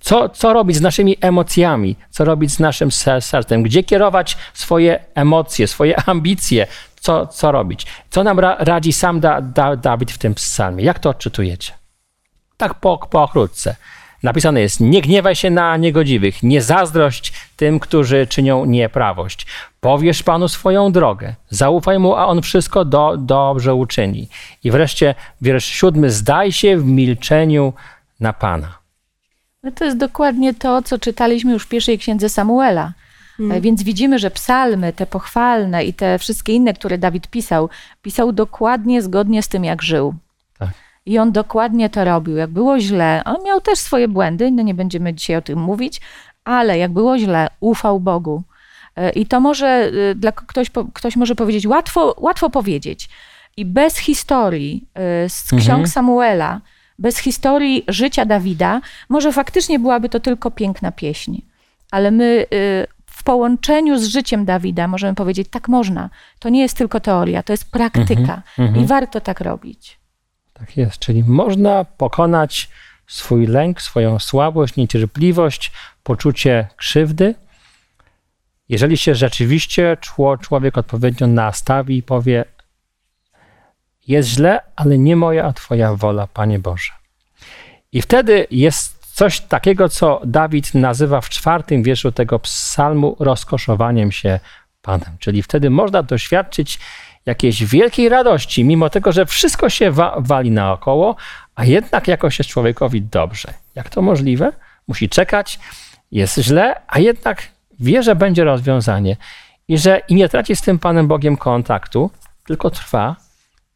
Co, 0.00 0.28
co 0.28 0.52
robić 0.52 0.76
z 0.76 0.80
naszymi 0.80 1.16
emocjami, 1.20 1.96
co 2.10 2.24
robić 2.24 2.52
z 2.52 2.58
naszym 2.58 2.90
ser- 2.90 3.22
sercem, 3.22 3.62
gdzie 3.62 3.82
kierować 3.82 4.36
swoje 4.54 5.04
emocje, 5.14 5.66
swoje 5.66 6.02
ambicje, 6.10 6.66
co, 7.00 7.26
co 7.26 7.52
robić. 7.52 7.86
Co 8.10 8.24
nam 8.24 8.38
ra, 8.38 8.56
radzi 8.58 8.92
sam 8.92 9.20
da, 9.20 9.40
da, 9.40 9.76
Dawid 9.76 10.12
w 10.12 10.18
tym 10.18 10.34
psalmie? 10.34 10.84
Jak 10.84 10.98
to 10.98 11.10
odczytujecie? 11.10 11.72
Tak 12.56 12.74
po, 12.74 12.98
po 12.98 13.28
krótce. 13.28 13.76
Napisane 14.22 14.60
jest, 14.60 14.80
nie 14.80 15.02
gniewaj 15.02 15.36
się 15.36 15.50
na 15.50 15.76
niegodziwych, 15.76 16.42
nie 16.42 16.62
zazdrość 16.62 17.32
tym, 17.56 17.80
którzy 17.80 18.26
czynią 18.26 18.64
nieprawość. 18.64 19.46
Powiesz 19.80 20.22
Panu 20.22 20.48
swoją 20.48 20.92
drogę, 20.92 21.34
zaufaj 21.50 21.98
Mu, 21.98 22.14
a 22.14 22.26
On 22.26 22.42
wszystko 22.42 22.84
do, 22.84 23.16
dobrze 23.16 23.74
uczyni. 23.74 24.28
I 24.64 24.70
wreszcie 24.70 25.14
wiersz 25.40 25.64
siódmy, 25.64 26.10
zdaj 26.10 26.52
się 26.52 26.76
w 26.76 26.84
milczeniu 26.84 27.72
na 28.20 28.32
Pana. 28.32 28.77
No 29.62 29.70
to 29.70 29.84
jest 29.84 29.96
dokładnie 29.96 30.54
to, 30.54 30.82
co 30.82 30.98
czytaliśmy 30.98 31.52
już 31.52 31.64
w 31.64 31.68
pierwszej 31.68 31.98
księdze 31.98 32.28
Samuela. 32.28 32.92
E, 33.50 33.60
Więc 33.60 33.82
widzimy, 33.82 34.18
że 34.18 34.30
psalmy, 34.30 34.92
te 34.92 35.06
pochwalne 35.06 35.84
i 35.84 35.94
te 35.94 36.18
wszystkie 36.18 36.52
inne, 36.52 36.74
które 36.74 36.98
Dawid 36.98 37.28
pisał, 37.28 37.68
pisał 38.02 38.32
dokładnie 38.32 39.02
zgodnie 39.02 39.42
z 39.42 39.48
tym, 39.48 39.64
jak 39.64 39.82
żył. 39.82 40.14
Tak. 40.58 40.68
I 41.06 41.18
on 41.18 41.32
dokładnie 41.32 41.90
to 41.90 42.04
robił. 42.04 42.36
Jak 42.36 42.50
było 42.50 42.80
źle, 42.80 43.22
on 43.24 43.36
miał 43.44 43.60
też 43.60 43.78
swoje 43.78 44.08
błędy, 44.08 44.50
no 44.50 44.62
nie 44.62 44.74
będziemy 44.74 45.14
dzisiaj 45.14 45.36
o 45.36 45.42
tym 45.42 45.58
mówić, 45.58 46.00
ale 46.44 46.78
jak 46.78 46.92
było 46.92 47.18
źle, 47.18 47.48
ufał 47.60 48.00
Bogu. 48.00 48.42
E, 48.96 49.10
I 49.10 49.26
to 49.26 49.40
może 49.40 49.92
dla 50.16 50.32
ktoś, 50.32 50.70
ktoś 50.94 51.16
może 51.16 51.34
powiedzieć, 51.34 51.66
łatwo, 51.66 52.14
łatwo 52.18 52.50
powiedzieć. 52.50 53.08
I 53.56 53.64
bez 53.64 53.96
historii 53.96 54.88
z 55.28 55.42
ksiąg 55.46 55.60
mhm. 55.68 55.86
Samuela, 55.86 56.60
bez 56.98 57.18
historii 57.18 57.84
życia 57.88 58.24
Dawida, 58.24 58.80
może 59.08 59.32
faktycznie 59.32 59.78
byłaby 59.78 60.08
to 60.08 60.20
tylko 60.20 60.50
piękna 60.50 60.92
pieśń. 60.92 61.42
Ale 61.90 62.10
my 62.10 62.46
w 63.06 63.22
połączeniu 63.22 63.98
z 63.98 64.06
życiem 64.06 64.44
Dawida 64.44 64.88
możemy 64.88 65.14
powiedzieć, 65.14 65.48
tak 65.50 65.68
można. 65.68 66.10
To 66.38 66.48
nie 66.48 66.60
jest 66.60 66.76
tylko 66.76 67.00
teoria, 67.00 67.42
to 67.42 67.52
jest 67.52 67.70
praktyka 67.70 68.42
mm 68.58 68.74
-hmm, 68.74 68.82
i 68.82 68.86
warto 68.86 69.20
tak 69.20 69.40
robić. 69.40 69.98
Tak 70.52 70.76
jest, 70.76 70.98
czyli 70.98 71.24
można 71.24 71.84
pokonać 71.84 72.68
swój 73.06 73.46
lęk, 73.46 73.82
swoją 73.82 74.18
słabość, 74.18 74.76
niecierpliwość, 74.76 75.72
poczucie 76.02 76.68
krzywdy, 76.76 77.34
jeżeli 78.68 78.96
się 78.96 79.14
rzeczywiście 79.14 79.96
człowiek 80.40 80.78
odpowiednio 80.78 81.26
nastawi 81.26 81.96
i 81.96 82.02
powie: 82.02 82.44
Jest 84.08 84.28
źle, 84.28 84.60
ale 84.76 84.98
nie 84.98 85.16
moja, 85.16 85.44
a 85.44 85.52
Twoja 85.52 85.94
wola, 85.94 86.26
Panie 86.26 86.58
Boże. 86.58 86.92
I 87.92 88.02
wtedy 88.02 88.46
jest 88.50 88.98
Coś 89.18 89.40
takiego, 89.40 89.88
co 89.88 90.20
Dawid 90.24 90.74
nazywa 90.74 91.20
w 91.20 91.28
czwartym 91.28 91.82
wierszu 91.82 92.12
tego 92.12 92.38
psalmu 92.38 93.16
rozkoszowaniem 93.20 94.12
się 94.12 94.40
Panem. 94.82 95.16
Czyli 95.18 95.42
wtedy 95.42 95.70
można 95.70 96.02
doświadczyć 96.02 96.78
jakiejś 97.26 97.64
wielkiej 97.64 98.08
radości, 98.08 98.64
mimo 98.64 98.90
tego, 98.90 99.12
że 99.12 99.26
wszystko 99.26 99.70
się 99.70 99.90
wa 99.90 100.16
wali 100.18 100.50
naokoło, 100.50 101.16
a 101.54 101.64
jednak 101.64 102.08
jakoś 102.08 102.38
jest 102.38 102.50
człowiekowi 102.50 103.02
dobrze. 103.02 103.54
Jak 103.74 103.88
to 103.88 104.02
możliwe? 104.02 104.52
Musi 104.88 105.08
czekać, 105.08 105.58
jest 106.12 106.38
źle, 106.38 106.74
a 106.88 106.98
jednak 106.98 107.48
wie, 107.80 108.02
że 108.02 108.14
będzie 108.14 108.44
rozwiązanie 108.44 109.16
i 109.68 109.78
że 109.78 110.00
i 110.08 110.14
nie 110.14 110.28
traci 110.28 110.56
z 110.56 110.62
tym 110.62 110.78
Panem 110.78 111.08
Bogiem 111.08 111.36
kontaktu, 111.36 112.10
tylko 112.46 112.70
trwa 112.70 113.16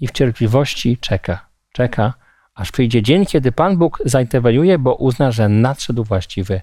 i 0.02 0.06
w 0.06 0.10
cierpliwości 0.10 0.98
czeka, 0.98 1.46
czeka, 1.72 2.14
aż 2.54 2.72
przyjdzie 2.72 3.02
dzień, 3.02 3.26
kiedy 3.26 3.52
Pan 3.52 3.76
Bóg 3.76 4.02
zainterweniuje, 4.04 4.78
bo 4.78 4.94
uzna, 4.94 5.32
że 5.32 5.48
nadszedł 5.48 6.04
właściwy 6.04 6.60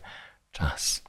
czas. 0.51 1.03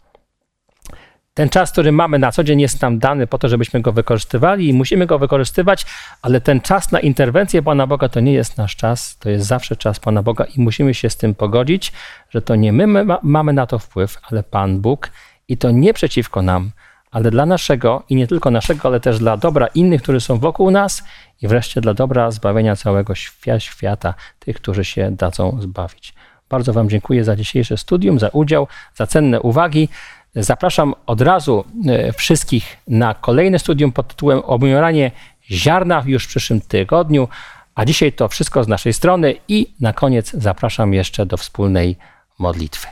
Ten 1.34 1.48
czas, 1.48 1.72
który 1.72 1.92
mamy 1.92 2.18
na 2.18 2.32
co 2.32 2.44
dzień, 2.44 2.60
jest 2.60 2.82
nam 2.82 2.98
dany 2.98 3.26
po 3.26 3.38
to, 3.38 3.48
żebyśmy 3.48 3.80
go 3.80 3.92
wykorzystywali 3.92 4.68
i 4.68 4.72
musimy 4.72 5.06
go 5.06 5.18
wykorzystywać, 5.18 5.86
ale 6.22 6.40
ten 6.40 6.60
czas 6.60 6.92
na 6.92 7.00
interwencję 7.00 7.62
Pana 7.62 7.86
Boga 7.86 8.08
to 8.08 8.20
nie 8.20 8.32
jest 8.32 8.58
nasz 8.58 8.76
czas, 8.76 9.18
to 9.18 9.30
jest 9.30 9.46
zawsze 9.46 9.76
czas 9.76 10.00
Pana 10.00 10.22
Boga 10.22 10.44
i 10.44 10.60
musimy 10.60 10.94
się 10.94 11.10
z 11.10 11.16
tym 11.16 11.34
pogodzić, 11.34 11.92
że 12.30 12.42
to 12.42 12.56
nie 12.56 12.72
my 12.72 13.04
mamy 13.22 13.52
na 13.52 13.66
to 13.66 13.78
wpływ, 13.78 14.18
ale 14.30 14.42
Pan 14.42 14.80
Bóg 14.80 15.10
i 15.48 15.56
to 15.56 15.70
nie 15.70 15.94
przeciwko 15.94 16.42
nam, 16.42 16.70
ale 17.10 17.30
dla 17.30 17.46
naszego 17.46 18.02
i 18.08 18.14
nie 18.16 18.26
tylko 18.26 18.50
naszego, 18.50 18.88
ale 18.88 19.00
też 19.00 19.18
dla 19.18 19.36
dobra 19.36 19.66
innych, 19.66 20.02
którzy 20.02 20.20
są 20.20 20.38
wokół 20.38 20.70
nas 20.70 21.02
i 21.42 21.48
wreszcie 21.48 21.80
dla 21.80 21.94
dobra 21.94 22.30
zbawienia 22.30 22.76
całego 22.76 23.14
świata, 23.58 24.14
tych, 24.38 24.56
którzy 24.56 24.84
się 24.84 25.10
dadzą 25.10 25.58
zbawić. 25.60 26.14
Bardzo 26.48 26.72
Wam 26.72 26.88
dziękuję 26.88 27.24
za 27.24 27.36
dzisiejsze 27.36 27.76
studium, 27.76 28.18
za 28.18 28.28
udział, 28.28 28.66
za 28.94 29.06
cenne 29.06 29.40
uwagi. 29.40 29.88
Zapraszam 30.34 30.94
od 31.06 31.20
razu 31.20 31.64
e, 31.86 32.12
wszystkich 32.12 32.76
na 32.88 33.14
kolejne 33.14 33.58
studium 33.58 33.92
pod 33.92 34.08
tytułem 34.08 34.38
Obmieranie 34.38 35.10
ziarna 35.50 36.02
już 36.06 36.24
w 36.24 36.28
przyszłym 36.28 36.60
tygodniu. 36.60 37.28
A 37.74 37.84
dzisiaj 37.84 38.12
to 38.12 38.28
wszystko 38.28 38.64
z 38.64 38.68
naszej 38.68 38.92
strony 38.92 39.34
i 39.48 39.66
na 39.80 39.92
koniec 39.92 40.30
zapraszam 40.32 40.94
jeszcze 40.94 41.26
do 41.26 41.36
wspólnej 41.36 41.96
modlitwy. 42.38 42.86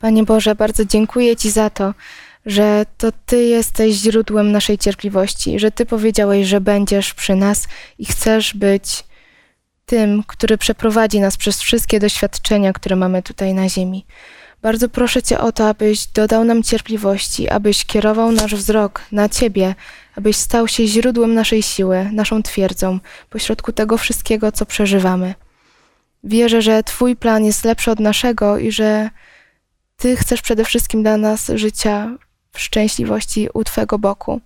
Panie 0.00 0.24
Boże, 0.24 0.54
bardzo 0.54 0.84
dziękuję 0.84 1.36
Ci 1.36 1.50
za 1.50 1.70
to, 1.70 1.94
że 2.46 2.86
to 2.98 3.12
Ty 3.26 3.44
jesteś 3.44 3.94
źródłem 3.94 4.52
naszej 4.52 4.78
cierpliwości, 4.78 5.58
że 5.58 5.70
Ty 5.70 5.86
powiedziałeś, 5.86 6.46
że 6.46 6.60
będziesz 6.60 7.14
przy 7.14 7.34
nas 7.34 7.68
i 7.98 8.06
chcesz 8.06 8.54
być 8.54 9.04
tym, 9.86 10.22
który 10.26 10.58
przeprowadzi 10.58 11.20
nas 11.20 11.36
przez 11.36 11.60
wszystkie 11.60 12.00
doświadczenia, 12.00 12.72
które 12.72 12.96
mamy 12.96 13.22
tutaj 13.22 13.54
na 13.54 13.68
Ziemi. 13.68 14.06
Bardzo 14.62 14.88
proszę 14.88 15.22
Cię 15.22 15.38
o 15.38 15.52
to, 15.52 15.68
abyś 15.68 16.06
dodał 16.06 16.44
nam 16.44 16.62
cierpliwości, 16.62 17.48
abyś 17.48 17.84
kierował 17.84 18.32
nasz 18.32 18.54
wzrok 18.54 19.02
na 19.12 19.28
Ciebie, 19.28 19.74
abyś 20.16 20.36
stał 20.36 20.68
się 20.68 20.86
źródłem 20.86 21.34
naszej 21.34 21.62
siły, 21.62 22.10
naszą 22.12 22.42
twierdzą, 22.42 22.98
pośrodku 23.30 23.72
tego 23.72 23.98
wszystkiego, 23.98 24.52
co 24.52 24.66
przeżywamy. 24.66 25.34
Wierzę, 26.24 26.62
że 26.62 26.82
Twój 26.82 27.16
plan 27.16 27.44
jest 27.44 27.64
lepszy 27.64 27.90
od 27.90 28.00
naszego 28.00 28.58
i 28.58 28.72
że 28.72 29.10
Ty 29.96 30.16
chcesz 30.16 30.42
przede 30.42 30.64
wszystkim 30.64 31.02
dla 31.02 31.16
nas 31.16 31.50
życia 31.54 32.16
w 32.52 32.60
szczęśliwości 32.60 33.48
u 33.54 33.64
Twego 33.64 33.98
boku. 33.98 34.40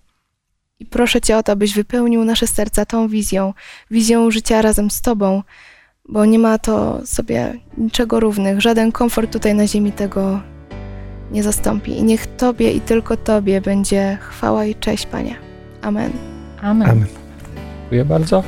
I 0.80 0.86
proszę 0.86 1.20
Cię 1.20 1.36
o 1.36 1.42
to, 1.42 1.52
abyś 1.52 1.74
wypełnił 1.74 2.24
nasze 2.24 2.46
serca 2.46 2.86
tą 2.86 3.08
wizją, 3.08 3.54
wizją 3.90 4.30
życia 4.30 4.62
razem 4.62 4.90
z 4.90 5.00
Tobą, 5.00 5.42
bo 6.08 6.24
nie 6.24 6.38
ma 6.38 6.58
to 6.58 7.06
sobie 7.06 7.54
niczego 7.78 8.20
równych. 8.20 8.60
Żaden 8.60 8.92
komfort 8.92 9.32
tutaj 9.32 9.54
na 9.54 9.66
ziemi 9.66 9.92
tego 9.92 10.40
nie 11.30 11.42
zastąpi. 11.42 11.98
I 11.98 12.02
niech 12.02 12.26
Tobie 12.26 12.72
i 12.72 12.80
tylko 12.80 13.16
Tobie 13.16 13.60
będzie 13.60 14.18
chwała 14.20 14.64
i 14.64 14.74
cześć, 14.74 15.06
Panie. 15.06 15.36
Amen. 15.82 16.12
Amen. 16.62 16.90
Amen. 16.90 17.06
Dziękuję 17.80 18.04
bardzo. 18.04 18.42